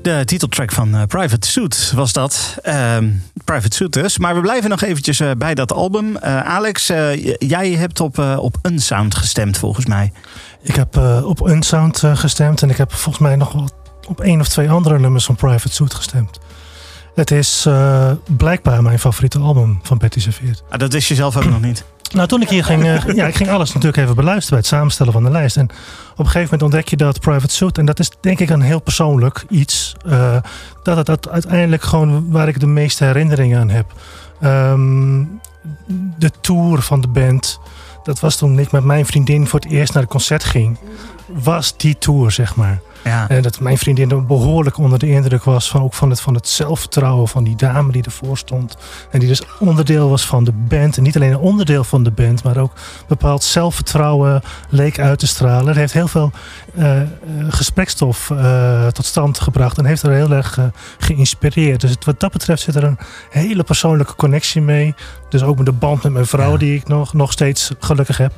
De 0.02 0.22
titeltrack 0.24 0.72
van 0.72 0.94
eh, 0.94 1.02
Private 1.06 1.48
Suit 1.48 1.92
was 1.94 2.12
dat. 2.12 2.56
Ehm, 2.62 3.10
Private 3.44 3.76
Suit 3.76 3.92
dus. 3.92 4.18
Maar 4.18 4.34
we 4.34 4.40
blijven 4.40 4.70
nog 4.70 4.82
eventjes 4.82 5.20
eh, 5.20 5.30
bij 5.38 5.54
dat 5.54 5.72
album. 5.72 6.16
Eh, 6.16 6.40
Alex, 6.40 6.86
jij 7.38 7.70
hebt 7.70 8.00
op, 8.00 8.18
op 8.18 8.56
Unsound 8.62 9.14
gestemd 9.14 9.58
volgens 9.58 9.86
mij. 9.86 10.12
Ik 10.62 10.74
heb 10.74 10.96
op 11.24 11.48
Unsound 11.48 12.02
gestemd 12.14 12.62
en 12.62 12.70
ik 12.70 12.76
heb 12.76 12.92
volgens 12.92 13.18
mij 13.18 13.36
nog 13.36 13.52
wel 13.52 13.68
op 14.08 14.20
één 14.20 14.40
of 14.40 14.48
twee 14.48 14.70
andere 14.70 14.98
nummers 14.98 15.24
van 15.24 15.34
Private 15.34 15.72
Suit 15.74 15.94
gestemd. 15.94 16.38
Het 17.14 17.30
is 17.30 17.66
eh, 17.66 18.10
blijkbaar 18.36 18.82
mijn 18.82 18.98
favoriete 18.98 19.38
album 19.38 19.80
van 19.82 19.98
Betty 19.98 20.20
Serveert. 20.20 20.62
Ah, 20.68 20.78
dat 20.78 20.92
wist 20.92 21.08
je 21.08 21.14
zelf 21.14 21.36
ook 21.36 21.44
nog 21.44 21.60
niet. 21.60 21.84
Nou, 22.14 22.28
toen 22.28 22.42
ik 22.42 22.48
hier 22.48 22.64
ging, 22.64 22.84
eh, 22.84 23.14
ja, 23.14 23.26
ik 23.26 23.34
ging 23.34 23.50
alles 23.50 23.72
natuurlijk 23.72 24.02
even 24.02 24.14
beluisteren 24.14 24.48
bij 24.48 24.58
het 24.58 24.66
samenstellen 24.66 25.12
van 25.12 25.24
de 25.24 25.30
lijst. 25.30 25.56
En 25.56 25.64
op 26.12 26.18
een 26.18 26.24
gegeven 26.24 26.42
moment 26.42 26.62
ontdek 26.62 26.88
je 26.88 26.96
dat 26.96 27.20
Private 27.20 27.54
Suit, 27.54 27.78
en 27.78 27.86
dat 27.86 27.98
is 27.98 28.10
denk 28.20 28.40
ik 28.40 28.50
een 28.50 28.60
heel 28.60 28.80
persoonlijk 28.80 29.44
iets, 29.48 29.94
eh, 30.06 30.36
dat 30.82 30.96
het 30.96 31.06
dat 31.06 31.28
uiteindelijk 31.28 31.82
gewoon 31.82 32.30
waar 32.30 32.48
ik 32.48 32.60
de 32.60 32.66
meeste 32.66 33.04
herinneringen 33.04 33.60
aan 33.60 33.70
heb. 33.70 33.92
Ehm, 34.40 35.24
de 36.18 36.30
tour 36.40 36.82
van 36.82 37.00
de 37.00 37.08
band, 37.08 37.60
dat 38.02 38.20
was 38.20 38.36
toen 38.36 38.58
ik 38.58 38.72
met 38.72 38.84
mijn 38.84 39.06
vriendin 39.06 39.46
voor 39.46 39.60
het 39.60 39.70
eerst 39.70 39.92
naar 39.92 40.02
het 40.02 40.12
concert 40.12 40.44
ging, 40.44 40.78
was 41.26 41.76
die 41.76 41.98
tour, 41.98 42.30
zeg 42.30 42.56
maar. 42.56 42.80
Ja. 43.04 43.28
En 43.28 43.42
dat 43.42 43.60
mijn 43.60 43.78
vriendin 43.78 44.26
behoorlijk 44.26 44.78
onder 44.78 44.98
de 44.98 45.08
indruk 45.08 45.44
was 45.44 45.70
van, 45.70 45.82
ook 45.82 45.94
van, 45.94 46.10
het, 46.10 46.20
van 46.20 46.34
het 46.34 46.48
zelfvertrouwen 46.48 47.28
van 47.28 47.44
die 47.44 47.56
dame 47.56 47.92
die 47.92 48.02
ervoor 48.02 48.38
stond. 48.38 48.76
En 49.10 49.18
die 49.18 49.28
dus 49.28 49.42
onderdeel 49.58 50.08
was 50.08 50.26
van 50.26 50.44
de 50.44 50.52
band. 50.52 50.96
En 50.96 51.02
niet 51.02 51.16
alleen 51.16 51.32
een 51.32 51.38
onderdeel 51.38 51.84
van 51.84 52.02
de 52.02 52.10
band, 52.10 52.42
maar 52.42 52.56
ook 52.56 52.72
bepaald 53.06 53.42
zelfvertrouwen 53.42 54.42
leek 54.68 54.98
uit 54.98 55.18
te 55.18 55.26
stralen. 55.26 55.66
Het 55.66 55.76
heeft 55.76 55.92
heel 55.92 56.08
veel 56.08 56.32
eh, 56.76 57.00
gesprekstof 57.48 58.30
eh, 58.30 58.86
tot 58.86 59.04
stand 59.04 59.40
gebracht 59.40 59.78
en 59.78 59.84
heeft 59.84 60.02
er 60.02 60.10
heel 60.12 60.30
erg 60.30 60.58
geïnspireerd. 60.98 61.80
Dus 61.80 61.90
het- 61.90 62.04
wat 62.04 62.20
dat 62.20 62.32
betreft 62.32 62.62
zit 62.62 62.74
er 62.74 62.84
een 62.84 62.98
hele 63.30 63.62
persoonlijke 63.62 64.14
connectie 64.14 64.62
mee. 64.62 64.94
Dus 65.28 65.42
ook 65.42 65.56
met 65.56 65.66
de 65.66 65.72
band 65.72 66.02
met 66.02 66.12
mijn 66.12 66.26
vrouw, 66.26 66.56
die 66.56 66.74
ik 66.76 66.88
nog, 66.88 67.12
nog 67.14 67.32
steeds 67.32 67.70
gelukkig 67.78 68.16
heb. 68.16 68.32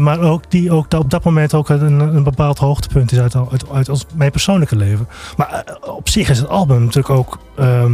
Maar 0.00 0.20
ook 0.20 0.50
die 0.50 0.72
ook 0.72 0.94
op 0.94 1.10
dat 1.10 1.24
moment 1.24 1.54
ook 1.54 1.68
een, 1.68 2.00
een 2.00 2.22
bepaald 2.22 2.58
hoogtepunt 2.58 3.12
is 3.12 3.18
uit, 3.18 3.34
uit, 3.50 3.64
uit 3.72 3.88
ons, 3.88 4.06
mijn 4.14 4.30
persoonlijke 4.30 4.76
leven. 4.76 5.08
Maar 5.36 5.64
op 5.80 6.08
zich 6.08 6.28
is 6.28 6.38
het 6.38 6.48
album 6.48 6.80
natuurlijk 6.80 7.10
ook 7.18 7.38
ehm, 7.56 7.92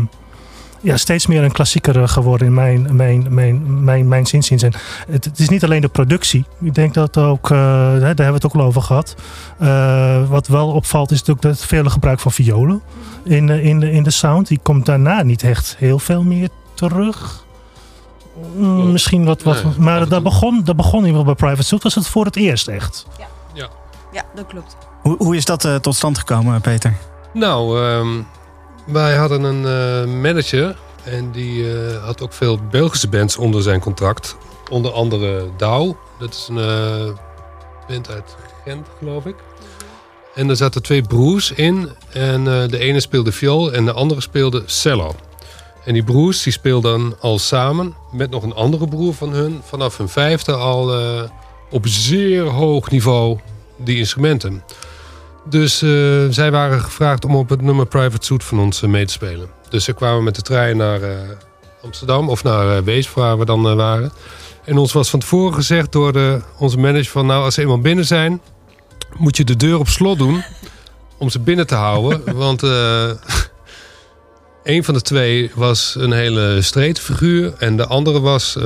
ja, 0.82 0.96
steeds 0.96 1.26
meer 1.26 1.42
een 1.42 1.52
klassieker 1.52 2.08
geworden 2.08 2.46
in 2.46 2.54
mijn, 2.54 2.96
mijn, 2.96 3.26
mijn, 3.34 3.84
mijn, 3.84 4.08
mijn 4.08 4.26
zinziens. 4.26 4.62
En 4.62 4.72
het, 5.10 5.24
het 5.24 5.38
is 5.38 5.48
niet 5.48 5.64
alleen 5.64 5.80
de 5.80 5.88
productie. 5.88 6.44
Ik 6.60 6.74
denk 6.74 6.94
dat 6.94 7.16
ook, 7.16 7.50
eh, 7.50 7.58
hè, 7.92 7.98
daar 7.98 8.00
hebben 8.00 8.26
we 8.26 8.32
het 8.32 8.44
ook 8.46 8.54
al 8.54 8.60
over 8.62 8.82
gehad. 8.82 9.14
Eh, 9.58 10.28
wat 10.28 10.46
wel 10.46 10.68
opvalt 10.70 11.10
is 11.10 11.18
natuurlijk 11.22 11.46
het 11.58 11.64
vele 11.66 11.90
gebruik 11.90 12.20
van 12.20 12.32
violen 12.32 12.82
in, 13.24 13.46
de- 13.46 13.62
in, 13.62 13.80
de, 13.80 13.90
in 13.90 14.02
de 14.02 14.10
sound. 14.10 14.46
Die 14.48 14.60
komt 14.62 14.86
daarna 14.86 15.22
niet 15.22 15.42
echt 15.42 15.76
heel 15.78 15.98
veel 15.98 16.22
meer 16.22 16.48
terug. 16.74 17.44
Mm, 18.56 18.92
Misschien 18.92 19.24
wat, 19.24 19.42
wat 19.42 19.64
Nee, 19.64 19.72
maar 19.78 20.08
dat 20.08 20.22
begon, 20.22 20.64
dat 20.64 20.76
begon 20.76 21.00
in 21.00 21.06
ieder 21.06 21.20
geval 21.20 21.34
bij 21.34 21.46
Private 21.46 21.66
Suit. 21.68 21.82
Was 21.82 21.94
het 21.94 22.06
voor 22.08 22.24
het 22.24 22.36
eerst 22.36 22.68
echt? 22.68 23.06
Ja, 24.12 24.22
dat 24.34 24.46
klopt. 24.46 24.76
Hoe, 25.02 25.16
hoe 25.18 25.36
is 25.36 25.44
dat 25.44 25.64
eh, 25.64 25.74
tot 25.74 25.94
stand 25.94 26.18
gekomen, 26.18 26.60
Peter? 26.60 26.96
Nou, 27.32 27.82
ehm, 27.84 28.08
wij 28.84 29.16
hadden 29.16 29.42
een 29.42 29.66
eh, 29.66 30.20
manager 30.20 30.76
en 31.04 31.30
die 31.30 31.72
eh, 31.72 32.04
had 32.04 32.22
ook 32.22 32.32
veel 32.32 32.58
Belgische 32.70 33.08
bands 33.08 33.36
onder 33.36 33.62
zijn 33.62 33.80
contract. 33.80 34.36
Onder 34.70 34.92
andere 34.92 35.48
Douw, 35.56 35.96
dat 36.18 36.30
is 36.34 36.48
een 36.50 36.58
eh, 36.58 37.14
band 37.88 38.10
uit 38.10 38.36
Gent, 38.64 38.86
geloof 38.98 39.26
ik. 39.26 39.34
En 40.34 40.48
er 40.48 40.56
zaten 40.56 40.82
twee 40.82 41.02
broers 41.02 41.50
in 41.50 41.90
en 42.12 42.44
de 42.44 42.78
ene 42.78 43.00
speelde 43.00 43.32
viool 43.32 43.72
en 43.72 43.84
de 43.84 43.92
andere 43.92 44.20
speelde 44.20 44.62
cello. 44.66 45.14
En 45.84 45.92
die 45.92 46.04
broers 46.04 46.42
die 46.42 46.52
speelden 46.52 47.14
al 47.20 47.38
samen 47.38 47.94
met 48.12 48.30
nog 48.30 48.42
een 48.42 48.54
andere 48.54 48.88
broer 48.88 49.14
van 49.14 49.32
hun 49.32 49.60
vanaf 49.64 49.98
hun 49.98 50.08
vijfde 50.08 50.52
al 50.52 50.92
op 51.70 51.86
zeer 51.86 52.44
hoog 52.44 52.90
niveau 52.90 53.38
die 53.76 53.98
instrumenten. 53.98 54.62
Dus 55.44 55.82
eh, 55.82 55.90
zij 56.30 56.50
waren 56.50 56.80
gevraagd 56.80 57.24
om 57.24 57.36
op 57.36 57.48
het 57.48 57.60
nummer 57.60 57.86
Private 57.86 58.26
Suit 58.26 58.44
van 58.44 58.58
ons 58.58 58.82
eh, 58.82 58.88
mee 58.88 59.06
te 59.06 59.12
spelen. 59.12 59.48
Dus 59.68 59.84
ze 59.84 59.92
kwamen 59.92 60.24
met 60.24 60.34
de 60.34 60.42
trein 60.42 60.76
naar 60.76 61.02
eh, 61.02 61.18
Amsterdam 61.82 62.28
of 62.28 62.42
naar 62.42 62.84
Weesp, 62.84 63.14
waar 63.14 63.38
we 63.38 63.44
dan 63.44 63.76
waren. 63.76 64.12
En 64.64 64.78
ons 64.78 64.92
was 64.92 65.10
van 65.10 65.20
tevoren 65.20 65.54
gezegd 65.54 65.92
door 65.92 66.12
de, 66.12 66.40
onze 66.58 66.78
manager 66.78 67.10
van... 67.10 67.26
nou, 67.26 67.44
als 67.44 67.54
ze 67.54 67.60
eenmaal 67.60 67.80
binnen 67.80 68.04
zijn, 68.04 68.40
moet 69.16 69.36
je 69.36 69.44
de 69.44 69.56
deur 69.56 69.78
op 69.78 69.88
slot 69.88 70.18
doen... 70.18 70.42
om 71.18 71.30
ze 71.30 71.38
binnen 71.40 71.66
te 71.66 71.74
houden. 71.74 72.34
Want 72.44 72.62
een 74.62 74.84
van 74.84 74.94
de 74.94 75.02
twee 75.02 75.50
was 75.54 75.94
een 75.98 76.12
hele 76.12 76.62
streed 76.62 77.00
figuur... 77.00 77.54
en 77.58 77.76
de 77.76 77.86
andere 77.86 78.20
was 78.20 78.56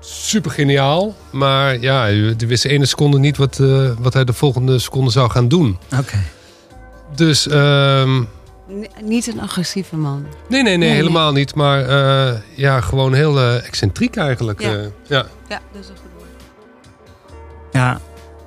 super 0.00 0.50
geniaal. 0.50 1.14
Maar 1.30 1.78
ja, 1.80 2.06
die 2.36 2.48
wist 2.48 2.62
de 2.62 2.68
ene 2.68 2.86
seconde 2.86 3.18
niet 3.18 3.36
wat, 3.36 3.58
eh, 3.58 3.90
wat 3.98 4.12
hij 4.14 4.24
de 4.24 4.32
volgende 4.32 4.78
seconde 4.78 5.10
zou 5.10 5.30
gaan 5.30 5.48
doen. 5.48 5.78
Oké. 5.98 6.18
Dus 7.14 7.48
ehm, 7.48 8.22
niet 9.02 9.26
een 9.26 9.40
agressieve 9.40 9.96
man. 9.96 10.26
nee, 10.48 10.62
nee, 10.62 10.76
nee, 10.76 10.88
Nee, 10.88 10.96
helemaal 10.96 11.32
niet. 11.32 11.54
Maar 11.54 11.84
eh, 11.88 12.34
ja, 12.54 12.80
gewoon 12.80 13.14
heel 13.14 13.38
eh, 13.38 13.66
excentriek 13.66 14.16
eigenlijk. 14.16 14.60
Ja. 14.62 14.72
eh. 14.72 14.80
ja. 15.06 15.26
Ja, 15.48 15.60
dat 15.72 15.82
is 15.82 15.88
een 15.88 15.94
goed 15.96 16.10
woord. 16.16 16.28
Ja. 17.72 18.00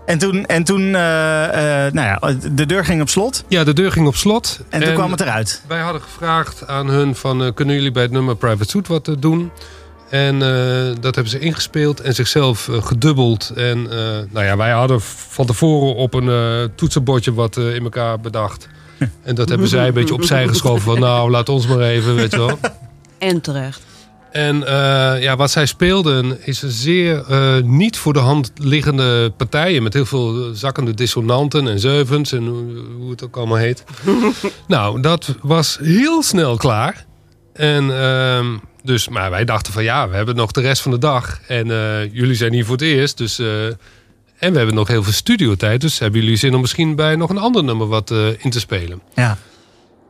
En 0.05 0.17
toen, 0.17 0.45
en 0.45 0.63
toen 0.63 0.95
eh, 0.95 1.85
eh, 1.85 1.93
nou 1.93 2.07
ja, 2.07 2.49
de 2.53 2.65
deur 2.65 2.85
ging 2.85 3.01
op 3.01 3.09
slot. 3.09 3.43
ja, 3.47 3.63
de 3.63 3.73
deur 3.73 3.91
ging 3.91 4.07
op 4.07 4.15
slot. 4.15 4.59
En 4.69 4.81
toen 4.83 4.93
kwam 4.93 5.11
het 5.11 5.21
eruit. 5.21 5.61
Wij 5.67 5.79
hadden 5.79 6.01
gevraagd 6.01 6.67
aan 6.67 6.87
hun 6.87 7.15
van... 7.15 7.43
eh, 7.43 7.53
kunnen 7.53 7.75
jullie 7.75 7.91
bij 7.91 8.03
het 8.03 8.11
nummer 8.11 8.35
Private 8.35 8.69
Suit 8.69 8.87
wat 8.87 9.15
doen? 9.19 9.51
En 10.11 10.41
eh, 10.41 10.95
dat 10.99 11.15
hebben 11.15 11.31
ze 11.33 11.39
ingespeeld 11.39 11.99
en 11.99 12.15
zichzelf 12.15 12.67
eh, 12.67 12.83
gedubbeld. 12.83 13.51
En 13.55 13.91
eh, 13.91 13.97
nou 14.29 14.45
ja, 14.45 14.57
wij 14.57 14.71
hadden 14.71 15.01
van 15.01 15.45
tevoren 15.45 15.95
op 15.95 16.13
een 16.13 16.29
eh, 16.29 16.75
toetsenbordje 16.75 17.33
wat 17.33 17.57
in 17.57 17.83
elkaar 17.83 18.19
bedacht. 18.19 18.67
En 19.23 19.35
dat 19.35 19.49
hebben 19.49 19.67
zij 19.67 19.87
een 19.87 19.93
beetje 19.93 20.13
opzij 20.13 20.47
geschoven 20.47 20.81
van... 20.81 20.99
nou, 20.99 21.31
laat 21.31 21.49
ons 21.49 21.67
maar 21.67 21.79
even, 21.79 22.15
weet 22.15 22.31
je 22.31 22.37
wel. 22.37 22.59
En 23.17 23.41
terecht. 23.41 23.81
En 24.31 24.67
eh, 24.67 25.21
ja, 25.21 25.35
wat 25.35 25.51
zij 25.51 25.65
speelden 25.65 26.45
is 26.45 26.61
een 26.61 26.71
zeer 26.71 27.23
eh, 27.27 27.63
niet 27.63 27.97
voor 27.97 28.13
de 28.13 28.19
hand 28.19 28.51
liggende 28.55 29.29
partijen... 29.37 29.83
met 29.83 29.93
heel 29.93 30.05
veel 30.05 30.53
zakkende 30.53 30.93
dissonanten 30.93 31.67
en 31.67 31.79
zeuvens 31.79 32.31
en 32.31 32.47
hoe, 32.47 32.63
hoe 32.97 33.09
het 33.09 33.23
ook 33.23 33.37
allemaal 33.37 33.57
heet. 33.57 33.83
nou, 34.67 35.01
dat 35.01 35.35
was 35.41 35.77
heel 35.81 36.23
snel 36.23 36.57
klaar. 36.57 37.05
En 37.53 38.01
ehm, 38.01 38.57
dus, 38.83 39.07
maar 39.09 39.29
wij 39.29 39.45
dachten 39.45 39.73
van 39.73 39.83
ja, 39.83 40.09
we 40.09 40.15
hebben 40.15 40.35
nog 40.35 40.51
de 40.51 40.61
rest 40.61 40.81
van 40.81 40.91
de 40.91 40.97
dag. 40.97 41.39
En 41.47 41.71
eh, 41.71 42.13
jullie 42.13 42.35
zijn 42.35 42.53
hier 42.53 42.65
voor 42.65 42.75
het 42.75 42.83
eerst, 42.85 43.17
dus... 43.17 43.39
eh, 43.39 43.65
en 44.37 44.51
we 44.51 44.57
hebben 44.57 44.75
nog 44.75 44.87
heel 44.87 45.03
veel 45.03 45.13
studiotijd, 45.13 45.81
dus 45.81 45.99
hebben 45.99 46.21
jullie 46.21 46.35
zin 46.35 46.55
om 46.55 46.61
misschien 46.61 46.95
bij 46.95 47.15
nog 47.15 47.29
een 47.29 47.37
ander 47.37 47.63
nummer 47.63 47.87
wat 47.87 48.11
eh, 48.11 48.27
in 48.43 48.49
te 48.49 48.59
spelen? 48.59 49.01
Ja. 49.15 49.37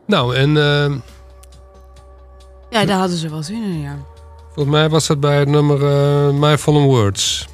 Nou, 0.07 0.35
en 0.35 0.53
Ja, 2.69 2.85
daar 2.85 2.97
hadden 2.97 3.17
ze 3.17 3.29
wel 3.29 3.43
zin 3.43 3.63
in, 3.63 3.81
ja. 3.81 3.97
volgens 4.45 4.75
mij 4.75 4.89
was 4.89 5.07
dat 5.07 5.19
bij 5.19 5.39
het 5.39 5.47
nummer 5.47 5.85
eh, 5.85 6.33
My 6.33 6.57
Fallen 6.57 6.81
Words. 6.81 7.47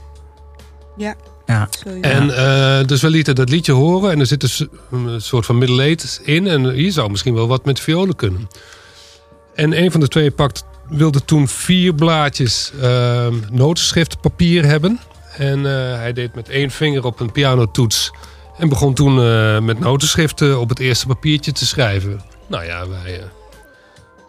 Ja. 0.98 1.16
Ja. 1.46 1.70
En 2.02 2.38
eh, 2.38 2.86
dus 2.88 3.02
we 3.02 3.10
lieten 3.10 3.36
dat 3.36 3.50
liedje 3.50 3.72
horen 3.72 4.12
en 4.12 4.20
er 4.20 4.26
zit 4.26 4.40
dus 4.40 4.66
een 4.92 5.22
soort 5.22 5.46
van 5.46 5.58
middeleed 5.58 6.22
in. 6.24 6.48
En 6.48 6.72
hier 6.72 6.92
zou 6.92 7.10
misschien 7.10 7.34
wel 7.34 7.48
wat 7.48 7.66
met 7.66 7.80
violen 7.80 8.16
kunnen. 8.16 8.48
En 9.56 9.82
een 9.84 9.92
van 9.92 10.00
de 10.00 10.08
twee 10.08 10.32
pakt, 10.32 10.64
wilde 10.90 11.26
toen 11.26 11.48
vier 11.48 11.94
blaadjes 11.94 12.72
uh, 12.82 13.28
notenschriftpapier 13.52 14.66
hebben. 14.66 15.00
En 15.38 15.66
eh, 15.66 15.98
hij 15.98 16.14
deed 16.14 16.36
met 16.36 16.50
één 16.50 16.72
vinger 16.72 17.06
op 17.06 17.20
een 17.20 17.32
pianotoets. 17.32 18.12
En 18.58 18.70
begon 18.70 18.94
toen 18.94 19.22
eh, 19.22 19.60
met 19.60 19.80
notenschriften 19.80 20.60
op 20.60 20.70
het 20.70 20.80
eerste 20.80 21.08
papiertje 21.08 21.52
te 21.52 21.66
schrijven. 21.66 22.22
Nou 22.48 22.66
ja, 22.66 22.88
wij 22.88 23.20
eh, 23.20 23.26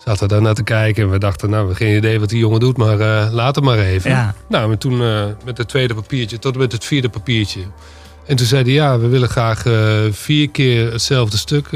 zaten 0.05 0.29
daar 0.29 0.43
naar 0.43 0.55
te 0.55 0.63
kijken. 0.63 1.03
En 1.03 1.11
we 1.11 1.19
dachten, 1.19 1.51
nou, 1.51 1.69
we 1.69 1.75
geen 1.75 1.97
idee 1.97 2.21
wat 2.21 2.29
die 2.29 2.39
jongen 2.39 2.61
doet. 2.61 2.77
Maar 2.77 3.01
eh 3.01 3.33
laat 3.33 3.55
hem 3.55 3.65
maar 3.65 3.79
even. 3.79 4.11
Ja. 4.11 4.35
Nou, 4.49 4.73
en 4.73 4.79
toen 4.79 4.97
met 5.45 5.59
het 5.59 5.69
tweede 5.69 5.95
papiertje 5.95 6.39
tot 6.39 6.55
en 6.55 6.61
met 6.61 6.73
het 6.73 6.85
vierde 6.85 7.09
papiertje. 7.09 7.61
En 8.27 8.37
toen 8.37 8.47
zei 8.47 8.63
hij, 8.63 8.73
ja, 8.73 8.99
we 8.99 9.07
willen 9.07 9.29
graag 9.29 9.65
vier 10.11 10.51
keer 10.51 10.93
hetzelfde 10.93 11.37
stuk 11.37 11.69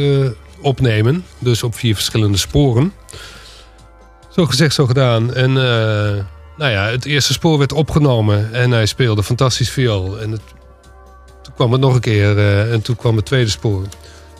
opnemen. 0.61 1.25
Dus 1.39 1.63
op 1.63 1.75
vier 1.75 1.95
verschillende 1.95 2.39
sporen. 2.39 2.93
Zo 4.35 4.47
gezegd, 4.47 4.75
zo 4.75 4.87
gedaan. 4.87 5.35
En 5.35 5.49
eh, 5.57 6.25
nou 6.57 6.71
ja, 6.71 6.85
het 6.87 7.05
eerste 7.05 7.33
spoor 7.33 7.59
werd 7.59 7.73
opgenomen. 7.73 8.53
En 8.53 8.71
hij 8.71 8.87
speelde 8.87 9.23
fantastisch 9.23 9.71
viool. 9.71 10.21
En 10.21 10.31
het, 10.31 10.41
toen 11.43 11.55
kwam 11.55 11.73
het 11.73 11.81
nog 11.81 11.95
een 11.95 12.01
keer. 12.01 12.39
eh, 12.39 12.73
en 12.73 12.83
toen 12.83 12.97
kwam 12.97 13.17
het 13.17 13.25
tweede 13.25 13.51
spoor. 13.51 13.83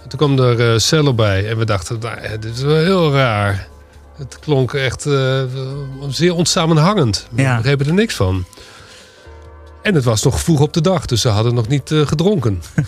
En 0.03 0.09
toen 0.09 0.19
kwam 0.19 0.39
er 0.39 0.73
eh, 0.73 0.79
cello 0.79 1.15
bij. 1.15 1.49
En 1.49 1.59
we 1.59 1.65
dachten, 1.65 1.99
nou, 2.01 2.39
dit 2.41 2.55
is 2.57 2.63
wel 2.63 2.77
heel 2.77 3.13
raar. 3.13 3.69
Het 4.17 4.39
klonk 4.41 4.73
echt 4.75 5.07
zeer 6.09 6.35
onsamenhangend. 6.35 7.27
We 7.31 7.43
Ja. 7.43 7.57
begrepen 7.57 7.87
er 7.87 7.95
niks 7.95 8.15
van. 8.15 8.45
En 9.83 9.95
het 9.95 10.05
was 10.05 10.23
nog 10.23 10.41
vroeg 10.41 10.61
op 10.61 10.73
de 10.73 10.81
dag, 10.81 11.07
dus 11.07 11.21
ze 11.21 11.29
hadden 11.29 11.55
nog 11.55 11.69
niet 11.69 11.91
gedronken. 12.05 12.63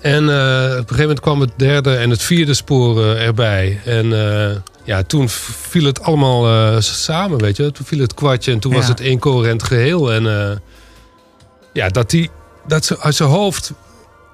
en 0.00 0.24
op 0.24 0.30
een 0.30 0.76
gegeven 0.76 0.98
moment 1.00 1.20
kwam 1.20 1.40
het 1.40 1.50
derde 1.56 1.96
en 1.96 2.10
het 2.10 2.22
vierde 2.22 2.54
spoor 2.54 3.04
erbij. 3.16 3.80
En 3.84 4.12
ja, 4.84 5.02
toen 5.02 5.28
viel 5.28 5.84
het 5.84 6.02
allemaal 6.02 6.46
eh, 6.48 6.80
samen, 6.80 7.38
weet 7.38 7.56
je. 7.56 7.72
Toen 7.72 7.86
viel 7.86 7.98
het 8.00 8.14
kwartje 8.14 8.52
en 8.52 8.58
toen 8.58 8.72
was 8.72 8.88
het 8.88 9.00
één 9.00 9.18
coherent 9.18 9.62
geheel. 9.62 10.12
En 10.12 10.50
eh, 10.50 10.56
ja, 11.72 11.88
dat, 11.88 12.10
die, 12.10 12.30
dat 12.66 12.84
ze 12.84 13.00
uit 13.00 13.14
zijn 13.14 13.28
hoofd 13.28 13.72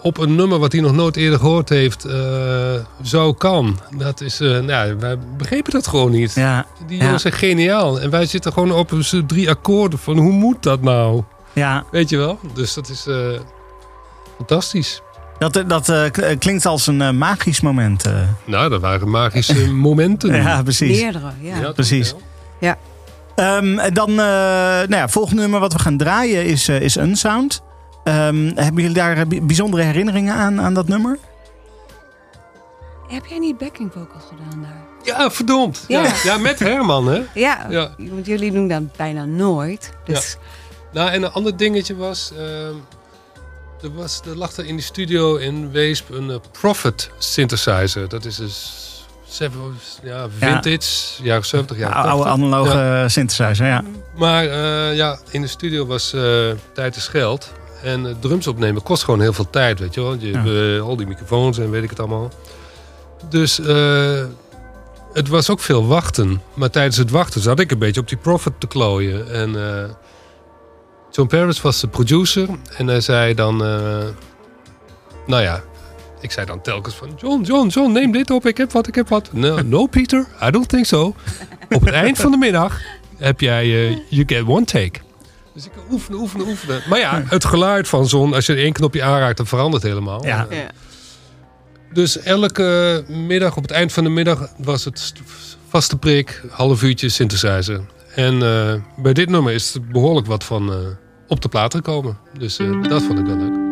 op 0.00 0.18
een 0.18 0.34
nummer 0.34 0.58
wat 0.58 0.72
hij 0.72 0.80
nog 0.80 0.92
nooit 0.92 1.16
eerder 1.16 1.38
gehoord 1.38 1.68
heeft, 1.68 2.04
eh, 2.04 2.74
zo 3.02 3.32
kan. 3.32 3.78
Dat 3.96 4.20
is, 4.20 4.38
nou, 4.38 4.96
wij 4.98 5.18
begrepen 5.36 5.72
dat 5.72 5.86
gewoon 5.86 6.10
niet. 6.10 6.32
Ja. 6.34 6.66
Die 6.86 6.98
Ja. 6.98 7.04
jongens 7.04 7.22
zijn 7.22 7.34
geniaal. 7.34 8.00
En 8.00 8.10
wij 8.10 8.26
zitten 8.26 8.52
gewoon 8.52 8.72
op 8.72 8.92
drie 9.26 9.50
akkoorden 9.50 9.98
van 9.98 10.16
hoe 10.18 10.32
moet 10.32 10.62
dat 10.62 10.82
nou? 10.82 11.22
Ja. 11.52 11.84
Weet 11.90 12.08
je 12.08 12.16
wel? 12.16 12.38
Dus 12.54 12.74
dat 12.74 12.88
is 12.88 13.06
fantastisch. 14.36 15.00
Dat, 15.38 15.64
dat 15.66 15.88
eh, 15.88 16.04
k- 16.10 16.36
klinkt 16.38 16.66
als 16.66 16.86
een 16.86 17.02
eh, 17.02 17.10
magisch 17.10 17.60
moment. 17.60 18.06
eh. 18.06 18.12
Nou, 18.44 18.68
dat 18.70 18.80
waren 18.80 19.10
magische 19.10 19.72
momenten. 19.88 20.34
Ja, 20.34 20.62
precies. 20.62 21.00
Meerdere, 21.00 21.30
ja. 21.40 21.72
precies. 21.72 22.14
wel? 22.60 22.74
Ehm, 23.36 23.78
en 23.78 23.94
dan, 23.94 24.08
eh 24.10 24.16
nou 24.16 24.94
ja, 24.96 25.08
volgende 25.08 25.40
nummer 25.42 25.60
wat 25.60 25.72
we 25.72 25.78
gaan 25.78 25.96
draaien 25.96 26.44
is, 26.44 26.68
eh, 26.68 26.80
is 26.80 26.96
Unsound. 26.96 27.62
Ehm, 28.04 28.50
hebben 28.54 28.82
jullie 28.82 28.96
daar 28.96 29.16
eh, 29.16 29.26
bi- 29.26 29.42
bijzondere 29.42 29.82
herinneringen 29.82 30.34
aan, 30.34 30.60
aan 30.60 30.74
dat 30.74 30.88
nummer? 30.88 31.18
Heb 33.08 33.26
jij 33.26 33.38
niet 33.38 33.58
backing 33.58 33.92
vocals 33.92 34.24
gedaan 34.28 34.62
daar? 34.62 34.84
Ja, 35.02 35.30
verdomd. 35.30 35.84
Ja. 35.88 36.02
Ja. 36.02 36.12
Ja, 36.24 36.38
met 36.38 36.58
Herman, 36.58 37.06
hè? 37.08 37.22
Ja, 37.34 37.66
Ja. 37.70 37.90
want 37.98 38.26
jullie 38.26 38.52
doen 38.52 38.68
dat 38.68 38.96
bijna 38.96 39.24
nooit. 39.24 39.92
Dus 40.04 40.36
Nou, 40.92 41.10
en 41.10 41.22
een 41.22 41.32
ander 41.32 41.56
dingetje 41.56 41.96
was... 41.96 42.32
er, 43.86 43.94
was 43.94 44.20
er 44.28 44.36
lag 44.36 44.56
er 44.56 44.64
in 44.66 44.76
die 44.76 44.84
studio 44.84 45.36
in 45.36 45.70
Weesp 45.70 46.10
een 46.10 46.30
eh, 46.30 46.36
Prophet 46.52 47.10
synthesizer. 47.18 48.08
Dat 48.08 48.24
is 48.24 48.36
dus 48.36 48.84
seven- 49.28 49.78
ja, 50.02 50.26
vintage, 50.38 51.22
jaren 51.22 51.44
70, 51.46 51.78
jaren 51.78 51.96
Oude 52.10 52.24
80. 52.24 52.32
analoge 52.44 52.76
Ja. 52.78 53.08
synthesizer, 53.08 53.66
ja. 53.66 53.82
Maar 54.16 54.44
eh, 54.46 54.96
ja, 54.96 55.18
in 55.30 55.40
de 55.40 55.46
studio 55.48 55.86
was 55.86 56.12
eh, 56.12 56.22
tijd 56.74 56.96
is 56.96 57.08
geld. 57.08 57.52
En 57.82 58.16
drums 58.20 58.46
opnemen 58.46 58.82
kost 58.82 59.04
gewoon 59.04 59.20
heel 59.20 59.32
veel 59.32 59.50
tijd, 59.50 59.78
weet 59.78 59.94
je 59.94 60.00
wel. 60.00 60.14
Je 60.18 60.26
Ja. 60.30 60.42
hebt 60.42 60.80
al 60.80 60.96
die 60.96 61.06
microfoons 61.06 61.58
en 61.58 61.70
weet 61.70 61.82
ik 61.82 61.90
het 61.90 61.98
allemaal. 62.00 62.30
Dus 63.28 63.56
het 65.12 65.28
was 65.28 65.50
ook 65.50 65.60
veel 65.60 65.86
wachten. 65.86 66.42
Maar 66.54 66.70
tijdens 66.70 66.96
het 66.96 67.10
wachten 67.10 67.40
zat 67.40 67.60
ik 67.60 67.70
een 67.70 67.78
beetje 67.78 68.00
op 68.00 68.08
die 68.08 68.18
Prophet 68.18 68.52
te 68.58 68.66
klooien. 68.66 69.32
En 69.32 69.54
John 71.16 71.28
Paris 71.28 71.60
was 71.60 71.80
de 71.80 71.88
producer. 71.88 72.48
En 72.76 72.86
hij 72.86 73.00
zei 73.00 73.34
dan... 73.34 73.64
eh, 73.64 74.04
nou 75.26 75.42
ja, 75.42 75.62
ik 76.20 76.30
zei 76.30 76.46
dan 76.46 76.60
telkens 76.60 76.94
van... 76.94 77.10
John, 77.16 77.42
John, 77.42 77.68
John, 77.68 77.92
neem 77.92 78.12
dit 78.12 78.30
op. 78.30 78.46
Ik 78.46 78.56
heb 78.56 78.72
wat, 78.72 78.86
ik 78.86 78.94
heb 78.94 79.08
wat. 79.08 79.32
No, 79.32 79.58
no 79.64 79.86
Peter, 79.86 80.26
I 80.42 80.50
don't 80.50 80.68
think 80.68 80.86
so. 80.86 81.14
Op 81.70 81.84
het 81.84 81.94
eind 81.94 82.18
van 82.18 82.30
de 82.30 82.36
middag 82.36 82.80
heb 83.16 83.40
jij... 83.40 83.62
eh, 83.62 83.96
you 84.08 84.22
get 84.26 84.46
one 84.46 84.64
take. 84.64 85.00
Dus 85.54 85.64
ik 85.64 85.72
oefenen, 85.90 86.20
oefenen, 86.20 86.46
oefenen. 86.46 86.82
Maar 86.88 86.98
ja, 86.98 87.22
het 87.26 87.44
geluid 87.44 87.88
van 87.88 88.08
zo'n... 88.08 88.34
Als 88.34 88.46
je 88.46 88.54
één 88.54 88.72
knopje 88.72 89.02
aanraakt, 89.02 89.36
dan 89.36 89.46
verandert 89.46 89.82
het 89.82 89.92
helemaal. 89.92 90.24
Ja. 90.26 90.46
Ja. 90.50 90.66
Dus 91.92 92.18
elke 92.20 93.04
middag, 93.08 93.56
op 93.56 93.62
het 93.62 93.70
eind 93.72 93.92
van 93.92 94.04
de 94.04 94.10
middag, 94.10 94.48
was 94.58 94.84
het 94.84 94.98
st- 94.98 95.20
vaste 95.68 95.96
prik, 95.98 96.42
half 96.50 96.82
uurtje 96.82 97.08
synthesizer. 97.08 97.80
En 98.14 98.42
eh, 98.42 98.74
bij 98.96 99.12
dit 99.12 99.28
nummer 99.28 99.52
is 99.52 99.74
er 99.74 99.80
behoorlijk 99.86 100.26
wat 100.26 100.44
van 100.44 100.72
eh, 100.72 100.78
op 101.28 101.40
de 101.40 101.48
plaat 101.48 101.74
gekomen. 101.74 102.18
Dus 102.38 102.58
eh, 102.58 102.82
dat 102.82 103.02
vond 103.02 103.18
ik 103.18 103.26
wel 103.26 103.36
leuk. 103.36 103.64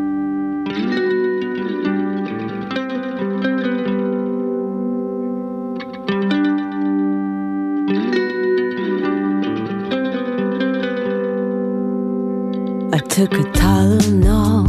I 12.94 12.98
took 13.06 13.34
a 13.34 13.44
Tylenol 13.52 14.66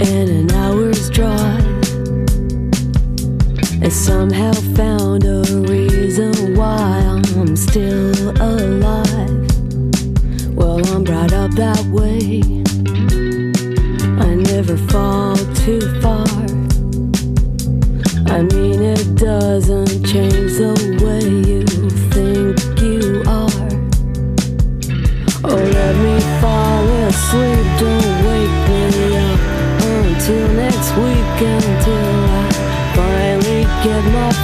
and 0.00 0.28
an 0.28 0.50
hour's 0.50 1.08
drive, 1.10 1.64
and 3.82 3.92
somehow 3.92 4.52
found 4.74 4.97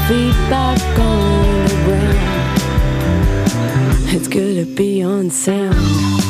get 0.09 0.11
my 0.11 0.33
feet 0.33 0.51
back 0.51 0.99
on 0.99 1.65
the 1.65 1.75
ground. 1.85 2.19
It's 4.15 4.29
good 4.29 4.55
to 4.57 4.75
be 4.75 5.03
on 5.03 5.31
sound. 5.31 6.24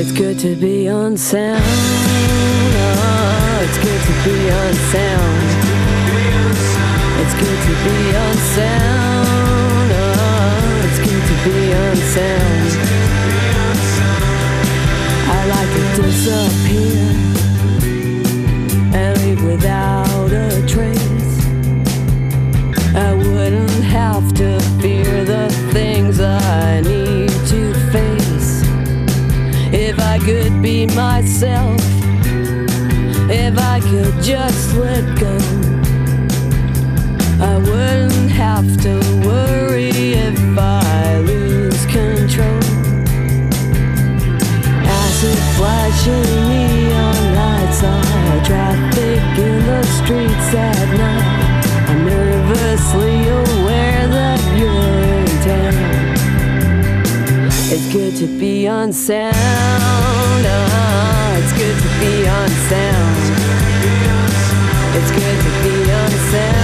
It's 0.00 0.12
good 0.12 0.38
to 0.38 0.54
be 0.54 0.88
on 0.88 1.16
sound. 1.16 1.60
Oh, 1.60 1.64
it's 3.64 3.78
good 3.78 4.00
to 4.06 4.12
be 4.22 4.48
on 4.48 4.74
sound. 4.94 5.42
It's 7.20 7.34
good 7.34 7.60
to 7.66 7.72
be 7.82 8.16
on 8.16 8.36
sound. 8.54 9.90
Oh, 9.98 10.86
it's 10.86 11.00
good 11.00 11.24
to 11.30 11.34
be 11.42 11.74
on 11.74 11.96
sound. 12.14 12.70
I 15.26 15.28
like 15.54 15.70
to 15.74 15.82
disappear 16.00 17.06
and 18.94 19.12
leave 19.22 19.42
without 19.42 20.30
a 20.30 20.62
trace. 20.68 21.34
I 22.94 22.96
wouldn't 23.14 23.82
have 23.82 24.32
to 24.34 24.60
fear 24.80 25.24
the 25.24 25.50
things 25.72 26.20
I 26.20 26.82
need 26.82 26.97
Could 30.24 30.60
be 30.60 30.84
myself, 30.88 31.80
if 33.30 33.58
I 33.58 33.80
could 33.80 34.22
just 34.22 34.74
let 34.76 35.18
go, 35.18 35.38
I 37.40 37.56
wouldn't 37.56 38.30
have 38.32 38.66
to 38.82 39.00
worry 39.26 39.88
if 39.88 40.58
I 40.58 41.20
lose 41.20 41.86
control. 41.86 42.60
Acid 44.84 45.38
flashing 45.56 46.48
neon 46.50 47.34
lights 47.34 47.82
are 47.84 48.44
traffic 48.44 49.22
in 49.38 49.56
the 49.64 49.82
streets 49.96 50.54
at 50.54 50.88
night. 50.98 51.66
I'm 51.88 52.04
nervously 52.04 53.16
aware 53.28 53.97
It's 57.70 57.86
good 57.92 58.16
to 58.16 58.26
be 58.26 58.66
on 58.66 58.94
sound. 58.94 59.36
Oh, 59.36 60.40
it's 61.38 61.52
good 61.52 61.76
to 61.76 61.88
be 62.00 62.26
on 62.26 62.48
sound. 62.48 63.18
It's 64.96 65.10
good 65.10 65.42
to 65.44 65.50
be 65.62 65.92
on 65.92 66.10
sound. 66.32 66.57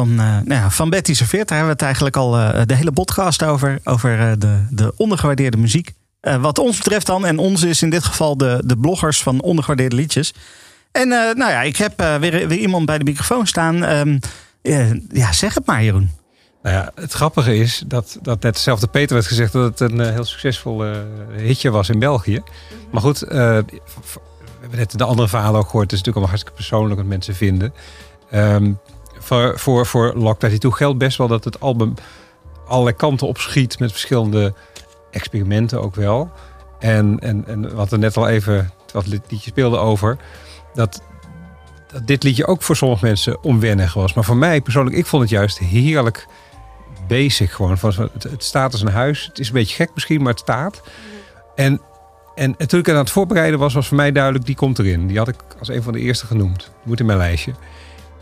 Van, 0.00 0.10
eh, 0.10 0.26
nou 0.26 0.60
ja, 0.60 0.70
van 0.70 0.90
Betty 0.90 1.14
Serveert. 1.14 1.48
Daar 1.48 1.58
hebben 1.58 1.76
we 1.76 1.84
het 1.84 1.94
eigenlijk 1.94 2.16
al 2.16 2.38
eh, 2.38 2.62
de 2.66 2.74
hele 2.74 2.92
podcast 2.92 3.42
over. 3.42 3.78
Over 3.84 4.20
eh, 4.20 4.32
de, 4.38 4.66
de 4.70 4.92
ondergewaardeerde 4.96 5.56
muziek. 5.56 5.92
Wat 6.40 6.58
ons 6.58 6.76
betreft 6.76 7.06
dan. 7.06 7.26
En 7.26 7.38
ons 7.38 7.62
is 7.62 7.82
in 7.82 7.90
dit 7.90 8.04
geval 8.04 8.36
de, 8.36 8.62
de 8.64 8.76
bloggers 8.76 9.22
van 9.22 9.40
ondergewaardeerde 9.40 9.96
liedjes. 9.96 10.34
En 10.92 11.08
nou 11.08 11.50
ja, 11.50 11.62
ik 11.62 11.76
heb 11.76 12.00
weer, 12.20 12.48
weer 12.48 12.58
iemand 12.58 12.86
bij 12.86 12.98
de 12.98 13.04
microfoon 13.04 13.46
staan. 13.46 13.84
Ehm, 13.84 14.18
eh, 14.62 14.90
ja, 15.08 15.32
zeg 15.32 15.54
het 15.54 15.66
maar 15.66 15.82
Jeroen. 15.82 16.10
Nou 16.62 16.76
ja, 16.76 16.92
het 16.94 17.12
grappige 17.12 17.56
is 17.56 17.82
dat, 17.86 18.18
dat 18.22 18.42
net 18.42 18.54
hetzelfde 18.54 18.86
Peter 18.86 19.14
werd 19.14 19.26
gezegd 19.26 19.52
dat 19.52 19.78
het 19.78 19.90
een 19.90 20.12
heel 20.12 20.24
succesvol 20.24 20.84
hitje 21.36 21.70
was 21.70 21.88
in 21.88 21.98
België. 21.98 22.42
Maar 22.90 23.02
goed, 23.02 23.18
we 23.18 23.64
hebben 24.60 24.78
net 24.78 24.98
de 24.98 25.04
andere 25.04 25.28
verhalen 25.28 25.60
ook 25.60 25.68
gehoord. 25.68 25.90
Het 25.90 26.00
is 26.00 26.04
natuurlijk 26.04 26.16
allemaal 26.16 26.34
hartstikke 26.36 26.56
persoonlijk 26.56 27.00
wat 27.00 27.08
mensen 27.08 27.34
vinden. 27.34 27.72
Ehm, 28.30 28.72
voor, 29.20 29.58
voor, 29.58 29.86
voor 29.86 30.12
Lock 30.14 30.38
32 30.38 30.76
geldt 30.76 30.98
best 30.98 31.18
wel 31.18 31.28
dat 31.28 31.44
het 31.44 31.60
album 31.60 31.94
allerlei 32.66 32.96
kanten 32.96 33.26
opschiet 33.26 33.78
met 33.78 33.90
verschillende 33.90 34.54
experimenten 35.10 35.82
ook 35.82 35.94
wel. 35.94 36.30
En, 36.78 37.18
en, 37.18 37.44
en 37.46 37.74
wat 37.74 37.92
er 37.92 37.98
net 37.98 38.16
al 38.16 38.28
even, 38.28 38.70
wat 38.92 39.06
liedje 39.06 39.50
speelde 39.50 39.78
over, 39.78 40.16
dat, 40.74 41.02
dat 41.92 42.06
dit 42.06 42.22
liedje 42.22 42.46
ook 42.46 42.62
voor 42.62 42.76
sommige 42.76 43.04
mensen 43.04 43.42
onwennig 43.42 43.94
was. 43.94 44.14
Maar 44.14 44.24
voor 44.24 44.36
mij 44.36 44.60
persoonlijk, 44.60 44.96
ik 44.96 45.06
vond 45.06 45.22
het 45.22 45.30
juist 45.30 45.58
heerlijk 45.58 46.26
basic 47.08 47.50
gewoon. 47.50 47.78
Van, 47.78 47.92
het 48.18 48.44
staat 48.44 48.72
als 48.72 48.80
een 48.80 48.88
huis. 48.88 49.26
Het 49.26 49.38
is 49.38 49.46
een 49.46 49.54
beetje 49.54 49.74
gek 49.74 49.90
misschien, 49.94 50.22
maar 50.22 50.32
het 50.32 50.40
staat. 50.40 50.82
En, 51.54 51.80
en, 52.34 52.54
en 52.58 52.68
toen 52.68 52.80
ik 52.80 52.88
aan 52.88 52.96
het 52.96 53.10
voorbereiden 53.10 53.58
was, 53.58 53.74
was 53.74 53.88
voor 53.88 53.96
mij 53.96 54.12
duidelijk, 54.12 54.46
die 54.46 54.54
komt 54.54 54.78
erin. 54.78 55.06
Die 55.06 55.18
had 55.18 55.28
ik 55.28 55.36
als 55.58 55.68
een 55.68 55.82
van 55.82 55.92
de 55.92 55.98
eerste 55.98 56.26
genoemd. 56.26 56.70
Moet 56.82 57.00
in 57.00 57.06
mijn 57.06 57.18
lijstje. 57.18 57.52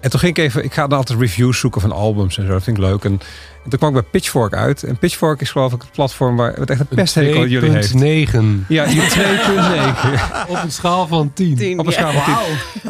En 0.01 0.11
toen 0.11 0.21
ging 0.21 0.37
ik 0.37 0.45
even, 0.45 0.65
ik 0.65 0.73
ga 0.73 0.87
dan 0.87 0.99
altijd 0.99 1.19
reviews 1.21 1.59
zoeken 1.59 1.81
van 1.81 1.93
albums 1.93 2.39
en 2.39 2.47
zo. 2.47 2.53
Dat 2.53 2.63
vind 2.63 2.77
ik 2.77 2.83
leuk. 2.83 3.05
En, 3.05 3.11
en 3.65 3.71
toen 3.71 3.79
kwam 3.79 3.89
ik 3.97 4.01
bij 4.03 4.11
Pitchfork 4.11 4.55
uit. 4.55 4.83
En 4.83 4.99
Pitchfork 4.99 5.41
is 5.41 5.51
geloof 5.51 5.73
ik 5.73 5.81
het 5.81 5.91
platform 5.93 6.37
waar 6.37 6.53
het 6.55 6.71
echt 6.71 6.81
een 6.81 6.87
pesthekel 6.87 7.47
jullie 7.47 7.71
heeft. 7.71 7.93
2.9. 7.93 8.39
Ja, 8.69 8.85
je 8.89 9.01
2.9. 10.47 10.51
Op 10.53 10.63
een 10.63 10.73
schaal 10.73 11.07
van 11.07 11.31
10. 11.35 11.79
Op 11.79 11.87
een 11.87 11.93
schaal 11.93 12.13
van 12.13 12.25
10. 12.25 12.35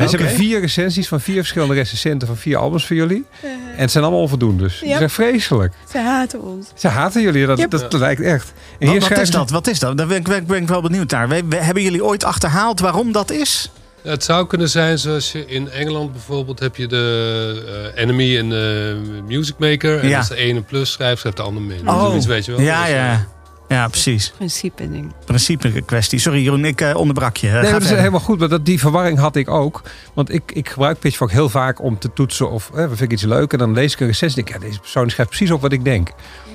En 0.01 0.09
ze 0.09 0.17
hebben 0.17 0.35
vier 0.35 0.61
recensies 0.61 1.09
van 1.09 1.21
vier 1.21 1.37
verschillende 1.37 1.75
recensenten 1.75 2.29
van 2.29 2.37
vier 2.37 2.57
albums 2.57 2.87
voor 2.87 2.97
jullie. 2.97 3.25
En 3.43 3.51
het 3.85 3.91
zijn 3.91 4.05
allemaal 4.05 4.23
onvoldoende. 4.23 4.63
Dus 4.63 4.83
is 4.83 4.91
echt 4.99 5.13
vreselijk. 5.13 5.73
Ze 5.93 5.99
haten 5.99 6.43
ons. 6.43 6.67
Ze 6.75 6.89
haten 6.89 7.23
jullie, 7.23 7.47
dat, 7.47 7.59
Yep. 7.59 7.71
dat, 7.71 7.91
dat 7.91 8.01
lijkt 8.01 8.21
echt. 8.21 8.53
En 8.79 8.87
Wat, 8.87 8.95
wat 8.95 9.03
schrijven 9.05 9.27
is 9.27 9.31
ze- 9.33 9.37
dat? 9.39 9.51
Wat 9.51 9.67
is 9.67 9.79
dat? 9.79 9.97
Daar 9.97 10.07
ben 10.07 10.17
ik, 10.17 10.25
ben 10.29 10.37
ik- 10.37 10.47
ben 10.47 10.63
ik 10.63 10.69
wel 10.69 10.83
benieuwd 10.83 11.11
naar. 11.11 11.29
We, 11.29 11.43
we- 11.49 11.57
hebben 11.57 11.83
jullie 11.83 12.05
ooit 12.05 12.25
achterhaald 12.25 12.81
waarom 12.81 13.13
dat 13.13 13.31
is? 13.31 13.71
Het 14.03 14.25
zou 14.25 14.47
kunnen 14.47 14.69
zijn 14.69 14.99
zoals 14.99 15.33
je 15.33 15.47
in 15.47 15.71
Engeland 15.71 16.13
bijvoorbeeld 16.13 16.59
heb 16.61 16.77
je 16.77 16.87
de 16.87 17.91
eh, 17.95 18.03
Enemy 18.03 18.39
en 18.39 18.49
de 18.49 18.97
Music 19.27 19.55
Maker. 19.59 20.01
En 20.01 20.09
Ja. 20.09 20.19
als 20.19 20.29
de 20.29 20.37
ene 20.37 20.61
plus 20.63 20.93
schrijft, 20.93 21.19
schrijft 21.19 21.37
de 21.37 21.43
ander 21.43 21.63
min. 21.63 21.81
Zoiets 21.85 22.27
weet 22.27 22.45
je 22.45 22.53
wel. 22.53 22.61
Ja, 22.61 22.83
Dus, 22.85 22.91
ja. 22.93 23.27
Ja, 23.69 23.89
precies. 23.89 24.33
Principe 24.37 24.91
ding. 24.91 25.13
Principe 25.25 25.81
kwestie. 25.81 26.19
Sorry 26.19 26.43
Jeroen, 26.43 26.65
ik 26.65 26.81
eh, 26.81 26.97
onderbrak 26.97 27.37
je. 27.37 27.49
Nee, 27.49 27.71
dat 27.73 27.83
is 27.83 27.91
helemaal 27.91 28.21
goed. 28.21 28.39
Maar 28.39 28.49
dat, 28.49 28.65
die 28.65 28.79
verwarring 28.79 29.19
had 29.19 29.37
ik 29.37 29.51
ook. 29.51 29.83
Want 30.15 30.33
ik, 30.35 30.43
ik 30.53 30.69
gebruik 30.69 30.99
Pitchfork 30.99 31.31
heel 31.33 31.49
vaak 31.49 31.83
om 31.83 31.99
te 31.99 32.13
toetsen 32.13 32.51
of 32.51 32.71
eh, 32.75 32.85
vind 32.87 33.01
ik 33.01 33.13
iets 33.13 33.23
leuk. 33.23 33.53
En 33.53 33.59
dan 33.59 33.73
lees 33.73 33.93
ik 33.93 34.01
een 34.01 34.07
recensie. 34.07 34.39
en 34.39 34.45
denk 34.45 34.57
ik, 34.57 34.63
ja, 34.63 34.69
deze 34.69 34.81
persoon 34.81 35.11
schrijft 35.11 35.31
precies 35.31 35.51
op 35.51 35.61
wat 35.61 35.73
ik 35.73 35.85
denk. 35.85 36.11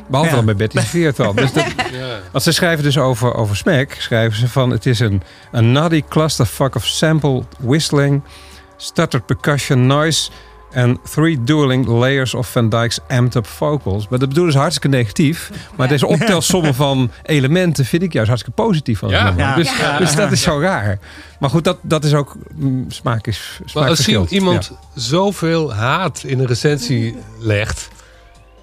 Behalve 0.07 0.29
Ja. 0.29 0.35
dan 0.35 0.45
bij 0.45 0.55
Betty 0.55 0.79
Veert 0.93 1.15
dan. 1.15 1.35
Dus 1.35 1.53
dat, 1.53 1.65
Ja. 1.91 2.19
want 2.31 2.43
ze 2.43 2.51
schrijven 2.51 2.83
dus 2.83 2.97
over, 2.97 3.33
over 3.33 3.55
Smack. 3.55 3.91
Schrijven 3.97 4.39
ze 4.39 4.47
van 4.49 4.69
het 4.69 4.85
is 4.85 4.99
een, 4.99 5.21
een 5.51 5.71
nutty 5.71 6.03
clusterfuck 6.09 6.75
of 6.75 6.85
sample 6.85 7.43
whistling, 7.59 8.21
stuttered 8.77 9.25
percussion 9.25 9.87
noise 9.87 10.29
en 10.73 10.99
three 11.11 11.43
dueling 11.43 11.87
layers 11.87 12.33
of 12.33 12.51
Van 12.51 12.69
Dyke's 12.69 12.99
amped 13.07 13.35
up 13.35 13.45
vocals. 13.47 14.07
Maar 14.07 14.19
dat 14.19 14.27
bedoelen 14.27 14.53
ze 14.53 14.59
hartstikke 14.59 14.97
negatief. 14.97 15.51
Maar 15.75 15.87
deze 15.87 16.07
optelsomme 16.07 16.73
van 16.73 17.11
elementen 17.23 17.85
vind 17.85 18.03
ik 18.03 18.13
juist 18.13 18.29
hartstikke 18.29 18.61
positief. 18.63 18.99
Van 18.99 19.11
het 19.13 19.21
Ja. 19.21 19.33
Ja. 19.37 19.55
Dus, 19.55 19.77
Ja. 19.77 19.97
dus 19.97 20.15
dat 20.15 20.31
is 20.31 20.41
zo 20.41 20.59
raar. 20.59 20.99
Maar 21.39 21.49
goed, 21.49 21.63
dat, 21.63 21.77
dat 21.81 22.03
is 22.03 22.13
ook 22.13 22.35
mm, 22.55 22.91
smaak 22.91 23.27
is 23.27 23.59
smaak 23.65 23.73
Maar 23.73 23.87
als 23.89 23.95
verschilt. 24.01 24.31
iemand 24.31 24.71
zoveel 24.95 25.73
haat 25.73 26.23
in 26.25 26.39
een 26.39 26.45
recensie 26.47 27.17
legt... 27.39 27.87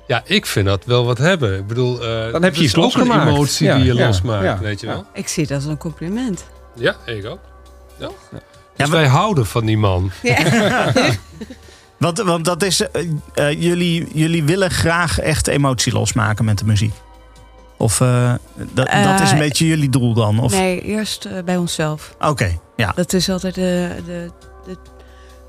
Ja, 0.06 0.22
ik 0.24 0.46
vind 0.46 0.66
dat 0.66 0.84
wel 0.84 1.04
wat 1.04 1.18
hebben. 1.18 1.58
Ik 1.58 1.66
bedoel, 1.66 1.94
eh, 1.94 2.08
Dan 2.08 2.16
heb 2.22 2.32
je 2.32 2.40
dat 2.40 2.56
iets 2.56 2.74
is 2.74 2.74
ook 2.74 2.94
een 2.94 3.20
emotie 3.28 3.66
Ja, 3.66 3.76
die 3.76 3.84
je 3.84 3.94
ja, 3.94 4.06
losmaakt, 4.06 4.44
ja. 4.44 4.58
weet 4.58 4.80
je 4.80 4.86
wel. 4.86 5.04
Ik 5.14 5.28
zie 5.28 5.42
het 5.42 5.52
als 5.52 5.64
een 5.64 5.76
compliment. 5.78 6.44
Ja, 6.74 6.96
ik 7.06 7.26
ook. 7.26 7.38
Ja. 7.98 8.08
Dus 8.76 8.88
maar- 8.88 8.90
wij 8.90 9.06
houden 9.06 9.46
van 9.46 9.64
die 9.66 9.78
man. 9.78 10.10
Want, 12.00 12.18
want 12.18 12.44
dat 12.44 12.62
is, 12.62 12.80
eh, 12.80 13.08
eh, 13.34 13.62
jullie, 13.62 14.06
jullie 14.14 14.44
willen 14.44 14.70
graag 14.70 15.18
echt 15.18 15.46
emotie 15.46 15.92
losmaken 15.92 16.44
met 16.44 16.58
de 16.58 16.64
muziek. 16.64 16.92
Of 17.76 18.00
eh, 18.00 18.34
dat, 18.72 18.90
dat 19.04 19.20
is 19.20 19.30
een 19.30 19.38
beetje 19.38 19.66
jullie 19.66 19.88
doel 19.88 20.14
dan? 20.14 20.38
Of? 20.40 20.52
Nee, 20.52 20.80
eerst 20.80 21.44
bij 21.44 21.56
onszelf. 21.56 22.14
Oké, 22.20 22.58
ja. 22.76 22.92
Dat 22.94 23.12
is 23.12 23.30
altijd 23.30 23.54
de, 23.54 23.88
de, 24.06 24.30
de, 24.66 24.76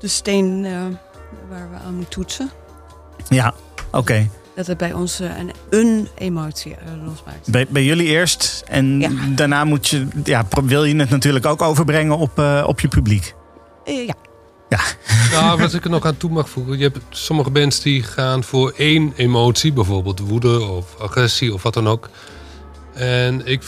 de 0.00 0.08
steen 0.08 0.62
waar 1.50 1.70
we 1.70 1.76
aan 1.86 1.94
moeten 1.94 2.10
toetsen. 2.12 2.50
ja. 3.28 3.54
Oké. 3.90 4.28
Dat 4.56 4.66
het 4.66 4.78
bij 4.78 4.92
ons 4.92 5.18
een, 5.18 5.50
een 5.70 6.08
emotie 6.18 6.76
losmaakt. 7.04 7.50
Bij, 7.50 7.66
bij 7.68 7.84
jullie 7.84 8.06
eerst. 8.06 8.62
En 8.68 9.00
Ja. 9.00 9.10
daarna 9.34 9.64
moet 9.64 9.88
je, 9.88 10.06
ja, 10.24 10.46
wil 10.64 10.84
je 10.84 10.96
het 10.96 11.10
natuurlijk 11.10 11.46
ook 11.46 11.62
overbrengen 11.62 12.16
op, 12.18 12.38
op 12.66 12.80
je 12.80 12.88
publiek. 12.88 13.34
Eh, 13.84 14.08
ja. 14.76 14.80
Nou, 15.32 15.58
wat 15.60 15.74
ik 15.74 15.84
er 15.84 15.90
nog 15.90 16.04
aan 16.06 16.16
toe 16.16 16.30
mag 16.30 16.48
voegen. 16.48 16.76
Je 16.78 16.82
hebt 16.82 16.98
sommige 17.10 17.50
bands 17.50 17.80
die 17.80 18.02
gaan 18.02 18.44
voor 18.44 18.72
één 18.76 19.12
emotie. 19.16 19.72
Bijvoorbeeld 19.72 20.18
woede 20.20 20.60
of 20.62 20.96
agressie 21.00 21.54
of 21.54 21.62
wat 21.62 21.74
dan 21.74 21.88
ook. 21.88 22.08
En 22.94 23.46
ik 23.46 23.62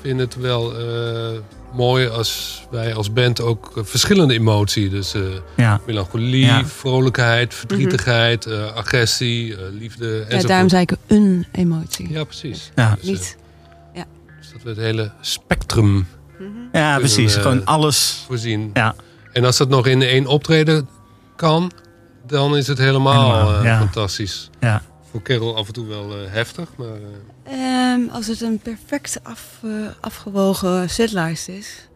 vind 0.00 0.20
het 0.20 0.36
wel 0.36 0.78
eh, 0.78 1.38
mooi 1.74 2.08
als 2.08 2.62
wij 2.70 2.94
als 2.94 3.12
band 3.12 3.40
ook 3.40 3.72
eh, 3.76 3.84
verschillende 3.84 4.34
emoties. 4.34 4.90
Dus 4.90 5.14
eh, 5.14 5.22
Ja. 5.56 5.80
melancholie, 5.86 6.44
Ja. 6.44 6.64
vrolijkheid, 6.66 7.54
verdrietigheid, 7.54 8.46
eh, 8.46 8.72
agressie, 8.74 9.56
eh, 9.56 9.60
liefde 9.72 10.06
ja, 10.06 10.12
enzovoort. 10.22 10.48
daarom 10.48 10.68
zei 10.68 10.82
ik 10.82 10.92
een 11.06 11.46
emotie. 11.52 12.10
Ja, 12.12 12.24
precies. 12.24 12.70
Ja. 12.74 12.94
Dus, 13.00 13.04
Niet. 13.08 13.36
dus 14.38 14.52
dat 14.52 14.62
we 14.62 14.68
het 14.68 14.78
hele 14.78 15.10
spectrum 15.20 16.06
Ja, 16.38 16.46
kunnen, 16.72 16.98
precies. 16.98 17.34
Gewoon 17.34 17.64
alles. 17.64 18.24
voorzien. 18.26 18.70
Ja. 18.74 18.94
En 19.32 19.44
als 19.44 19.56
dat 19.56 19.68
nog 19.68 19.86
in 19.86 20.02
één 20.02 20.26
optreden 20.26 20.88
kan, 21.36 21.70
dan 22.26 22.56
is 22.56 22.66
het 22.66 22.78
helemaal, 22.78 23.32
Helemaal, 23.32 23.58
eh, 23.58 23.64
ja. 23.64 23.78
fantastisch. 23.78 24.50
Ja. 24.60 24.82
Voor 25.10 25.22
Carol 25.22 25.56
af 25.56 25.66
en 25.66 25.72
toe 25.72 25.86
wel 25.86 26.10
eh, 26.10 26.32
heftig, 26.32 26.68
maar 26.76 26.86
eh, 26.88 27.52
Ehm, 27.58 28.08
als 28.12 28.26
het 28.26 28.40
een 28.40 28.58
perfect 28.58 29.20
af, 29.22 29.58
eh, 29.62 29.70
afgewogen 30.00 30.90
setlijst 30.90 31.48
is. 31.48 31.88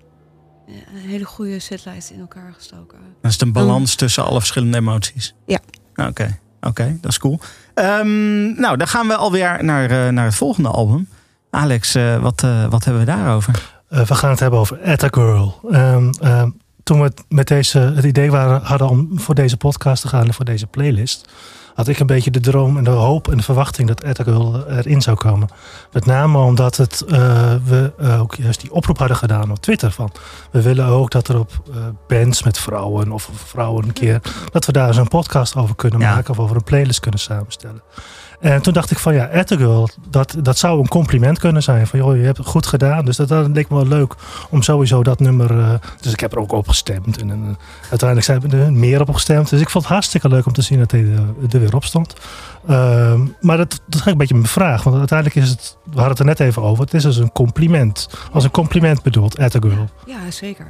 Ja, 0.67 0.73
een 0.95 1.09
hele 1.09 1.25
goede 1.25 1.59
setlijst 1.59 2.11
in 2.11 2.21
elkaar 2.21 2.53
gestoken. 2.57 2.99
Dat 3.23 3.31
is 3.31 3.41
een 3.41 3.53
balans 3.53 3.95
tussen 3.95 4.25
alle 4.25 4.39
verschillende 4.39 4.77
emoties. 4.79 5.35
Ja. 5.47 5.59
Oké, 5.97 6.39
oké, 6.61 6.99
dat 7.01 7.11
is 7.11 7.19
cool. 7.19 7.41
Ehm, 7.75 8.61
nou, 8.61 8.77
dan 8.77 8.89
gaan 8.89 9.07
we 9.07 9.17
alweer 9.17 9.65
naar, 9.65 9.91
eh, 9.91 10.09
naar 10.13 10.25
het 10.25 10.35
volgende 10.35 10.69
album. 10.69 11.09
Alex, 11.51 11.95
eh, 11.95 12.23
wat, 12.23 12.43
eh, 12.43 12.67
wat 12.69 12.85
hebben 12.85 13.05
we 13.05 13.11
daarover? 13.11 13.73
Eh, 13.89 14.07
we 14.07 14.15
gaan 14.15 14.31
het 14.31 14.41
hebben 14.41 14.59
over 14.59 14.79
Atta 14.85 15.09
Girl. 15.11 15.61
Ehm, 15.71 16.11
ehm, 16.21 16.51
toen 16.85 16.99
we 16.99 17.05
het 17.05 17.25
met 17.29 17.49
deze, 17.49 17.79
het 17.79 18.05
idee 18.05 18.31
waren, 18.31 18.63
hadden 18.63 18.89
om 18.89 19.21
voor 19.21 19.35
deze 19.35 19.57
podcast 19.57 20.03
te 20.03 20.09
gaan 20.09 20.27
en 20.27 20.35
voor 20.35 20.45
deze 20.45 20.67
playlist, 20.67 21.29
had 21.75 21.89
ik 21.89 21.99
een 21.99 22.07
beetje 22.07 22.31
de 22.31 22.41
droom 22.41 22.77
en 22.77 22.85
de 22.85 22.91
hoop 22.91 23.31
en 23.31 23.37
de 23.37 23.43
verwachting 23.43 23.89
dat 23.89 24.19
Girl 24.23 24.69
erin 24.69 25.03
zou 25.03 25.17
komen. 25.17 25.49
Met 25.93 26.07
name 26.07 26.39
omdat 26.39 26.77
het, 26.77 27.01
eh, 27.01 27.19
we 27.65 27.93
eh, 27.99 28.21
ook 28.21 28.35
juist 28.35 28.61
die 28.61 28.73
oproep 28.73 28.99
hadden 28.99 29.17
gedaan 29.17 29.51
op 29.51 29.59
Twitter. 29.59 29.91
Van, 29.91 30.13
we 30.51 30.63
willen 30.63 30.87
ook 30.87 31.11
dat 31.11 31.29
er 31.29 31.39
op 31.39 31.51
eh, 31.71 31.77
bands 32.09 32.43
met 32.43 32.59
vrouwen 32.59 33.13
of 33.13 33.31
vrouwen 33.33 33.85
een 33.85 33.93
keer, 33.93 34.21
dat 34.51 34.67
we 34.67 34.73
daar 34.73 34.95
zo'n 34.95 35.09
podcast 35.09 35.57
over 35.57 35.75
kunnen 35.75 36.01
Ja. 36.01 36.15
maken 36.15 36.31
of 36.31 36.39
over 36.39 36.57
een 36.57 36.65
playlist 36.65 37.01
kunnen 37.01 37.21
samenstellen. 37.21 37.83
En 38.45 38.63
toen 38.63 38.73
dacht 38.73 38.91
ik 38.91 38.99
van 38.99 39.15
ja, 39.15 39.29
Ettergirl, 39.29 39.89
dat, 40.09 40.37
dat 40.39 40.59
zou 40.59 40.81
een 40.81 40.89
compliment 40.89 41.39
kunnen 41.39 41.63
zijn. 41.63 41.87
Van 41.87 41.99
joh, 41.99 42.17
je 42.17 42.23
hebt 42.23 42.39
het 42.39 42.47
goed 42.47 42.67
gedaan. 42.67 43.05
Dus 43.05 43.17
dat, 43.17 43.29
dat 43.29 43.49
leek 43.49 43.69
me 43.69 43.77
wel 43.77 43.87
leuk 43.87 44.15
om 44.51 44.63
sowieso 44.63 45.03
dat 45.03 45.21
nummer... 45.21 45.59
eh, 45.59 45.75
dus 46.01 46.13
ik 46.13 46.21
heb 46.21 46.33
er 46.33 46.39
ook 46.39 46.53
op 46.53 46.69
gestemd. 46.69 47.21
En, 47.21 47.31
en, 47.31 47.59
uiteindelijk 47.91 48.25
zijn 48.25 48.53
er 48.53 48.73
meer 48.73 49.01
op 49.01 49.15
gestemd. 49.15 49.51
Dus 49.51 49.61
ik 49.61 49.71
vond 49.71 49.85
het 49.85 49.93
hartstikke 49.93 50.29
leuk 50.29 50.47
om 50.47 50.53
te 50.53 50.63
zien 50.63 50.79
dat 50.79 50.91
hij 50.91 51.01
er, 51.01 51.55
er 51.55 51.61
weer 51.61 51.75
op 51.75 51.85
stond. 51.85 52.15
Ehm, 52.67 53.21
maar 53.41 53.57
dat, 53.57 53.81
dat 53.87 54.01
is 54.01 54.07
een 54.07 54.19
beetje 54.19 54.35
mijn 54.35 54.47
vraag. 54.47 54.83
Want 54.83 54.97
uiteindelijk 54.97 55.39
is 55.39 55.51
het, 55.51 55.77
we 55.85 55.91
hadden 55.91 56.11
het 56.11 56.19
er 56.19 56.25
net 56.25 56.41
even 56.41 56.63
over. 56.63 56.85
Het 56.85 56.95
is 56.95 57.03
dus 57.03 57.17
een 57.17 57.33
compliment. 57.33 58.09
Als 58.33 58.45
een 58.45 58.51
compliment 58.51 59.03
bedoeld, 59.03 59.39
Ettergirl. 59.39 59.89
Ja, 60.07 60.31
zeker. 60.31 60.67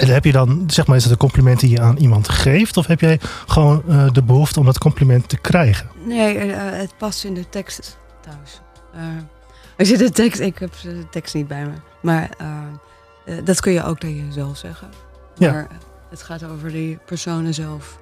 En 0.00 0.08
heb 0.08 0.24
je 0.24 0.32
dan, 0.32 0.64
zeg 0.66 0.86
maar, 0.86 0.96
is 0.96 1.02
het 1.02 1.12
een 1.12 1.18
compliment 1.18 1.60
die 1.60 1.70
je 1.70 1.80
aan 1.80 1.96
iemand 1.96 2.28
geeft? 2.28 2.76
Of 2.76 2.86
heb 2.86 3.00
jij 3.00 3.20
gewoon 3.46 3.82
eh, 3.88 4.10
de 4.12 4.22
behoefte 4.22 4.58
om 4.60 4.64
dat 4.66 4.78
compliment 4.78 5.28
te 5.28 5.36
krijgen? 5.36 5.88
Nee, 6.06 6.36
eh, 6.38 6.78
het 6.78 6.92
past 6.98 7.24
in 7.24 7.34
de 7.34 7.48
tekst 7.48 7.98
trouwens. 8.20 8.60
Eh, 8.94 9.00
als 9.78 9.88
je 9.88 9.96
de 9.98 10.10
tekst, 10.10 10.40
ik 10.40 10.58
heb 10.58 10.72
de 10.82 11.08
tekst 11.10 11.34
niet 11.34 11.48
bij 11.48 11.64
me. 11.64 11.72
Maar 12.02 12.30
eh, 12.38 12.46
eh, 13.38 13.44
dat 13.44 13.60
kun 13.60 13.72
je 13.72 13.84
ook 13.84 13.98
tegen 13.98 14.26
jezelf 14.26 14.56
zeggen. 14.56 14.88
Ja. 15.38 15.52
Maar 15.52 15.68
het 16.10 16.22
gaat 16.22 16.44
over 16.44 16.70
die 16.72 16.98
personen 17.06 17.54
zelf. 17.54 17.98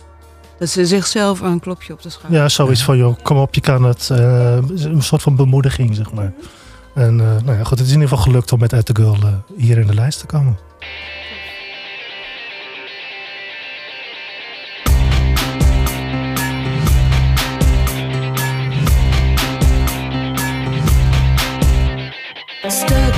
Dat 0.59 0.69
ze 0.69 0.87
zichzelf 0.87 1.41
een 1.41 1.61
klopje 1.61 1.93
op 1.93 2.03
de 2.03 2.11
schouder. 2.11 2.41
Ja, 2.41 2.49
zoiets 2.49 2.83
van, 2.85 2.97
joh, 2.97 3.17
kom 3.23 3.37
op, 3.37 3.55
je 3.55 3.61
kan 3.61 3.83
het. 3.85 4.11
eh, 4.11 4.59
een 4.75 5.03
soort 5.03 5.23
van 5.23 5.37
bemoediging, 5.37 5.95
zeg 5.95 6.13
maar. 6.13 6.33
En 6.95 7.21
eh, 7.21 7.43
nou 7.45 7.59
ja, 7.59 7.65
goed, 7.65 7.79
het 7.79 7.87
is 7.87 7.93
in 7.95 8.01
ieder 8.01 8.09
geval 8.09 8.25
gelukt 8.25 8.53
om 8.53 8.61
met 8.61 8.73
At 8.73 8.87
The 8.87 8.95
Girl 8.97 9.15
eh, 9.15 9.33
hier 9.57 9.79
in 9.79 9.87
de 9.87 9.95
lijst 9.95 10.19
te 10.21 10.27
komen. 10.27 10.59
stuck 22.77 23.16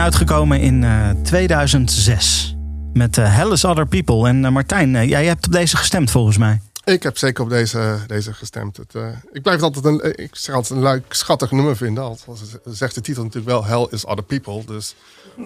uitgekomen 0.00 0.60
in 0.60 0.84
eh, 0.84 1.10
2006 1.22 2.56
met 2.92 3.16
uh, 3.16 3.36
Hell 3.36 3.50
is 3.50 3.64
Other 3.64 3.86
People. 3.86 4.28
En 4.28 4.44
eh, 4.44 4.50
Martijn, 4.50 4.94
uh, 4.94 5.08
jij 5.08 5.24
hebt 5.24 5.46
op 5.46 5.52
deze 5.52 5.76
gestemd 5.76 6.10
volgens 6.10 6.38
mij. 6.38 6.60
Ik 6.84 7.02
heb 7.02 7.18
zeker 7.18 7.44
op 7.44 7.50
deze, 7.50 7.98
deze 8.06 8.32
gestemd. 8.32 8.76
Het, 8.76 8.94
ik 9.32 9.42
blijf 9.42 9.62
altijd 9.62 9.84
een, 9.84 10.18
ik 10.18 10.36
zeg 10.36 10.54
altijd 10.54 10.78
een 10.78 10.86
leuk, 10.86 11.04
schattig 11.08 11.50
nummer 11.50 11.76
vinden. 11.76 12.04
Al 12.04 12.18
zegt 12.64 12.94
de 12.94 13.00
titel 13.00 13.22
natuurlijk 13.22 13.52
wel 13.52 13.64
Hell 13.64 13.86
is 13.90 14.04
Other 14.04 14.24
People. 14.24 14.64
Dus 14.64 14.94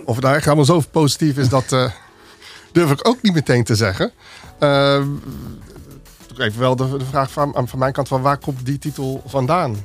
of 0.04 0.14
het 0.14 0.24
daar 0.24 0.34
echt 0.34 0.66
zo 0.66 0.82
positief 0.90 1.36
is, 1.36 1.48
dat 1.48 1.68
durf 2.72 2.90
ik 2.90 3.08
ook 3.08 3.22
niet 3.22 3.34
meteen 3.34 3.64
te 3.64 3.74
zeggen. 3.74 4.12
even 6.38 6.58
wel 6.58 6.76
de, 6.76 6.96
vraag 7.10 7.30
van, 7.30 7.68
van 7.68 7.78
mijn 7.78 7.92
kant: 7.92 8.08
van 8.08 8.22
waar 8.22 8.38
komt 8.38 8.66
die 8.66 8.78
titel 8.78 9.22
vandaan? 9.26 9.76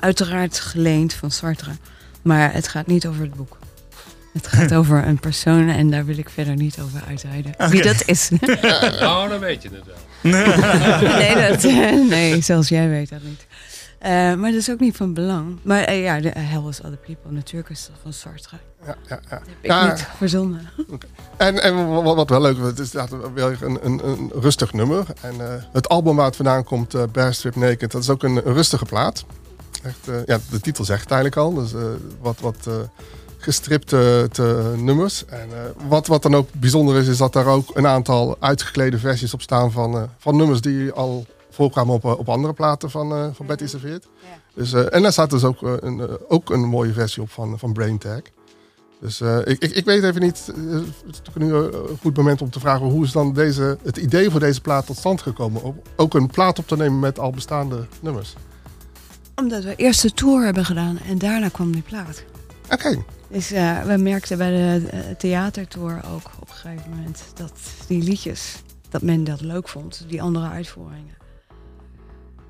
Uiteraard 0.00 0.60
geleend 0.60 1.14
van 1.14 1.30
Sartre. 1.30 1.72
Maar 2.26 2.52
het 2.52 2.68
gaat 2.68 2.86
niet 2.86 3.06
over 3.06 3.22
het 3.22 3.34
boek. 3.34 3.58
Het 4.32 4.46
gaat 4.46 4.74
over 4.80 5.06
een 5.06 5.20
persoon 5.20 5.68
en 5.68 5.90
daar 5.90 6.04
wil 6.04 6.18
ik 6.18 6.28
verder 6.28 6.56
niet 6.56 6.78
over 6.80 7.02
uitweiden. 7.08 7.54
Wie 7.70 7.82
dat 7.82 8.02
is. 8.06 8.30
Oh, 9.06 9.28
dan 9.28 9.38
weet 9.38 9.62
je 9.62 9.70
het 9.72 9.84
wel. 9.86 10.32
nee, 11.18 11.50
dat, 11.50 11.62
nee, 12.08 12.40
zelfs 12.40 12.68
jij 12.68 12.88
weet 12.88 13.08
dat 13.08 13.22
niet. 13.22 13.46
Eh, 13.98 14.10
maar 14.10 14.50
dat 14.50 14.60
is 14.60 14.70
ook 14.70 14.80
niet 14.80 14.96
van 14.96 15.14
belang. 15.14 15.58
Maar 15.62 15.82
eh, 15.82 16.02
ja, 16.02 16.20
de 16.20 16.28
Hell 16.28 16.68
is 16.68 16.80
Other 16.80 16.98
People 17.06 17.32
natuurlijk 17.32 17.70
is 17.70 17.86
dat 17.86 17.96
van 18.02 18.12
Sartre. 18.12 18.56
Ja, 18.86 18.96
ja, 19.08 19.20
ja. 19.30 19.40
Dat 19.62 19.92
ik 19.92 19.98
niet 19.98 20.08
verzonnen. 20.16 20.68
En, 21.36 21.62
en 21.62 22.02
wat, 22.02 22.30
wel 22.30 22.40
leuk 22.40 22.56
is, 22.56 22.64
het 22.64 22.78
is 22.78 22.92
weer 23.34 23.58
een, 23.62 23.78
een, 23.82 24.08
een 24.08 24.30
rustig 24.34 24.72
nummer. 24.72 25.06
En 25.20 25.40
eh, 25.40 25.62
het 25.72 25.88
album 25.88 26.16
waar 26.16 26.26
het 26.26 26.36
vandaan 26.36 26.64
komt, 26.64 27.12
Bear 27.12 27.34
Strip 27.34 27.56
Naked, 27.56 27.90
dat 27.90 28.02
is 28.02 28.10
ook 28.10 28.22
een 28.22 28.40
rustige 28.40 28.84
plaat. 28.84 29.24
Echt, 29.82 30.08
eh, 30.08 30.24
ja, 30.26 30.38
de 30.50 30.60
titel 30.60 30.84
zegt 30.84 31.10
eigenlijk 31.10 31.40
al. 31.40 31.54
Dus 31.54 31.74
eh, 31.74 31.82
wat, 32.20 32.40
wat 32.40 32.66
eh, 32.66 32.74
gestripte 33.38 34.28
te 34.32 34.74
nummers. 34.76 35.24
En 35.24 35.48
wat, 35.88 36.06
wat 36.06 36.22
dan 36.22 36.34
ook 36.34 36.48
bijzonder 36.52 36.96
is, 36.96 37.08
is 37.08 37.18
dat 37.18 37.32
daar 37.32 37.46
ook 37.46 37.76
een 37.76 37.86
aantal 37.86 38.36
uitgeklede 38.40 38.98
versies 38.98 39.34
op 39.34 39.42
staan 39.42 39.72
van, 39.72 40.10
van 40.18 40.36
nummers 40.36 40.60
die 40.60 40.92
al 40.92 41.26
voorkwamen 41.50 41.94
op, 41.94 42.04
op 42.04 42.28
andere 42.28 42.52
platen 42.52 42.90
van, 42.90 43.34
van 43.34 43.46
Betty 43.46 43.66
Serveert. 43.66 44.06
Dus, 44.56 44.72
eh, 44.72 44.94
en 44.94 45.02
daar 45.02 45.12
staat 45.12 45.30
dus 45.30 45.44
ook, 45.44 45.62
een, 45.62 46.08
ook 46.28 46.50
een 46.50 46.60
mooie 46.60 46.92
versie 46.92 47.22
op 47.22 47.30
van, 47.30 47.58
van 47.58 47.72
Brain 47.72 47.98
Tag. 47.98 48.20
Dus 49.00 49.20
ik, 49.20 49.62
ik, 49.62 49.70
ik 49.70 49.84
weet 49.84 50.02
even 50.02 50.20
niet, 50.20 50.46
het 51.06 51.20
is 51.22 51.34
nu 51.34 51.54
een 51.54 51.98
goed 52.00 52.16
moment 52.16 52.42
om 52.42 52.50
te 52.50 52.60
vragen 52.60 52.86
hoe 52.86 53.04
is 53.04 53.12
dan 53.12 53.32
deze, 53.32 53.78
het 53.82 53.96
idee 53.96 54.30
voor 54.30 54.40
deze 54.40 54.60
plaat 54.60 54.86
tot 54.86 54.96
stand 54.96 55.22
gekomen? 55.22 55.62
Om 55.62 55.80
ook 55.96 56.14
een 56.14 56.26
plaat 56.26 56.58
op 56.58 56.66
te 56.66 56.76
nemen 56.76 56.98
met 56.98 57.18
al 57.18 57.30
bestaande 57.30 57.86
nummers. 58.00 58.34
Omdat 59.36 59.64
we 59.64 59.74
eerst 59.76 60.02
de 60.02 60.12
tour 60.12 60.44
hebben 60.44 60.64
gedaan 60.64 60.98
en 61.08 61.18
daarna 61.18 61.48
kwam 61.48 61.72
die 61.72 61.82
plaat. 61.82 62.22
Oké, 62.70 63.02
Dus 63.28 63.52
eh, 63.52 63.82
we 63.82 63.96
merkten 63.96 64.38
bij 64.38 64.50
de 64.50 64.88
eh, 64.88 64.98
theatertour 65.18 66.00
ook 66.14 66.30
op 66.40 66.48
een 66.48 66.54
gegeven 66.54 66.90
moment 66.90 67.22
dat 67.34 67.52
die 67.86 68.02
liedjes, 68.02 68.62
dat 68.88 69.02
men 69.02 69.24
dat 69.24 69.40
leuk 69.40 69.68
vond, 69.68 70.04
die 70.08 70.22
andere 70.22 70.48
uitvoeringen. 70.48 71.14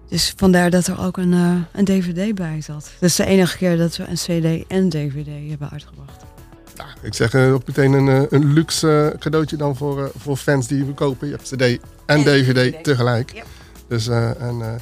Dus 0.08 0.32
vandaar 0.36 0.70
dat 0.70 0.86
er 0.86 1.00
ook 1.00 1.16
een, 1.16 1.32
eh, 1.32 1.56
een 1.72 1.84
DVD 1.84 2.34
bij 2.34 2.60
zat. 2.60 2.90
Dat 3.00 3.08
is 3.10 3.16
de 3.16 3.24
enige 3.24 3.56
keer 3.56 3.76
dat 3.76 3.96
we 3.96 4.04
een 4.04 4.14
CD 4.14 4.66
en 4.66 4.88
DVD 4.88 5.48
hebben 5.48 5.70
uitgebracht. 5.70 6.24
ik 7.02 7.14
zeg 7.14 7.34
ook 7.34 7.66
meteen 7.66 7.92
een, 7.92 8.26
een 8.30 8.52
luxe 8.52 9.16
cadeautje 9.18 9.56
dan 9.56 9.76
voor, 9.76 10.10
voor 10.18 10.36
fans 10.36 10.66
die 10.66 10.84
we 10.84 10.92
kopen. 10.92 11.28
Je 11.28 11.32
hebt 11.32 11.48
CD 11.54 11.82
en, 12.06 12.24
DVD, 12.24 12.84
tegelijk. 12.84 13.34
Ja. 13.34 13.42
Dus, 13.88 14.08
eh, 14.08 14.40
en 14.40 14.80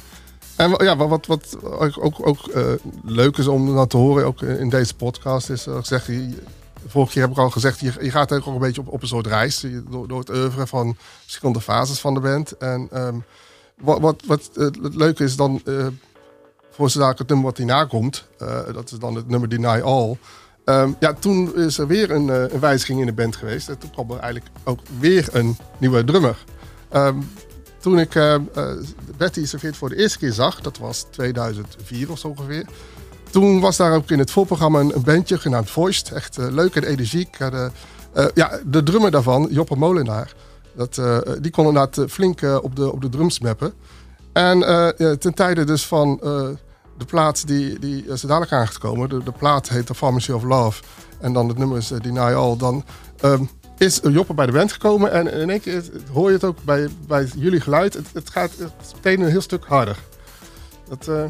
en 0.55 0.75
ja, 0.77 0.95
wat, 0.95 1.25
wat, 1.25 1.57
ook, 1.99 2.27
ook, 2.27 2.47
eh, 2.47 2.63
leuk 3.03 3.37
is 3.37 3.47
om 3.47 3.75
dat 3.75 3.89
te 3.89 3.97
horen, 3.97 4.25
ook 4.25 4.41
in 4.41 4.69
deze 4.69 4.95
podcast, 4.95 5.49
is 5.49 5.63
dat 5.63 5.77
ik 5.77 5.85
zeg, 5.85 6.07
je, 6.07 6.33
vorige 6.87 7.11
keer 7.11 7.21
heb 7.21 7.31
ik 7.31 7.37
al 7.37 7.49
gezegd, 7.49 7.79
je, 7.79 7.93
je 8.01 8.11
gaat 8.11 8.31
ook 8.31 8.45
een 8.45 8.57
beetje 8.57 8.81
op, 8.81 8.87
op 8.87 9.01
een 9.01 9.07
soort 9.07 9.27
reis 9.27 9.65
door, 9.89 10.07
door 10.07 10.19
het 10.19 10.29
oeuvre 10.29 10.67
van 10.67 10.95
verschillende 11.21 11.61
fases 11.61 11.99
van 11.99 12.13
de 12.13 12.19
band. 12.19 12.57
En 12.57 12.87
ehm, 12.91 13.15
wat, 13.75 13.99
wat, 13.99 14.23
wat 14.25 14.49
eh, 14.55 14.63
het 14.63 14.95
leuke 14.95 15.23
is 15.23 15.35
dan, 15.35 15.61
eh 15.65 15.87
voor 16.71 16.89
zodat 16.89 17.17
het 17.17 17.27
nummer 17.27 17.45
wat 17.45 17.57
hierna 17.57 17.85
komt, 17.85 18.27
dat 18.73 18.91
is 18.91 18.99
dan 18.99 19.15
het 19.15 19.27
nummer 19.27 19.49
Deny 19.49 19.81
All. 19.81 20.17
Ehm, 20.65 20.91
ja, 20.99 21.13
toen 21.13 21.55
is 21.55 21.77
er 21.77 21.87
weer 21.87 22.11
een, 22.11 22.27
een 22.27 22.59
wijziging 22.59 22.99
in 22.99 23.05
de 23.05 23.13
band 23.13 23.35
geweest. 23.35 23.69
En 23.69 23.77
toen 23.77 23.89
kwam 23.89 24.11
er 24.11 24.19
eigenlijk 24.19 24.55
ook 24.63 24.79
weer 24.99 25.27
een 25.31 25.57
nieuwe 25.77 26.03
drummer. 26.03 26.43
Ehm, 26.89 27.17
toen 27.85 27.99
ik 27.99 28.15
eh, 28.15 28.35
Betty 29.17 29.45
Serveert 29.45 29.77
voor 29.77 29.89
de 29.89 29.95
eerste 29.95 30.17
keer 30.17 30.33
zag, 30.33 30.61
dat 30.61 30.77
was 30.77 31.05
2004 31.11 32.11
of 32.11 32.19
zo 32.19 32.27
ongeveer. 32.27 32.65
Toen 33.29 33.59
was 33.59 33.77
daar 33.77 33.95
ook 33.95 34.09
in 34.09 34.19
het 34.19 34.31
voorprogramma 34.31 34.79
een, 34.79 34.93
bandje 35.03 35.37
genaamd 35.37 35.69
Voiced. 35.69 36.11
Echt 36.11 36.37
eh, 36.37 36.45
leuk 36.49 36.75
en 36.75 36.83
energiek. 36.83 37.37
De, 37.37 37.71
ja, 38.33 38.59
de 38.65 38.83
drummer 38.83 39.11
daarvan, 39.11 39.47
Joppe 39.51 39.75
Molenaar, 39.75 40.33
dat, 40.75 41.01
die 41.41 41.51
kon 41.51 41.65
inderdaad 41.65 42.11
flink 42.11 42.41
op, 42.61 42.75
de, 42.75 42.91
op 42.91 43.01
de 43.01 43.09
drums 43.09 43.39
mappen. 43.39 43.73
En 44.33 44.59
ten 45.19 45.33
tijde 45.33 45.63
dus 45.63 45.85
van 45.85 46.19
de 46.97 47.05
plaat 47.05 47.47
die, 47.47 47.79
die 47.79 48.09
er 48.09 48.19
dadelijk 48.27 48.51
aangekomen. 48.51 49.09
De, 49.09 49.31
plaat 49.37 49.69
heet 49.69 49.85
The 49.85 49.95
Pharmacy 49.95 50.31
of 50.31 50.43
Love. 50.43 50.83
En 51.19 51.33
dan 51.33 51.47
het 51.47 51.57
nummer 51.57 51.77
is 51.77 51.87
Deny 51.87 52.19
All. 52.19 52.57
Dan 52.57 52.83
ehm, 53.19 53.43
is 53.77 53.99
Joppe 54.11 54.33
bij 54.33 54.45
de 54.45 54.51
band 54.51 54.71
gekomen. 54.71 55.11
En 55.11 55.33
in 55.33 55.49
één 55.49 55.61
keer 55.61 55.83
hoor 56.11 56.27
je 56.27 56.33
het 56.33 56.43
ook 56.43 56.63
bij, 56.63 56.89
bij 57.07 57.27
jullie 57.37 57.61
geluid. 57.61 57.93
Het, 58.13 58.29
gaat 58.29 58.51
het 58.57 58.73
een 59.01 59.25
heel 59.25 59.41
stuk 59.41 59.65
harder. 59.65 59.97
Dat, 60.89 61.07
eh, 61.07 61.23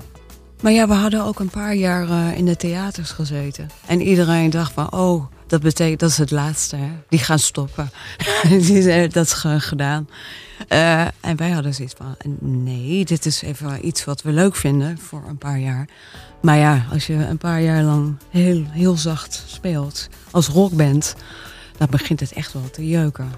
Maar 0.62 0.72
ja, 0.72 0.88
we 0.88 0.94
hadden 0.94 1.24
ook 1.24 1.40
een 1.40 1.50
paar 1.50 1.76
jaar 1.76 2.10
eh, 2.10 2.38
in 2.38 2.46
de 2.46 2.56
theaters 2.56 3.12
gezeten. 3.12 3.70
En 3.86 4.02
iedereen 4.02 4.50
dacht 4.50 4.74
van, 4.74 4.92
oh, 4.92 5.26
dat 5.48 5.62
betekent, 5.62 6.00
dat 6.00 6.10
is 6.10 6.18
het 6.18 6.32
laatste. 6.32 6.78
Die 7.10 7.20
gaan 7.20 7.40
stoppen. 7.40 7.90
Dat 9.12 9.26
is 9.26 9.34
gedaan. 9.58 10.10
Eh, 10.68 11.02
en 11.02 11.36
wij 11.36 11.50
hadden 11.52 11.74
zoiets 11.74 11.94
van, 11.98 12.16
nee, 12.40 13.06
dit 13.06 13.26
is 13.26 13.42
even 13.42 13.88
iets 13.88 14.06
wat 14.06 14.22
we 14.22 14.32
leuk 14.32 14.56
vinden 14.56 14.98
voor 14.98 15.24
een 15.28 15.38
paar 15.38 15.60
jaar. 15.60 15.88
Maar 16.42 16.58
ja, 16.58 16.86
als 16.92 17.08
je 17.08 17.14
een 17.14 17.38
paar 17.38 17.62
jaar 17.62 17.84
lang 17.84 18.16
heel, 18.30 18.66
heel 18.70 18.98
zacht 18.98 19.44
speelt 19.48 20.08
als 20.32 20.48
rockband, 20.48 21.16
dan 21.78 21.88
begint 21.92 22.20
het 22.20 22.32
echt 22.34 22.54
wel 22.54 22.70
te 22.72 22.88
jeuken. 22.88 23.32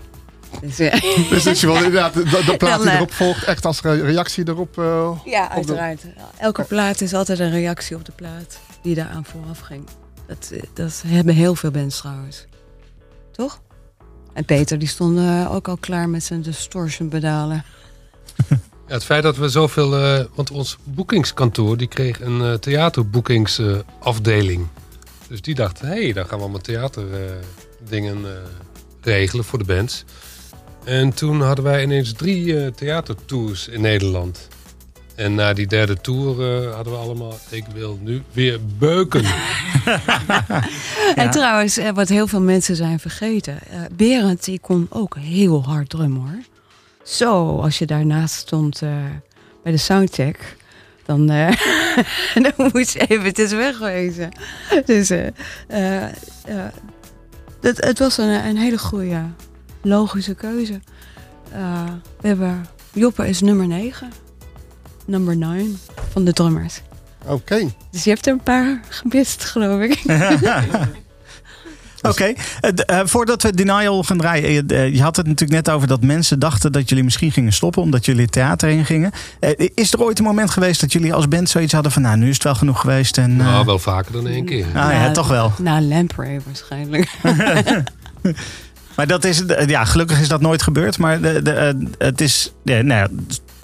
Dus, 0.61 0.79
eh, 0.79 1.01
dus 1.29 1.43
dus 1.43 1.59
je 1.61 1.67
wil 1.67 1.75
inderdaad 1.75 2.13
de, 2.13 2.23
de 2.23 2.55
plaat 2.57 2.77
Dan, 2.77 2.81
die 2.81 2.89
eh, 2.89 2.95
erop 2.95 3.11
volgt 3.11 3.43
echt 3.43 3.65
als 3.65 3.81
re- 3.81 4.01
reactie 4.01 4.47
erop. 4.47 4.77
eh, 4.77 5.11
Ja, 5.25 5.47
de- 5.47 5.53
uiteraard. 5.53 6.01
Elke 6.37 6.63
plaat 6.63 7.01
is 7.01 7.13
altijd 7.13 7.39
een 7.39 7.51
reactie 7.51 7.95
op 7.95 8.05
de 8.05 8.11
plaat 8.11 8.59
die 8.81 8.95
daaraan 8.95 9.25
vooraf 9.25 9.59
ging. 9.59 9.83
Dat, 10.27 10.51
dat 10.73 11.03
hebben 11.07 11.35
heel 11.35 11.55
veel 11.55 11.71
bands 11.71 11.97
trouwens. 11.97 12.45
Toch? 13.31 13.61
En 14.33 14.45
Peter 14.45 14.79
die 14.79 14.87
stond 14.87 15.19
ook 15.49 15.67
al 15.67 15.77
klaar 15.77 16.09
met 16.09 16.23
zijn 16.23 16.41
distortion 16.41 17.07
pedalen. 17.09 17.63
Ja, 18.87 18.93
het 18.93 19.03
feit 19.03 19.23
dat 19.23 19.37
we 19.37 19.49
zoveel... 19.49 19.97
eh, 19.97 20.25
want 20.35 20.51
ons 20.51 20.77
boekingskantoor 20.83 21.77
die 21.77 21.87
kreeg 21.87 22.21
een 22.21 22.41
eh, 22.41 22.53
theaterboekingsafdeling. 22.53 24.67
dus 25.27 25.41
die 25.41 25.55
dacht, 25.55 25.79
hé, 25.79 25.87
hey, 25.87 26.13
dan 26.13 26.25
gaan 26.25 26.37
we 26.37 26.43
allemaal 26.43 26.61
theaterdingen 26.61 27.39
eh, 27.91 28.31
regelen 29.01 29.45
voor 29.45 29.59
de 29.59 29.65
bands. 29.65 30.03
En 30.83 31.13
toen 31.13 31.41
hadden 31.41 31.65
wij 31.65 31.83
ineens 31.83 32.13
drie 32.13 32.59
eh, 32.59 32.67
theatertours 32.71 33.67
in 33.67 33.81
Nederland. 33.81 34.47
En 35.15 35.35
na 35.35 35.53
die 35.53 35.67
derde 35.67 36.01
tour 36.01 36.41
eh, 36.65 36.73
hadden 36.75 36.93
we 36.93 36.99
allemaal... 36.99 37.37
Ik 37.49 37.65
wil 37.73 37.99
nu 38.01 38.21
weer 38.31 38.59
beuken. 38.77 39.23
En 41.15 41.29
trouwens, 41.31 41.79
wat 41.93 42.09
heel 42.09 42.27
veel 42.27 42.41
mensen 42.41 42.75
zijn 42.75 42.99
vergeten. 42.99 43.59
eh 43.69 43.79
Berend 43.91 44.43
die 44.43 44.59
kon 44.59 44.87
ook 44.89 45.15
heel 45.19 45.63
hard 45.63 45.89
drummen 45.89 46.21
hoor. 46.21 46.43
Zo, 47.03 47.59
als 47.61 47.77
je 47.79 47.85
daarnaast 47.85 48.35
stond 48.35 48.81
eh, 48.81 48.89
bij 49.63 49.71
de 49.71 49.77
soundcheck. 49.77 50.55
Dan, 51.05 51.29
eh, 51.29 51.51
dan 52.43 52.69
moest 52.73 52.93
je 52.93 52.99
eventjes 53.07 53.51
wegwezen. 53.51 54.29
Dus 54.85 55.09
eh, 55.09 55.27
eh, 55.67 56.03
eh, 56.03 56.11
het, 57.67 57.85
het 57.85 57.99
was 57.99 58.17
een, 58.17 58.45
een 58.45 58.57
hele 58.57 58.77
goede, 58.77 59.21
logische 59.81 60.35
keuze. 60.35 60.79
Eh, 61.51 61.83
we 62.21 62.27
hebben, 62.27 62.65
Joppe 62.93 63.27
is 63.27 63.41
nummer 63.41 63.67
9. 63.67 64.11
Nummer 65.05 65.37
9 65.37 65.79
van 66.09 66.25
de 66.25 66.33
drummers. 66.33 66.81
Oké. 67.25 67.69
Dus 67.91 68.03
je 68.03 68.09
hebt 68.09 68.25
er 68.25 68.33
een 68.33 68.43
paar 68.43 68.81
gemist, 68.89 69.43
geloof 69.43 69.81
ik. 69.81 70.03
Oké, 72.01 72.23
eh, 72.61 72.71
eh, 72.85 72.99
voordat 73.05 73.43
we 73.43 73.53
Denial 73.53 74.03
gaan 74.03 74.17
draaien. 74.17 74.67
eh, 74.67 74.93
je 74.93 75.01
had 75.01 75.15
het 75.15 75.27
natuurlijk 75.27 75.65
net 75.65 75.75
over 75.75 75.87
dat 75.87 76.01
mensen 76.01 76.39
dachten 76.39 76.71
dat 76.71 76.89
jullie 76.89 77.03
misschien 77.03 77.31
gingen 77.31 77.53
stoppen. 77.53 77.81
Omdat 77.81 78.05
jullie 78.05 78.21
het 78.21 78.31
theater 78.31 78.69
in 78.69 78.85
gingen. 78.85 79.11
Eh, 79.39 79.69
is 79.73 79.93
er 79.93 80.01
ooit 80.01 80.19
een 80.19 80.25
moment 80.25 80.49
geweest 80.49 80.81
dat 80.81 80.91
jullie 80.91 81.13
als 81.13 81.27
band 81.27 81.49
zoiets 81.49 81.73
hadden 81.73 81.91
van... 81.91 82.01
nou, 82.01 82.17
nu 82.17 82.27
is 82.27 82.33
het 82.33 82.43
wel 82.43 82.55
genoeg 82.55 82.79
geweest 82.79 83.17
en... 83.17 83.35
Nou, 83.35 83.65
wel 83.65 83.79
vaker 83.79 84.11
dan 84.11 84.27
één 84.27 84.45
keer. 84.45 84.65
Ah, 84.65 84.91
ja, 84.91 85.11
toch 85.11 85.27
wel. 85.27 85.53
Na 85.57 85.81
Lamprey 85.81 86.41
waarschijnlijk. 86.45 87.09
Maar 88.95 89.07
dat 89.07 89.23
is, 89.23 89.43
ja, 89.67 89.85
gelukkig 89.85 90.19
is 90.19 90.27
dat 90.27 90.41
nooit 90.41 90.61
gebeurd. 90.61 90.97
Maar 90.97 91.21
de, 91.21 91.41
de, 91.41 91.87
het 91.97 92.21
is, 92.21 92.53
ja, 92.63 92.81
nou 92.81 92.99
ja, 92.99 93.07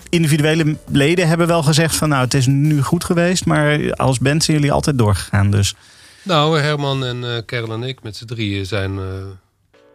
individuele 0.10 0.78
leden 0.88 1.28
hebben 1.28 1.48
wel 1.48 1.64
gezegd 1.64 1.96
van... 1.96 2.10
nou, 2.10 2.24
het 2.24 2.34
is 2.34 2.46
nu 2.46 2.82
goed 2.82 3.04
geweest. 3.04 3.46
Maar 3.46 3.94
als 3.94 4.20
band 4.20 4.44
zijn 4.44 4.58
jullie 4.58 4.72
altijd 4.72 4.98
doorgegaan. 4.98 5.52
Dus 5.52 5.76
Nou, 6.24 6.60
Herman 6.60 7.06
en 7.06 7.24
eh 7.24 7.42
Kerel 7.46 7.74
en 7.74 7.84
ik 7.84 8.04
met 8.04 8.16
z'n 8.16 8.26
drieën 8.26 8.66
zijn, 8.66 9.00
eh, 9.00 9.06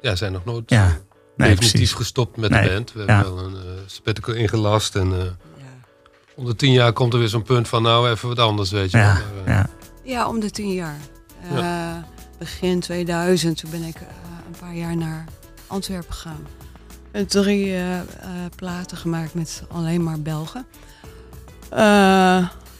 ja, 0.00 0.16
zijn 0.16 0.32
nog 0.32 0.44
nooit 0.44 0.70
ja, 0.70 0.84
eh, 0.84 0.90
nee, 0.90 0.98
definitief 1.36 1.70
precies. 1.70 1.92
gestopt 1.92 2.36
met 2.36 2.50
Nee, 2.50 2.62
de 2.62 2.68
band. 2.68 2.92
We 2.92 2.98
hebben 2.98 3.16
ja. 3.16 3.22
wel 3.22 3.38
een 3.38 3.52
uh, 3.54 3.60
sabbatical 3.86 4.34
ingelast. 4.34 4.96
En 4.96 5.12
uh, 5.12 5.22
onder 6.34 6.56
tien 6.56 6.72
jaar 6.72 6.92
komt 6.92 7.12
er 7.12 7.18
weer 7.18 7.28
zo'n 7.28 7.42
punt 7.42 7.68
van 7.68 7.82
nou 7.82 8.10
even 8.10 8.28
wat 8.28 8.38
anders, 8.38 8.70
weet 8.70 8.90
je 8.90 8.98
Ja. 8.98 9.12
Maar, 9.12 9.22
uh, 9.46 9.46
ja. 9.46 9.66
Ja, 10.04 10.28
om 10.28 10.40
de 10.40 10.50
tien 10.50 10.72
jaar. 10.72 10.98
Uh, 11.52 11.96
begin 12.38 12.80
2000, 12.80 13.58
toen 13.58 13.70
ben 13.70 13.82
ik 13.82 13.96
uh, 13.96 14.06
een 14.46 14.58
paar 14.60 14.74
jaar 14.74 14.96
naar 14.96 15.24
Antwerpen 15.66 16.12
gegaan. 16.12 16.46
En 17.10 17.26
drie 17.26 17.66
uh, 17.66 18.00
platen 18.56 18.96
gemaakt 18.96 19.34
met 19.34 19.62
alleen 19.68 20.02
maar 20.02 20.20
Belgen. 20.20 20.66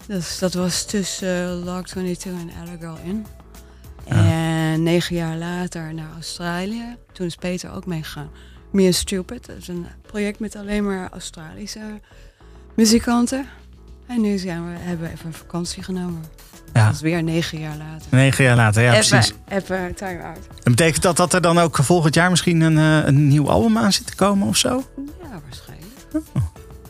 dus 0.06 0.38
dat 0.38 0.54
was 0.54 0.84
tussen 0.84 1.64
Log 1.64 1.86
22 1.86 2.42
en 2.42 2.50
Allegal 2.66 2.96
in. 3.04 3.26
En 4.08 4.82
negen 4.82 5.16
jaar 5.16 5.36
later 5.36 5.94
naar 5.94 6.12
Australië. 6.14 6.96
Toen 7.12 7.26
is 7.26 7.34
Peter 7.34 7.72
ook 7.72 7.86
meegegaan. 7.86 8.30
Me 8.70 8.84
and 8.84 8.94
Stupid. 8.94 9.46
Dat 9.46 9.56
is 9.56 9.68
een 9.68 9.86
project 10.02 10.38
met 10.38 10.56
alleen 10.56 10.84
maar 10.84 11.08
Australische 11.12 12.00
muzikanten. 12.74 13.46
En 14.06 14.20
nu 14.20 14.38
zijn 14.38 14.72
we, 14.72 14.78
hebben 14.78 15.06
we 15.06 15.12
even 15.12 15.32
vakantie 15.32 15.82
genomen. 15.82 16.24
Ja. 16.72 16.84
Dat 16.84 16.94
is 16.94 17.00
weer 17.00 17.22
negen 17.22 17.58
jaar 17.58 17.76
later. 17.76 18.06
Negen 18.10 18.44
jaar 18.44 18.56
later, 18.56 18.82
ja 18.82 18.94
even, 18.94 19.08
precies. 19.08 19.34
Even 19.48 19.94
time-out. 19.94 20.46
En 20.62 20.70
betekent 20.70 21.02
dat 21.02 21.16
dat 21.16 21.32
er 21.32 21.40
dan 21.40 21.58
ook 21.58 21.76
volgend 21.76 22.14
jaar 22.14 22.30
misschien 22.30 22.60
een, 22.60 22.78
eh, 22.78 23.06
een 23.06 23.28
nieuw 23.28 23.50
album 23.50 23.78
aan 23.78 23.92
zit 23.92 24.06
te 24.06 24.14
komen 24.14 24.48
of 24.48 24.56
zo? 24.56 24.84
Ja, 25.22 25.40
waarschijnlijk. 25.44 26.24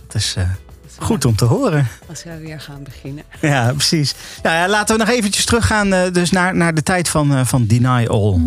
Dat 0.06 0.14
is 0.14 0.34
eh, 0.36 0.50
goed 0.98 1.24
om 1.24 1.36
te 1.36 1.44
horen. 1.44 1.86
Als 2.08 2.24
we 2.24 2.38
weer 2.38 2.60
gaan 2.60 2.82
beginnen. 2.82 3.24
Ja, 3.40 3.72
precies. 3.72 4.14
Nou 4.42 4.56
ja, 4.56 4.68
laten 4.68 4.96
we 4.96 5.04
nog 5.04 5.14
eventjes 5.14 5.44
teruggaan 5.44 5.92
eh, 5.92 6.12
dus 6.12 6.30
naar, 6.30 6.56
naar 6.56 6.74
de 6.74 6.82
tijd 6.82 7.08
van, 7.08 7.34
eh, 7.34 7.44
van 7.44 7.66
Deny 7.66 8.06
All. 8.06 8.40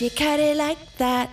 If 0.00 0.04
you 0.04 0.26
cut 0.26 0.40
it 0.40 0.56
like 0.56 0.78
that. 0.96 1.28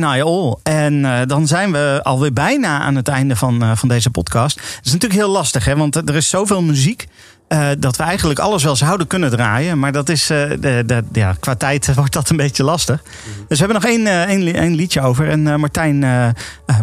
Deny 0.00 0.20
All. 0.22 0.56
En 0.62 1.04
eh, 1.04 1.26
dan 1.26 1.46
zijn 1.46 1.72
we 1.72 2.00
alweer 2.02 2.32
bijna 2.32 2.80
aan 2.80 2.94
het 2.96 3.08
einde 3.08 3.36
van, 3.36 3.62
eh, 3.62 3.70
van 3.76 3.88
deze 3.88 4.10
podcast. 4.10 4.56
Het 4.60 4.86
is 4.86 4.92
natuurlijk 4.92 5.20
heel 5.20 5.30
lastig, 5.30 5.64
hè? 5.64 5.76
want 5.76 5.96
er 5.96 6.14
is 6.14 6.28
zoveel 6.28 6.62
muziek. 6.62 7.06
eh, 7.48 7.68
dat 7.78 7.96
we 7.96 8.02
eigenlijk 8.02 8.38
alles 8.38 8.62
wel 8.64 8.76
zouden 8.76 9.06
kunnen 9.06 9.30
draaien. 9.30 9.78
Maar 9.78 9.92
dat 9.92 10.08
is, 10.08 10.26
de, 10.26 10.82
de, 10.86 11.04
ja, 11.12 11.34
qua 11.40 11.54
tijd 11.54 11.94
wordt 11.94 12.12
dat 12.12 12.30
een 12.30 12.36
beetje 12.36 12.64
lastig. 12.64 13.02
Dus 13.48 13.58
we 13.60 13.64
hebben 13.66 13.82
nog 13.82 13.90
één, 13.90 14.06
één, 14.28 14.42
li- 14.42 14.52
één 14.52 14.74
liedje 14.74 15.00
over. 15.00 15.28
En 15.28 15.60
Martijn, 15.60 16.04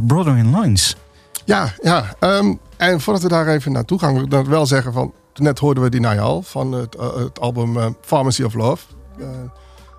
Brother 0.07 0.37
in 0.37 0.59
Lines. 0.59 0.95
Ja, 1.45 1.73
ja. 1.81 2.15
ehm, 2.19 2.53
en 2.77 3.01
voordat 3.01 3.23
we 3.23 3.29
daar 3.29 3.47
even 3.47 3.71
naartoe 3.71 3.99
gaan, 3.99 4.27
wil 4.29 4.39
ik 4.39 4.45
wel 4.47 4.65
zeggen 4.65 4.93
van... 4.93 5.13
Net 5.33 5.59
hoorden 5.59 5.83
we 5.83 5.89
Deny 5.89 6.17
All 6.19 6.41
van 6.43 6.71
het, 6.71 6.95
het 7.17 7.39
album 7.39 7.95
Pharmacy 8.01 8.43
of 8.43 8.53
Love. 8.53 8.83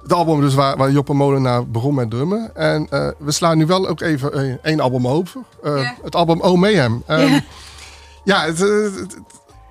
Het 0.05 0.12
album 0.12 0.40
dus 0.40 0.55
waar, 0.55 0.76
waar 0.76 0.90
Joppe 0.90 1.12
Molenaar 1.14 1.66
begon 1.66 1.94
met 1.94 2.10
drummen. 2.10 2.56
En 2.56 2.86
eh, 2.90 3.09
we 3.18 3.32
slaan 3.32 3.59
nu 3.59 3.66
wel 3.66 3.89
ook 3.89 4.01
even 4.01 4.32
eh, 4.32 4.55
één 4.62 4.81
album 4.81 5.06
over. 5.09 5.40
Eh. 5.62 5.90
Het 6.02 6.14
album 6.14 6.40
Oh 6.40 6.59
Mayhem. 6.59 7.02
Ehm, 7.06 7.20
Ja. 7.32 7.40
ja, 8.24 8.44
het, 8.44 8.59
het- 8.59 8.94
het- 9.01 9.18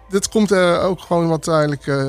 dit 0.09 0.29
komt 0.29 0.51
eh, 0.51 0.85
ook 0.85 0.99
gewoon 0.99 1.27
wat 1.27 1.47
eigenlijk... 1.47 1.87
eh, 1.87 2.05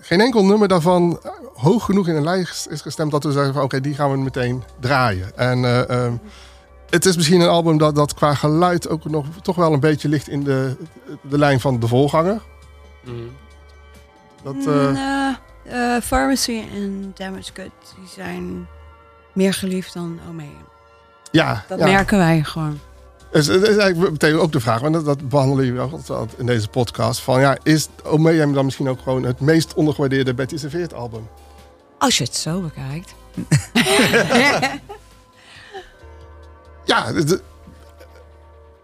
geen 0.00 0.20
enkel 0.20 0.44
nummer 0.44 0.68
daarvan 0.68 1.20
hoog 1.54 1.84
genoeg 1.84 2.08
in 2.08 2.14
een 2.16 2.24
lijst 2.24 2.66
is 2.66 2.80
gestemd... 2.80 3.10
dat 3.10 3.24
we 3.24 3.32
zeggen 3.32 3.54
van 3.54 3.62
oké, 3.62 3.80
die 3.80 3.94
gaan 3.94 4.10
we 4.10 4.16
meteen 4.16 4.62
draaien. 4.80 5.36
En... 5.38 5.64
eh, 5.64 5.88
ehm, 5.90 6.12
het 6.90 7.04
is 7.06 7.16
misschien 7.16 7.40
een 7.40 7.48
album 7.48 7.78
dat, 7.78 7.94
dat 7.94 8.14
qua 8.14 8.34
geluid 8.34 8.88
ook 8.88 9.04
nog 9.04 9.26
toch 9.42 9.56
wel 9.56 9.72
een 9.72 9.80
beetje 9.80 10.08
ligt 10.08 10.28
in 10.28 10.42
de, 10.44 10.76
de 11.20 11.38
lijn 11.38 11.60
van 11.60 11.80
de 11.80 11.88
voorganger. 11.88 12.40
Dat, 14.42 14.54
eh, 14.66 14.90
Eh, 15.64 15.96
Pharmacy 16.02 16.62
en 16.74 17.12
Damage 17.14 17.50
Good 17.54 17.70
die 17.98 18.08
zijn 18.14 18.66
meer 19.32 19.54
geliefd 19.54 19.92
dan 19.92 20.18
Omega. 20.28 20.48
ja, 21.30 21.64
Dat 21.68 21.78
ja. 21.78 21.84
merken 21.84 22.18
wij 22.18 22.42
gewoon. 22.42 22.78
Dus 23.30 23.46
het 23.46 23.62
is 23.62 23.76
eigenlijk 23.76 24.10
meteen 24.10 24.38
ook 24.38 24.52
de 24.52 24.60
vraag, 24.60 24.80
want 24.80 24.94
dat, 24.94 25.04
dat 25.04 25.28
behandelen 25.28 25.64
jullie 25.64 25.80
ook 25.80 25.92
altijd 25.92 26.34
in 26.38 26.46
deze 26.46 26.68
podcast. 26.68 27.20
Van 27.20 27.40
ja, 27.40 27.58
is 27.62 27.88
Omega 28.04 28.46
dan 28.46 28.64
misschien 28.64 28.88
ook 28.88 29.00
gewoon 29.02 29.22
het 29.22 29.40
meest 29.40 29.74
ondergewaardeerde 29.74 30.34
Betty 30.34 30.56
Serveert 30.56 30.94
album? 30.94 31.28
Als 31.98 32.18
je 32.18 32.24
het 32.24 32.36
zo 32.36 32.60
bekijkt. 32.60 33.14
Ja, 36.84 37.12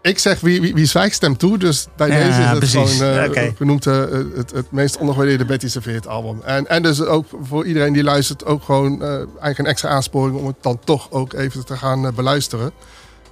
ik 0.01 0.19
zeg 0.19 0.39
wie, 0.39 0.61
wie, 0.61 0.73
wie 0.73 0.85
zwijgt 0.85 1.15
stemt 1.15 1.39
toe. 1.39 1.57
Dus 1.57 1.87
bij 1.95 2.07
Ja, 2.07 2.15
deze 2.15 2.39
is 2.41 2.45
het 2.49 2.57
precies. 2.57 2.97
gewoon 2.97 3.33
eh, 3.35 3.51
genoemd 3.55 3.85
eh, 3.87 3.99
het, 4.35 4.51
het 4.51 4.71
meest 4.71 4.97
ondergewaardeerde 4.97 5.45
Betty 5.45 5.67
Serveert 5.67 6.07
album. 6.07 6.41
En, 6.43 6.67
en 6.67 6.81
dus 6.83 7.01
ook 7.01 7.25
voor 7.41 7.65
iedereen 7.65 7.93
die 7.93 8.03
luistert 8.03 8.45
ook 8.45 8.63
gewoon 8.63 9.01
eh, 9.01 9.09
eigenlijk 9.15 9.57
een 9.59 9.65
extra 9.65 9.89
aansporing 9.89 10.37
om 10.37 10.47
het 10.47 10.55
dan 10.61 10.79
toch 10.83 11.11
ook 11.11 11.33
even 11.33 11.65
te 11.65 11.77
gaan 11.77 12.11
beluisteren. 12.15 12.71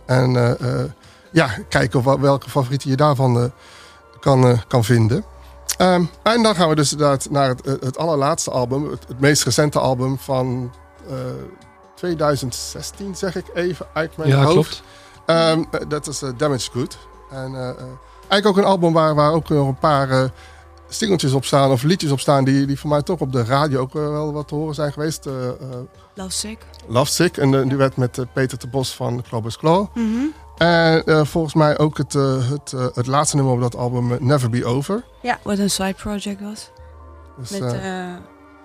En 0.05 0.35
eh, 0.35 0.79
eh, 0.81 0.85
ja, 1.31 1.49
kijken 1.69 1.99
of, 1.99 2.05
wel- 2.05 2.19
welke 2.19 2.49
favorieten 2.49 2.89
je 2.89 2.95
daarvan 2.95 3.51
kan, 4.19 4.61
kan 4.67 4.83
vinden. 4.83 5.23
Ehm, 5.77 6.03
en 6.23 6.43
dan 6.43 6.55
gaan 6.55 6.69
we 6.69 6.75
dus 6.75 6.91
inderdaad 6.91 7.27
naar 7.29 7.49
het, 7.49 7.65
het 7.65 7.97
allerlaatste 7.97 8.51
album, 8.51 8.89
het, 8.91 9.03
het 9.07 9.19
meest 9.19 9.43
recente 9.43 9.79
album 9.79 10.17
van 10.17 10.71
eh, 11.09 11.15
2016, 11.95 13.15
zeg 13.15 13.35
ik 13.35 13.45
even 13.53 13.85
uit 13.93 14.17
mijn 14.17 14.29
Ja, 14.29 14.35
hoofd. 14.43 14.51
klopt. 14.53 14.83
Ehm, 15.29 15.63
eh, 15.71 15.79
dat 15.87 16.07
is 16.07 16.21
eh, 16.21 16.29
Damage 16.37 16.71
Good. 16.71 16.97
En 17.29 17.55
eh, 17.55 17.63
eigenlijk 18.27 18.45
ook 18.45 18.57
een 18.57 18.71
album 18.71 18.93
waar, 18.93 19.15
waar 19.15 19.31
ook 19.31 19.49
nog 19.49 19.67
een 19.67 19.77
paar 19.77 20.31
singeltjes 20.87 21.33
op 21.33 21.45
staan 21.45 21.71
of 21.71 21.83
liedjes 21.83 22.11
op 22.11 22.19
staan 22.19 22.43
die, 22.43 22.65
die 22.65 22.79
voor 22.79 22.89
mij 22.89 23.01
toch 23.01 23.19
op 23.19 23.31
de 23.31 23.43
radio 23.43 23.79
ook 23.79 23.93
wel 23.93 24.33
wat 24.33 24.47
te 24.47 24.55
horen 24.55 24.75
zijn 24.75 24.93
geweest. 24.93 25.25
Eh, 25.25 25.33
Love 26.13 26.31
Sick. 26.31 26.65
Love 26.87 27.11
Sick, 27.11 27.37
een 27.37 27.53
eh, 27.53 27.69
duet 27.69 27.97
met 27.97 28.25
Peter 28.33 28.59
de 28.59 28.67
Bos 28.67 28.95
van 28.95 29.23
Clovis 29.27 29.57
Claw. 29.57 29.85
Mhm. 29.93 30.25
En 30.57 31.27
volgens 31.27 31.53
mij 31.53 31.77
ook 31.77 31.97
het, 31.97 32.13
het, 32.13 32.71
het 32.93 33.07
laatste 33.07 33.35
nummer 33.35 33.53
op 33.53 33.61
dat 33.61 33.75
album, 33.75 34.17
Never 34.19 34.49
Be 34.49 34.65
Over. 34.65 35.03
Ja, 35.21 35.39
wat 35.43 35.57
een 35.57 35.69
side 35.69 35.93
project 35.93 36.41
was. 36.41 36.71
Dus, 37.37 37.59
Met 37.59 37.81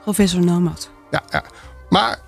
Professor 0.03 0.41
Nomad. 0.41 0.91
Ja, 1.11 1.23
ja. 1.31 1.45
Maar 1.89 2.20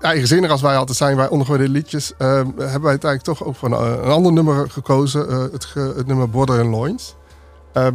eigenzinnig 0.00 0.50
als 0.50 0.60
wij 0.60 0.76
altijd 0.76 0.96
zijn, 0.98 1.16
wij 1.16 1.28
ondergewaardeerde 1.28 1.74
liedjes, 1.78 2.12
eh, 2.18 2.28
hebben 2.34 2.58
wij 2.58 2.70
het 2.72 2.84
eigenlijk 3.04 3.22
toch 3.22 3.44
ook 3.44 3.56
voor 3.56 3.72
een, 3.72 4.04
een 4.04 4.10
ander 4.10 4.32
nummer 4.32 4.70
gekozen. 4.70 5.28
eh, 5.28 5.38
het, 5.52 5.64
ge- 5.64 5.92
het 5.96 6.06
nummer 6.06 6.30
Border 6.30 6.60
and 6.60 6.70
Loins. 6.70 7.14
Eh, 7.72 7.86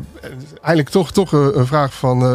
eigenlijk 0.62 0.90
toch, 0.90 1.12
toch 1.12 1.32
een, 1.32 1.68
vraag 1.68 1.94
van 1.94 2.22
eh, 2.24 2.34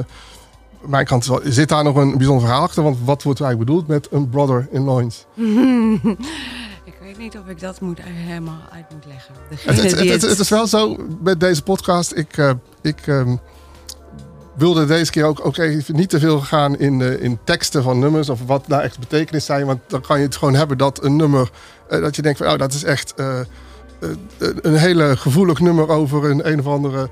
mijn 0.80 1.05
kant. 1.06 1.26
wel, 1.26 1.40
Zit 1.44 1.68
daar 1.68 1.84
nog 1.84 1.97
een 1.97 2.16
bijzonder 2.16 2.44
verhaal 2.47 2.62
achter? 2.62 2.82
Want 2.82 2.97
wat 3.05 3.22
wordt 3.22 3.38
er 3.38 3.44
eigenlijk 3.44 3.72
bedoeld 3.74 3.88
met 3.88 4.09
een 4.10 4.28
brother 4.28 4.68
in 4.70 4.82
loins? 4.84 5.26
ik 6.84 6.94
weet 7.02 7.18
niet 7.18 7.38
of 7.38 7.47
ik 7.48 7.60
dat 7.60 7.80
moet, 7.80 7.98
eh, 7.98 8.05
helemaal 8.06 8.60
uit 8.72 8.84
moet 8.92 9.06
leggen. 9.06 9.34
Het, 10.22 10.38
is 10.38 10.48
wel 10.48 10.66
zo 10.66 10.97
met 11.22 11.40
deze 11.40 11.62
podcast. 11.62 12.16
Ik, 12.16 12.36
eh, 12.36 12.51
ik 12.82 13.06
ehm, 13.06 13.36
wilde 14.61 14.87
deze 14.87 15.11
keer 15.11 15.24
ook, 15.24 15.47
ook 15.47 15.57
even 15.57 15.97
niet 15.97 16.09
te 16.09 16.19
veel 16.19 16.41
gaan 16.41 16.78
in, 16.78 17.01
eh, 17.01 17.23
in 17.23 17.39
teksten 17.45 17.82
van 17.82 17.99
nummers. 17.99 18.28
Of 18.28 18.41
wat 18.47 18.65
daar 18.66 18.82
echt 18.82 18.99
betekenis 18.99 19.45
zijn. 19.45 19.66
Want 19.66 19.81
dan 19.87 20.01
kan 20.01 20.19
je 20.19 20.24
het 20.24 20.37
gewoon 20.37 20.55
hebben 20.55 20.78
dat 20.78 21.05
een 21.05 21.16
nummer. 21.16 21.51
eh, 21.89 22.01
dat 22.01 22.16
je 22.16 22.23
denkt 22.23 22.39
van 22.39 22.53
oh, 22.53 22.59
dat 22.59 22.73
is 22.73 22.85
echt 22.85 23.15
eh, 23.15 23.39
een 24.62 24.77
hele 24.77 25.16
gevoelig 25.16 25.61
nummer 25.61 25.89
over 25.89 26.31
een 26.31 26.51
een 26.51 26.59
of 26.59 26.66
andere 26.66 27.09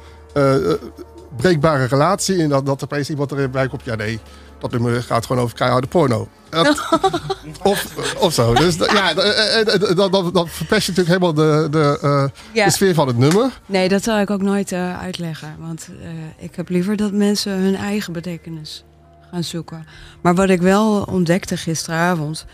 breekbare 1.37 1.85
relatie. 1.85 2.43
En 2.43 2.49
dat, 2.49 2.67
dat 2.67 2.85
opeens 2.85 3.11
iemand 3.11 3.33
erbij 3.33 3.69
komt. 3.69 3.85
Ja, 3.85 3.95
nee. 3.95 4.21
Dat 4.61 4.71
nummer 4.71 5.03
gaat 5.03 5.27
gewoon 5.27 5.43
over 5.43 5.57
keiharde 5.57 5.87
porno. 5.87 6.29
Dat- 6.51 6.89
of, 7.63 7.95
of 8.19 8.33
zo. 8.33 8.55
Dus 8.55 8.75
ja, 8.77 9.15
d- 9.15 9.19
eh, 9.19 9.61
eh, 9.61 9.97
dat, 9.97 10.13
dat, 10.13 10.35
dat 10.35 10.49
verpest 10.51 10.87
je 10.87 10.93
natuurlijk 10.93 11.09
helemaal 11.23 11.35
de, 11.35 11.69
de, 11.71 11.99
eh, 12.03 12.25
Ja. 12.53 12.65
de 12.65 12.71
sfeer 12.71 12.95
van 12.95 13.07
het 13.07 13.19
nummer. 13.19 13.61
Nee, 13.67 13.89
dat 13.89 14.03
zal 14.03 14.19
ik 14.21 14.31
ook 14.31 14.43
nooit 14.43 14.73
eh, 14.73 15.01
uitleggen. 15.01 15.57
Want 15.59 15.89
eh, 16.03 16.45
ik 16.45 16.55
heb 16.57 16.69
liever 16.69 16.97
dat 16.97 17.13
mensen 17.13 17.53
hun 17.53 17.77
eigen 17.77 18.13
betekenis 18.13 18.85
gaan 19.31 19.45
zoeken. 19.45 19.87
Maar 20.23 20.35
wat 20.35 20.49
ik 20.49 20.61
wel 20.61 21.03
ontdekte 21.03 21.57
gisteravond, 21.57 22.47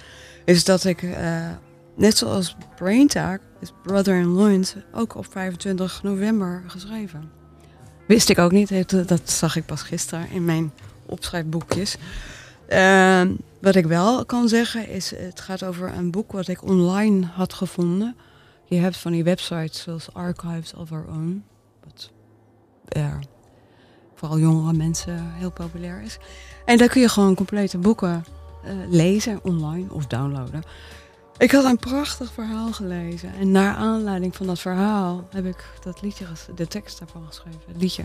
is 0.45 0.65
dat 0.65 0.85
ik, 0.85 1.03
eh, 1.03 1.49
net 1.97 2.17
zoals 2.19 2.57
Braintalk, 2.77 3.39
is 3.61 3.73
Brother 3.83 4.17
in 4.17 4.27
Loins 4.27 4.75
ook 4.95 5.17
op 5.17 5.27
25 5.31 6.01
november 6.03 6.63
geschreven. 6.67 7.31
Wist 8.07 8.29
ik 8.29 8.39
ook 8.39 8.53
niet, 8.53 8.71
dat 9.09 9.21
zag 9.31 9.57
ik 9.57 9.67
pas 9.67 9.83
gisteren 9.83 10.31
in 10.31 10.45
mijn 10.45 10.73
opschrijfboekjes. 11.07 11.97
Ehm, 12.69 13.35
wat 13.61 13.75
ik 13.75 13.87
wel 13.87 14.25
kan 14.25 14.49
zeggen 14.49 14.89
is, 14.89 15.11
het 15.17 15.41
gaat 15.41 15.65
over 15.65 15.95
een 15.95 16.11
boek 16.11 16.33
wat 16.33 16.49
ik 16.49 16.63
online 16.63 17.27
had 17.27 17.53
gevonden. 17.53 18.17
Je 18.65 18.77
hebt 18.77 18.97
van 18.97 19.13
die 19.13 19.25
websites 19.25 19.83
zoals 19.83 20.13
Archives 20.13 20.75
of 20.75 20.93
Our 20.93 21.07
Own. 21.09 21.45
Wat 21.85 22.11
eh, 22.89 23.15
vooral 24.15 24.39
jongere 24.39 24.73
mensen 24.73 25.33
heel 25.33 25.53
populair 25.53 26.03
is. 26.03 26.19
En 26.65 26.79
daar 26.79 26.89
kun 26.89 27.01
je 27.01 27.09
gewoon 27.09 27.35
complete 27.35 27.79
boeken 27.79 28.25
eh, 28.65 28.73
lezen 28.89 29.41
online 29.43 29.93
of 29.93 30.07
downloaden. 30.07 30.63
Ik 31.39 31.51
had 31.51 31.65
een 31.65 31.79
prachtig 31.79 32.33
verhaal 32.33 32.73
gelezen. 32.73 33.35
En 33.35 33.51
naar 33.51 33.75
aanleiding 33.75 34.37
van 34.37 34.47
dat 34.47 34.61
verhaal 34.61 35.29
heb 35.31 35.47
ik 35.47 35.65
dat 35.83 36.03
liedje, 36.03 36.27
de 36.55 36.67
tekst 36.67 36.99
daarvan 36.99 37.27
geschreven. 37.27 37.61
Het 37.67 37.81
liedje. 37.81 38.05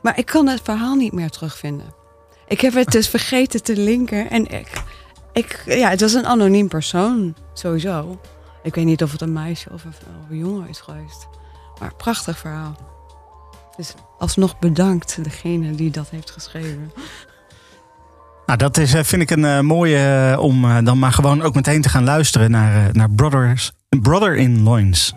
Maar 0.00 0.18
ik 0.18 0.26
kan 0.26 0.46
het 0.46 0.60
verhaal 0.62 0.94
niet 0.94 1.12
meer 1.12 1.30
terugvinden. 1.30 1.99
Ik 2.50 2.60
heb 2.60 2.74
het 2.74 2.90
dus 2.90 3.08
vergeten 3.08 3.62
te 3.62 3.76
linken. 3.76 4.30
En 4.30 4.46
ik, 4.46 4.82
ik, 5.32 5.62
ja, 5.66 5.88
het 5.88 6.00
was 6.00 6.14
een 6.14 6.26
anoniem 6.26 6.68
persoon, 6.68 7.34
sowieso. 7.54 8.20
Ik 8.62 8.74
weet 8.74 8.84
niet 8.84 9.02
of 9.02 9.12
het 9.12 9.20
een 9.20 9.32
meisje 9.32 9.72
of 9.72 9.84
een, 9.84 9.92
of 10.24 10.30
een 10.30 10.38
jongen 10.38 10.68
is 10.68 10.80
geweest. 10.80 11.28
Maar 11.80 11.94
prachtig 11.94 12.38
verhaal. 12.38 12.76
Dus 13.76 13.94
alsnog 14.18 14.58
bedankt 14.58 15.24
degene 15.24 15.74
die 15.74 15.90
dat 15.90 16.10
heeft 16.10 16.30
geschreven. 16.30 16.92
Nou, 18.46 18.58
dat 18.58 18.76
is, 18.76 18.94
eh, 18.94 19.02
vind 19.02 19.22
ik 19.22 19.30
een 19.30 19.44
eh, 19.44 19.60
mooie 19.60 20.30
eh, 20.32 20.42
om 20.42 20.84
dan 20.84 20.98
maar 20.98 21.12
gewoon 21.12 21.42
ook 21.42 21.54
meteen 21.54 21.82
te 21.82 21.88
gaan 21.88 22.04
luisteren 22.04 22.50
naar, 22.50 22.88
naar 22.92 23.10
Brothers, 23.10 23.72
Brother 23.88 24.36
in 24.36 24.62
Loins. 24.62 25.14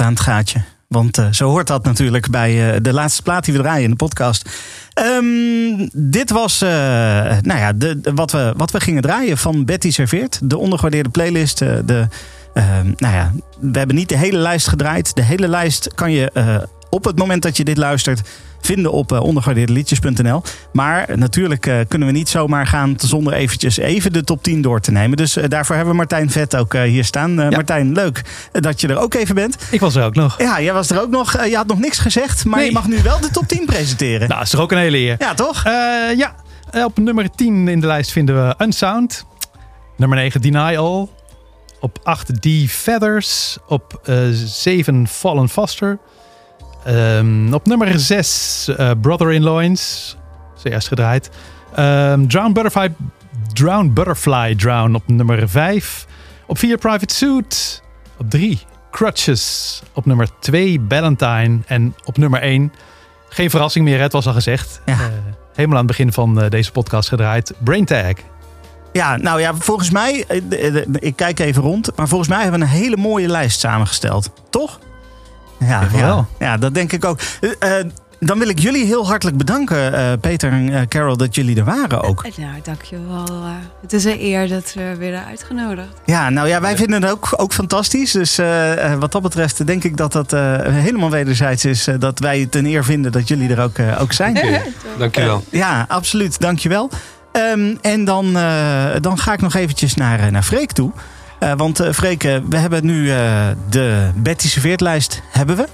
Aan 0.00 0.12
het 0.12 0.20
gaatje. 0.20 0.62
Want 0.92 1.18
eh, 1.18 1.26
zo 1.30 1.48
hoort 1.48 1.66
dat 1.66 1.84
natuurlijk 1.84 2.30
bij 2.30 2.74
eh, 2.74 2.80
de 2.82 2.92
laatste 2.92 3.22
plaat 3.22 3.44
die 3.44 3.54
we 3.54 3.60
draaien 3.60 3.84
in 3.84 3.90
de 3.90 3.96
podcast. 3.96 4.50
Ehm, 4.94 5.88
dit 5.92 6.30
was 6.30 6.62
eh, 6.62 6.68
nou 7.40 7.58
ja, 7.58 7.72
de, 7.72 8.00
wat, 8.14 8.30
we, 8.30 8.54
wat 8.56 8.70
we 8.70 8.80
gingen 8.80 9.02
draaien 9.02 9.38
van 9.38 9.64
Betty 9.64 9.90
Serveert. 9.90 10.40
De 10.42 10.58
ondergewaardeerde 10.58 11.08
playlist. 11.08 11.58
de, 11.58 12.06
ehm, 12.54 12.92
nou 12.96 13.14
ja, 13.14 13.32
we 13.60 13.78
hebben 13.78 13.96
niet 13.96 14.08
de 14.08 14.16
hele 14.16 14.38
lijst 14.38 14.68
gedraaid. 14.68 15.14
De 15.14 15.22
hele 15.22 15.48
lijst 15.48 15.94
kan 15.94 16.12
je 16.12 16.32
op 16.90 17.04
het 17.04 17.18
moment 17.18 17.42
dat 17.42 17.56
je 17.56 17.64
dit 17.64 17.76
luistert 17.76 18.20
vinden 18.66 18.92
op 18.92 19.12
uh, 19.12 19.20
ondergewaardeerdeliedjes.nl. 19.20 20.42
Maar 20.72 21.18
natuurlijk 21.18 21.66
eh, 21.66 21.78
kunnen 21.88 22.08
we 22.08 22.14
niet 22.14 22.28
zomaar 22.28 22.66
gaan 22.66 22.94
zonder 22.96 23.32
eventjes 23.32 23.76
even 23.76 24.12
de 24.12 24.24
top 24.24 24.42
10 24.42 24.62
door 24.62 24.80
te 24.80 24.90
nemen. 24.92 25.16
Dus 25.16 25.36
eh, 25.36 25.48
daarvoor 25.48 25.74
hebben 25.74 25.92
we 25.92 25.98
Martijn 25.98 26.30
Vet 26.30 26.56
ook 26.56 26.74
eh, 26.74 26.82
hier 26.82 27.04
staan. 27.04 27.40
Eh, 27.40 27.48
Martijn, 27.50 27.92
leuk 27.92 28.22
eh, 28.52 28.62
dat 28.62 28.80
je 28.80 28.88
er 28.88 28.98
ook 28.98 29.14
even 29.14 29.34
bent. 29.34 29.56
Ik 29.70 29.80
was 29.80 29.94
er 29.94 30.04
ook 30.04 30.14
nog. 30.14 30.38
Ja, 30.38 30.60
jij 30.60 30.72
was 30.72 30.90
er 30.90 31.00
ook 31.00 31.10
nog. 31.10 31.34
Eh, 31.34 31.50
je 31.50 31.56
had 31.56 31.66
nog 31.66 31.78
niks 31.78 31.98
gezegd, 31.98 32.44
maar 32.44 32.58
Nee. 32.58 32.66
je 32.68 32.72
mag 32.74 32.86
nu 32.88 33.02
wel 33.02 33.20
de 33.20 33.30
top 33.30 33.48
10 33.48 33.64
presenteren. 33.66 34.28
Nou, 34.28 34.42
is 34.42 34.50
toch 34.50 34.60
ook 34.60 34.72
een 34.72 34.78
hele 34.78 34.98
eer. 34.98 35.16
Ja, 35.18 35.34
toch? 35.34 35.64
Eh, 35.64 35.72
ja, 36.16 36.34
Eh, 36.70 36.84
op 36.84 36.98
nummer 36.98 37.30
10 37.30 37.68
in 37.68 37.80
de 37.80 37.86
lijst 37.86 38.12
vinden 38.12 38.46
we 38.48 38.54
Unsound. 38.64 39.24
Nummer 39.96 40.18
9 40.18 40.40
Deny 40.40 40.76
All. 40.76 41.08
Op 41.80 41.98
8 42.02 42.42
D 42.42 42.46
Feathers. 42.68 43.58
Op 43.66 44.00
eh 44.04 44.16
7 44.32 45.08
Fallen 45.08 45.48
Foster. 45.48 45.98
Ehm, 46.84 47.54
op 47.54 47.66
nummer 47.66 48.00
6 48.00 48.70
Brother 49.00 49.32
in 49.32 49.42
Loins. 49.42 50.16
Zojuist 50.54 50.88
gedraaid. 50.88 51.30
Ehm 51.74 52.26
Drown 52.26 52.52
Butterfly, 52.52 52.94
Drown 53.52 53.92
Butterfly 53.92 54.54
Drown 54.54 54.94
op 54.94 55.02
nummer 55.06 55.48
5. 55.48 56.06
Op 56.46 56.58
4 56.58 56.78
Private 56.78 57.14
Suit. 57.14 57.82
Op 58.16 58.30
3 58.30 58.60
Crutches. 58.90 59.82
Op 59.92 60.06
nummer 60.06 60.28
2 60.40 60.80
Valentine. 60.88 61.58
En 61.66 61.94
op 62.04 62.16
nummer 62.16 62.40
1, 62.42 62.72
geen 63.28 63.50
verrassing 63.50 63.84
meer, 63.84 64.00
het 64.00 64.12
was 64.12 64.26
al 64.26 64.32
gezegd. 64.32 64.80
Ja. 64.86 64.92
Eh, 64.92 65.00
helemaal 65.54 65.78
aan 65.78 65.86
het 65.86 65.96
begin 65.96 66.12
van 66.12 66.42
eh, 66.42 66.50
deze 66.50 66.72
podcast 66.72 67.08
gedraaid. 67.08 67.52
Brain 67.58 67.84
Tag. 67.84 68.12
Ja, 68.92 69.16
nou 69.16 69.40
ja, 69.40 69.54
volgens 69.54 69.90
mij, 69.90 70.24
eh, 70.28 70.74
ik 70.92 71.16
kijk 71.16 71.38
even 71.38 71.62
rond, 71.62 71.96
maar 71.96 72.08
volgens 72.08 72.28
mij 72.28 72.42
hebben 72.42 72.60
we 72.60 72.66
een 72.66 72.72
hele 72.72 72.96
mooie 72.96 73.28
lijst 73.28 73.60
samengesteld. 73.60 74.30
Toch? 74.50 74.78
Ja, 75.66 75.88
ja, 75.94 76.24
ja, 76.38 76.56
dat 76.56 76.74
denk 76.74 76.92
ik 76.92 77.04
ook. 77.04 77.18
Eh, 77.40 77.78
eh, 77.78 77.86
dan 78.20 78.38
wil 78.38 78.48
ik 78.48 78.58
jullie 78.58 78.84
heel 78.84 79.06
hartelijk 79.06 79.36
bedanken, 79.36 79.94
eh, 79.94 80.12
Peter 80.20 80.52
en 80.52 80.72
eh, 80.74 80.80
Carol, 80.88 81.16
dat 81.16 81.34
jullie 81.34 81.56
er 81.56 81.64
waren 81.64 82.02
ook. 82.02 82.22
Nou, 82.36 82.52
dankjewel. 82.62 83.24
eh. 83.26 83.50
het 83.82 83.92
is 83.92 84.04
een 84.04 84.20
eer 84.20 84.48
dat 84.48 84.72
we 84.74 84.94
werden 84.98 85.24
uitgenodigd. 85.24 85.88
Ja, 86.04 86.30
nou 86.30 86.48
ja, 86.48 86.60
wij 86.60 86.76
vinden 86.76 87.02
het 87.02 87.10
ook, 87.10 87.28
ook 87.36 87.52
fantastisch. 87.52 88.12
Dus 88.12 88.36
wat 88.98 89.12
dat 89.12 89.22
betreft 89.22 89.66
denk 89.66 89.84
ik 89.84 89.96
dat 89.96 90.12
dat 90.12 90.32
eh, 90.32 90.56
helemaal 90.62 91.10
wederzijds 91.10 91.64
is. 91.64 91.88
dat 91.98 92.18
wij 92.18 92.40
het 92.40 92.54
een 92.54 92.66
eer 92.66 92.84
vinden 92.84 93.12
dat 93.12 93.28
jullie 93.28 93.54
er 93.54 93.62
ook, 93.62 93.76
ook 93.98 94.12
zijn. 94.12 94.38
Dankjewel. 94.98 95.44
Ja, 95.50 95.84
absoluut. 95.88 96.40
Dankjewel. 96.40 96.90
Ehm 97.32 97.74
en 97.80 98.04
dan, 98.04 98.36
eh, 98.36 98.84
dan 99.00 99.18
ga 99.18 99.32
ik 99.32 99.40
nog 99.40 99.54
eventjes 99.54 99.94
naar, 99.94 100.32
naar 100.32 100.42
Freek 100.42 100.72
toe. 100.72 100.90
Eh, 101.42 101.52
want 101.56 101.80
eh 101.80 101.92
Freek, 101.92 102.24
eh, 102.24 102.36
we 102.48 102.56
hebben 102.56 102.84
nu 102.84 103.06
de 103.68 104.10
Betty 104.14 104.48
Serveertlijst 104.48 105.22
hebben 105.30 105.56
we. 105.56 105.66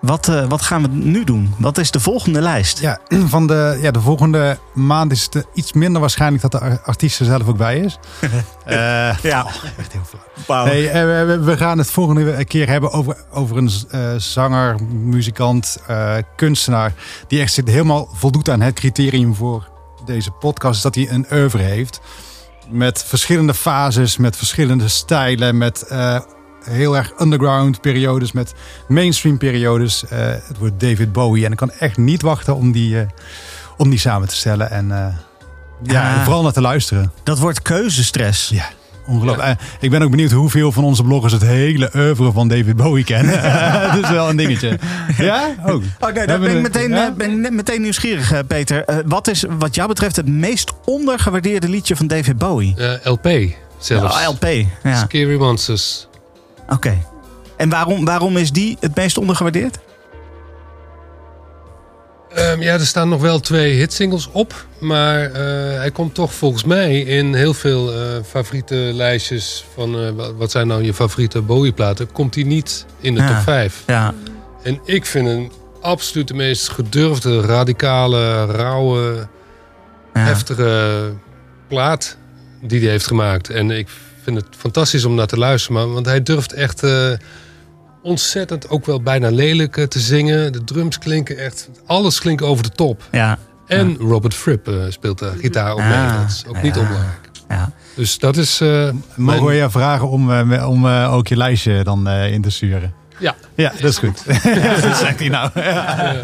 Wat, 0.00 0.26
wat 0.48 0.62
gaan 0.62 0.82
we 0.82 0.88
nu 0.88 1.24
doen? 1.24 1.54
Wat 1.58 1.78
is 1.78 1.90
de 1.90 2.00
volgende 2.00 2.40
lijst? 2.40 2.80
Ja, 2.80 2.98
van 3.34 3.46
de, 3.46 3.78
ja, 3.82 3.90
de 3.90 4.00
volgende 4.00 4.58
maand 4.72 5.12
is 5.12 5.28
het 5.30 5.46
iets 5.54 5.72
minder 5.72 6.00
waarschijnlijk 6.00 6.42
dat 6.42 6.52
de 6.52 6.60
ar- 6.60 6.80
artiest 6.84 7.20
er 7.20 7.26
zelf 7.26 7.48
ook 7.48 7.56
bij 7.56 7.78
is. 7.78 7.98
Ja. 9.22 9.46
echt 9.78 9.92
heel 9.92 10.20
flauw. 10.44 10.64
Nee, 10.64 10.90
we, 11.38 11.56
gaan 11.56 11.78
het 11.78 11.90
volgende 11.90 12.44
keer 12.44 12.68
hebben 12.68 12.92
over, 12.92 13.16
over 13.30 13.56
een 13.56 13.70
zanger, 14.20 14.76
muzikant, 14.92 15.76
kunstenaar. 16.36 16.92
Die 17.28 17.40
echt 17.40 17.52
zit 17.52 17.68
helemaal 17.68 18.08
voldoet 18.12 18.50
aan 18.50 18.60
het 18.60 18.74
criterium 18.74 19.34
voor 19.34 19.68
deze 20.04 20.30
podcast. 20.30 20.76
Is 20.76 20.82
dat 20.82 20.94
hij 20.94 21.10
een 21.10 21.26
oeuvre 21.32 21.62
heeft. 21.62 22.00
Met 22.70 23.04
verschillende 23.06 23.54
fases, 23.54 24.16
met 24.16 24.36
verschillende 24.36 24.88
stijlen. 24.88 25.58
Met 25.58 25.82
eh, 25.82 26.20
heel 26.64 26.96
erg 26.96 27.12
underground 27.20 27.80
periodes, 27.80 28.32
met 28.32 28.54
mainstream 28.88 29.38
periodes. 29.38 30.04
Eh, 30.06 30.18
het 30.26 30.58
wordt 30.58 30.80
David 30.80 31.12
Bowie. 31.12 31.44
En 31.44 31.50
ik 31.52 31.56
kan 31.56 31.70
echt 31.70 31.96
niet 31.96 32.22
wachten 32.22 32.54
om 32.56 32.72
die, 32.72 33.00
eh, 33.00 33.06
om 33.76 33.90
die 33.90 33.98
samen 33.98 34.28
te 34.28 34.36
stellen. 34.36 34.70
En 34.70 34.88
ja, 34.88 35.12
Ja. 35.82 36.16
en 36.18 36.24
vooral 36.24 36.42
naar 36.42 36.52
te 36.52 36.60
luisteren. 36.60 37.12
Dat 37.22 37.38
wordt 37.38 37.62
keuzestress. 37.62 38.48
Ja. 38.48 38.68
Ongelooflijk. 39.06 39.48
Eh, 39.48 39.66
ik 39.80 39.90
ben 39.90 40.02
ook 40.02 40.10
benieuwd 40.10 40.30
hoeveel 40.30 40.72
van 40.72 40.84
onze 40.84 41.02
bloggers 41.02 41.32
het 41.32 41.42
hele 41.42 41.90
oeuvre 41.96 42.32
van 42.32 42.48
David 42.48 42.76
Bowie 42.76 43.04
kennen. 43.04 43.42
dat 43.94 44.04
is 44.04 44.10
wel 44.10 44.28
een 44.28 44.36
dingetje. 44.36 44.78
Ja? 45.18 45.54
Oh. 45.58 45.66
Oh 45.66 45.72
nee, 45.72 45.82
daar 46.00 46.26
Hebben 46.26 46.40
ben 46.40 46.56
ik 46.56 46.62
meteen, 46.62 46.90
ja? 46.90 47.06
eh, 47.06 47.12
ben 47.12 47.54
meteen 47.54 47.82
nieuwsgierig, 47.82 48.32
eh, 48.32 48.38
Peter. 48.46 49.02
Wat 49.06 49.28
is 49.28 49.44
wat 49.58 49.74
jou 49.74 49.88
betreft 49.88 50.16
het 50.16 50.28
meest 50.28 50.72
ondergewaardeerde 50.84 51.68
liedje 51.68 51.96
van 51.96 52.06
David 52.06 52.38
Bowie? 52.38 52.74
Eh, 52.76 53.12
LP 53.12 53.28
zelfs. 53.78 54.20
Ja, 54.20 54.28
LP. 54.28 54.46
Ja. 54.82 54.96
Scary 54.96 55.38
Monsters. 55.38 56.08
Oké. 56.68 56.98
En 57.56 57.68
waarom, 57.68 58.04
waarom 58.04 58.36
is 58.36 58.52
die 58.52 58.76
het 58.80 58.94
meest 58.96 59.18
ondergewaardeerd? 59.18 59.78
Ehm, 62.34 62.62
ja, 62.62 62.72
er 62.72 62.86
staan 62.86 63.08
nog 63.08 63.20
wel 63.20 63.40
twee 63.40 63.72
hitsingles 63.78 64.28
op. 64.32 64.66
Maar 64.80 65.22
eh, 65.32 65.32
hij 65.78 65.90
komt 65.90 66.14
toch 66.14 66.34
volgens 66.34 66.64
mij 66.64 67.00
in 67.00 67.34
heel 67.34 67.54
veel 67.54 67.92
eh, 67.92 67.98
favoriete 68.26 68.74
lijstjes 68.74 69.64
van 69.74 69.98
eh, 69.98 70.10
wat- 70.36 70.50
zijn 70.50 70.66
nou 70.66 70.82
je 70.84 70.94
favoriete 70.94 71.40
Bowie-platen. 71.42 72.12
Komt 72.12 72.34
hij 72.34 72.44
niet 72.44 72.86
in 73.00 73.14
de 73.14 73.20
Ja. 73.20 73.26
top 73.34 73.42
5. 73.42 73.82
Ja. 73.86 74.14
En 74.62 74.80
ik 74.84 75.06
vind 75.06 75.26
hem 75.26 75.50
absoluut 75.80 76.28
de 76.28 76.34
meest 76.34 76.68
gedurfde, 76.68 77.40
radicale, 77.40 78.44
rauwe, 78.44 79.28
Ja. 80.14 80.20
heftige 80.20 81.12
plaat 81.68 82.16
die 82.62 82.80
hij 82.80 82.90
heeft 82.90 83.06
gemaakt. 83.06 83.50
En 83.50 83.70
ik 83.70 83.88
vind 84.22 84.36
het 84.36 84.46
fantastisch 84.56 85.04
om 85.04 85.14
naar 85.14 85.26
te 85.26 85.38
luisteren. 85.38 85.76
Maar, 85.76 85.92
want 85.92 86.06
hij 86.06 86.22
durft 86.22 86.52
echt 86.52 86.82
ontzettend 88.02 88.68
ook 88.68 88.86
wel 88.86 89.02
bijna 89.02 89.30
lelijk 89.30 89.76
eh, 89.76 89.84
te 89.84 90.00
zingen. 90.00 90.52
De 90.52 90.64
drums 90.64 90.98
klinken 90.98 91.38
echt, 91.38 91.68
alles 91.86 92.20
klinkt 92.20 92.42
over 92.42 92.62
de 92.62 92.70
top. 92.70 93.02
Ja. 93.12 93.38
En 93.66 93.96
Robert 93.96 94.34
Fripp 94.34 94.68
eh, 94.68 94.74
speelt 94.88 95.18
de 95.18 95.32
gitaar 95.38 95.72
op 95.72 95.78
mee. 95.80 95.92
Ah, 95.92 96.20
Dat 96.20 96.28
is 96.30 96.44
ook 96.48 96.62
niet 96.62 96.76
onbelangrijk. 96.76 97.28
Ja. 97.48 97.72
Dus 97.94 98.18
dat 98.18 98.36
is... 98.36 98.60
eh, 98.60 98.88
Mogen 99.14 99.44
we 99.46 99.52
je 99.54 99.70
vragen 99.70 100.08
om, 100.08 100.32
eh, 100.32 100.68
om 100.68 100.86
eh, 100.86 101.14
ook 101.14 101.28
je 101.28 101.36
lijstje 101.36 101.84
dan 101.84 102.08
eh, 102.08 102.32
in 102.32 102.42
te 102.42 102.50
sturen? 102.50 102.92
Ja. 103.18 103.34
Ja, 103.54 103.72
dat 103.80 103.90
is 103.90 103.98
goed. 103.98 104.24
dat 104.82 104.96
zegt 104.96 105.18
hij 105.18 105.28
nou. 105.28 105.50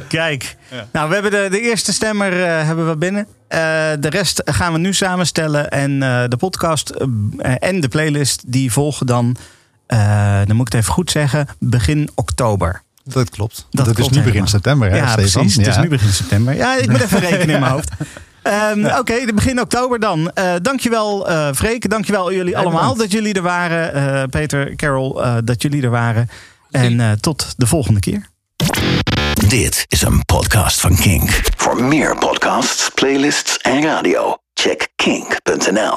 Kijk, 0.08 0.56
nou 0.92 1.08
we 1.08 1.14
hebben 1.14 1.30
de, 1.32 1.46
de 1.50 1.60
eerste 1.60 1.92
stemmer 1.92 2.42
eh, 2.44 2.66
hebben 2.66 2.88
we 2.88 2.96
binnen. 2.96 3.26
Eh, 3.48 3.58
de 4.00 4.08
rest 4.10 4.42
gaan 4.44 4.72
we 4.72 4.78
nu 4.78 4.94
samenstellen. 4.94 5.70
En 5.70 6.02
eh, 6.02 6.24
de 6.28 6.36
podcast 6.36 6.90
en 7.58 7.80
de 7.80 7.88
playlist 7.88 8.42
die 8.52 8.72
volgen 8.72 9.06
dan, 9.06 9.36
eh, 9.86 10.36
dan 10.46 10.56
moet 10.56 10.66
ik 10.66 10.72
het 10.72 10.82
even 10.82 10.92
goed 10.94 11.10
zeggen, 11.10 11.48
begin 11.58 12.08
oktober. 12.14 12.82
Dat 13.04 13.30
klopt. 13.30 13.66
Dat 13.70 13.84
Dat, 13.86 13.98
is 13.98 14.08
nu 14.08 14.22
begin 14.22 14.46
september, 14.48 14.90
hè, 14.90 14.96
ja, 14.96 15.06
Stefan? 15.08 15.40
precies. 15.42 15.56
Het 15.56 15.66
is 15.66 15.76
nu 15.76 15.88
begin 15.88 16.12
september. 16.12 16.54
Ja, 16.56 16.76
ik 16.76 16.90
moet 16.90 17.00
even 17.06 17.20
rekenen 17.20 17.54
in 17.54 17.60
mijn 17.60 17.72
hoofd. 17.72 17.90
Ehm, 18.42 18.86
Oké, 18.98 19.32
begin 19.34 19.60
oktober 19.60 20.00
dan. 20.00 20.30
Eh 20.34 20.52
dankjewel 20.62 21.30
uh, 21.30 21.48
Freek, 21.54 21.90
dankjewel 21.90 22.32
jullie 22.32 22.52
Ja, 22.52 22.58
allemaal 22.58 22.78
bedankt. 22.80 22.98
dat 23.00 23.12
jullie 23.12 23.34
er 23.34 23.42
waren. 23.42 23.94
Eh, 23.94 24.22
Peter, 24.30 24.76
Carol, 24.76 25.24
eh, 25.24 25.36
dat 25.44 25.62
jullie 25.62 25.82
er 25.82 25.90
waren. 25.90 26.28
En 26.70 27.00
eh, 27.00 27.12
tot 27.12 27.54
de 27.56 27.66
volgende 27.66 28.00
keer. 28.00 28.26
Dit 29.48 29.84
is 29.88 30.02
een 30.02 30.24
podcast 30.24 30.80
van 30.80 30.96
Kink. 30.96 31.40
Voor 31.56 31.82
meer 31.84 32.16
podcasts, 32.18 32.90
playlists 32.94 33.58
en 33.58 33.82
radio, 33.82 34.36
check 34.54 34.88
kink.nl. 34.96 35.96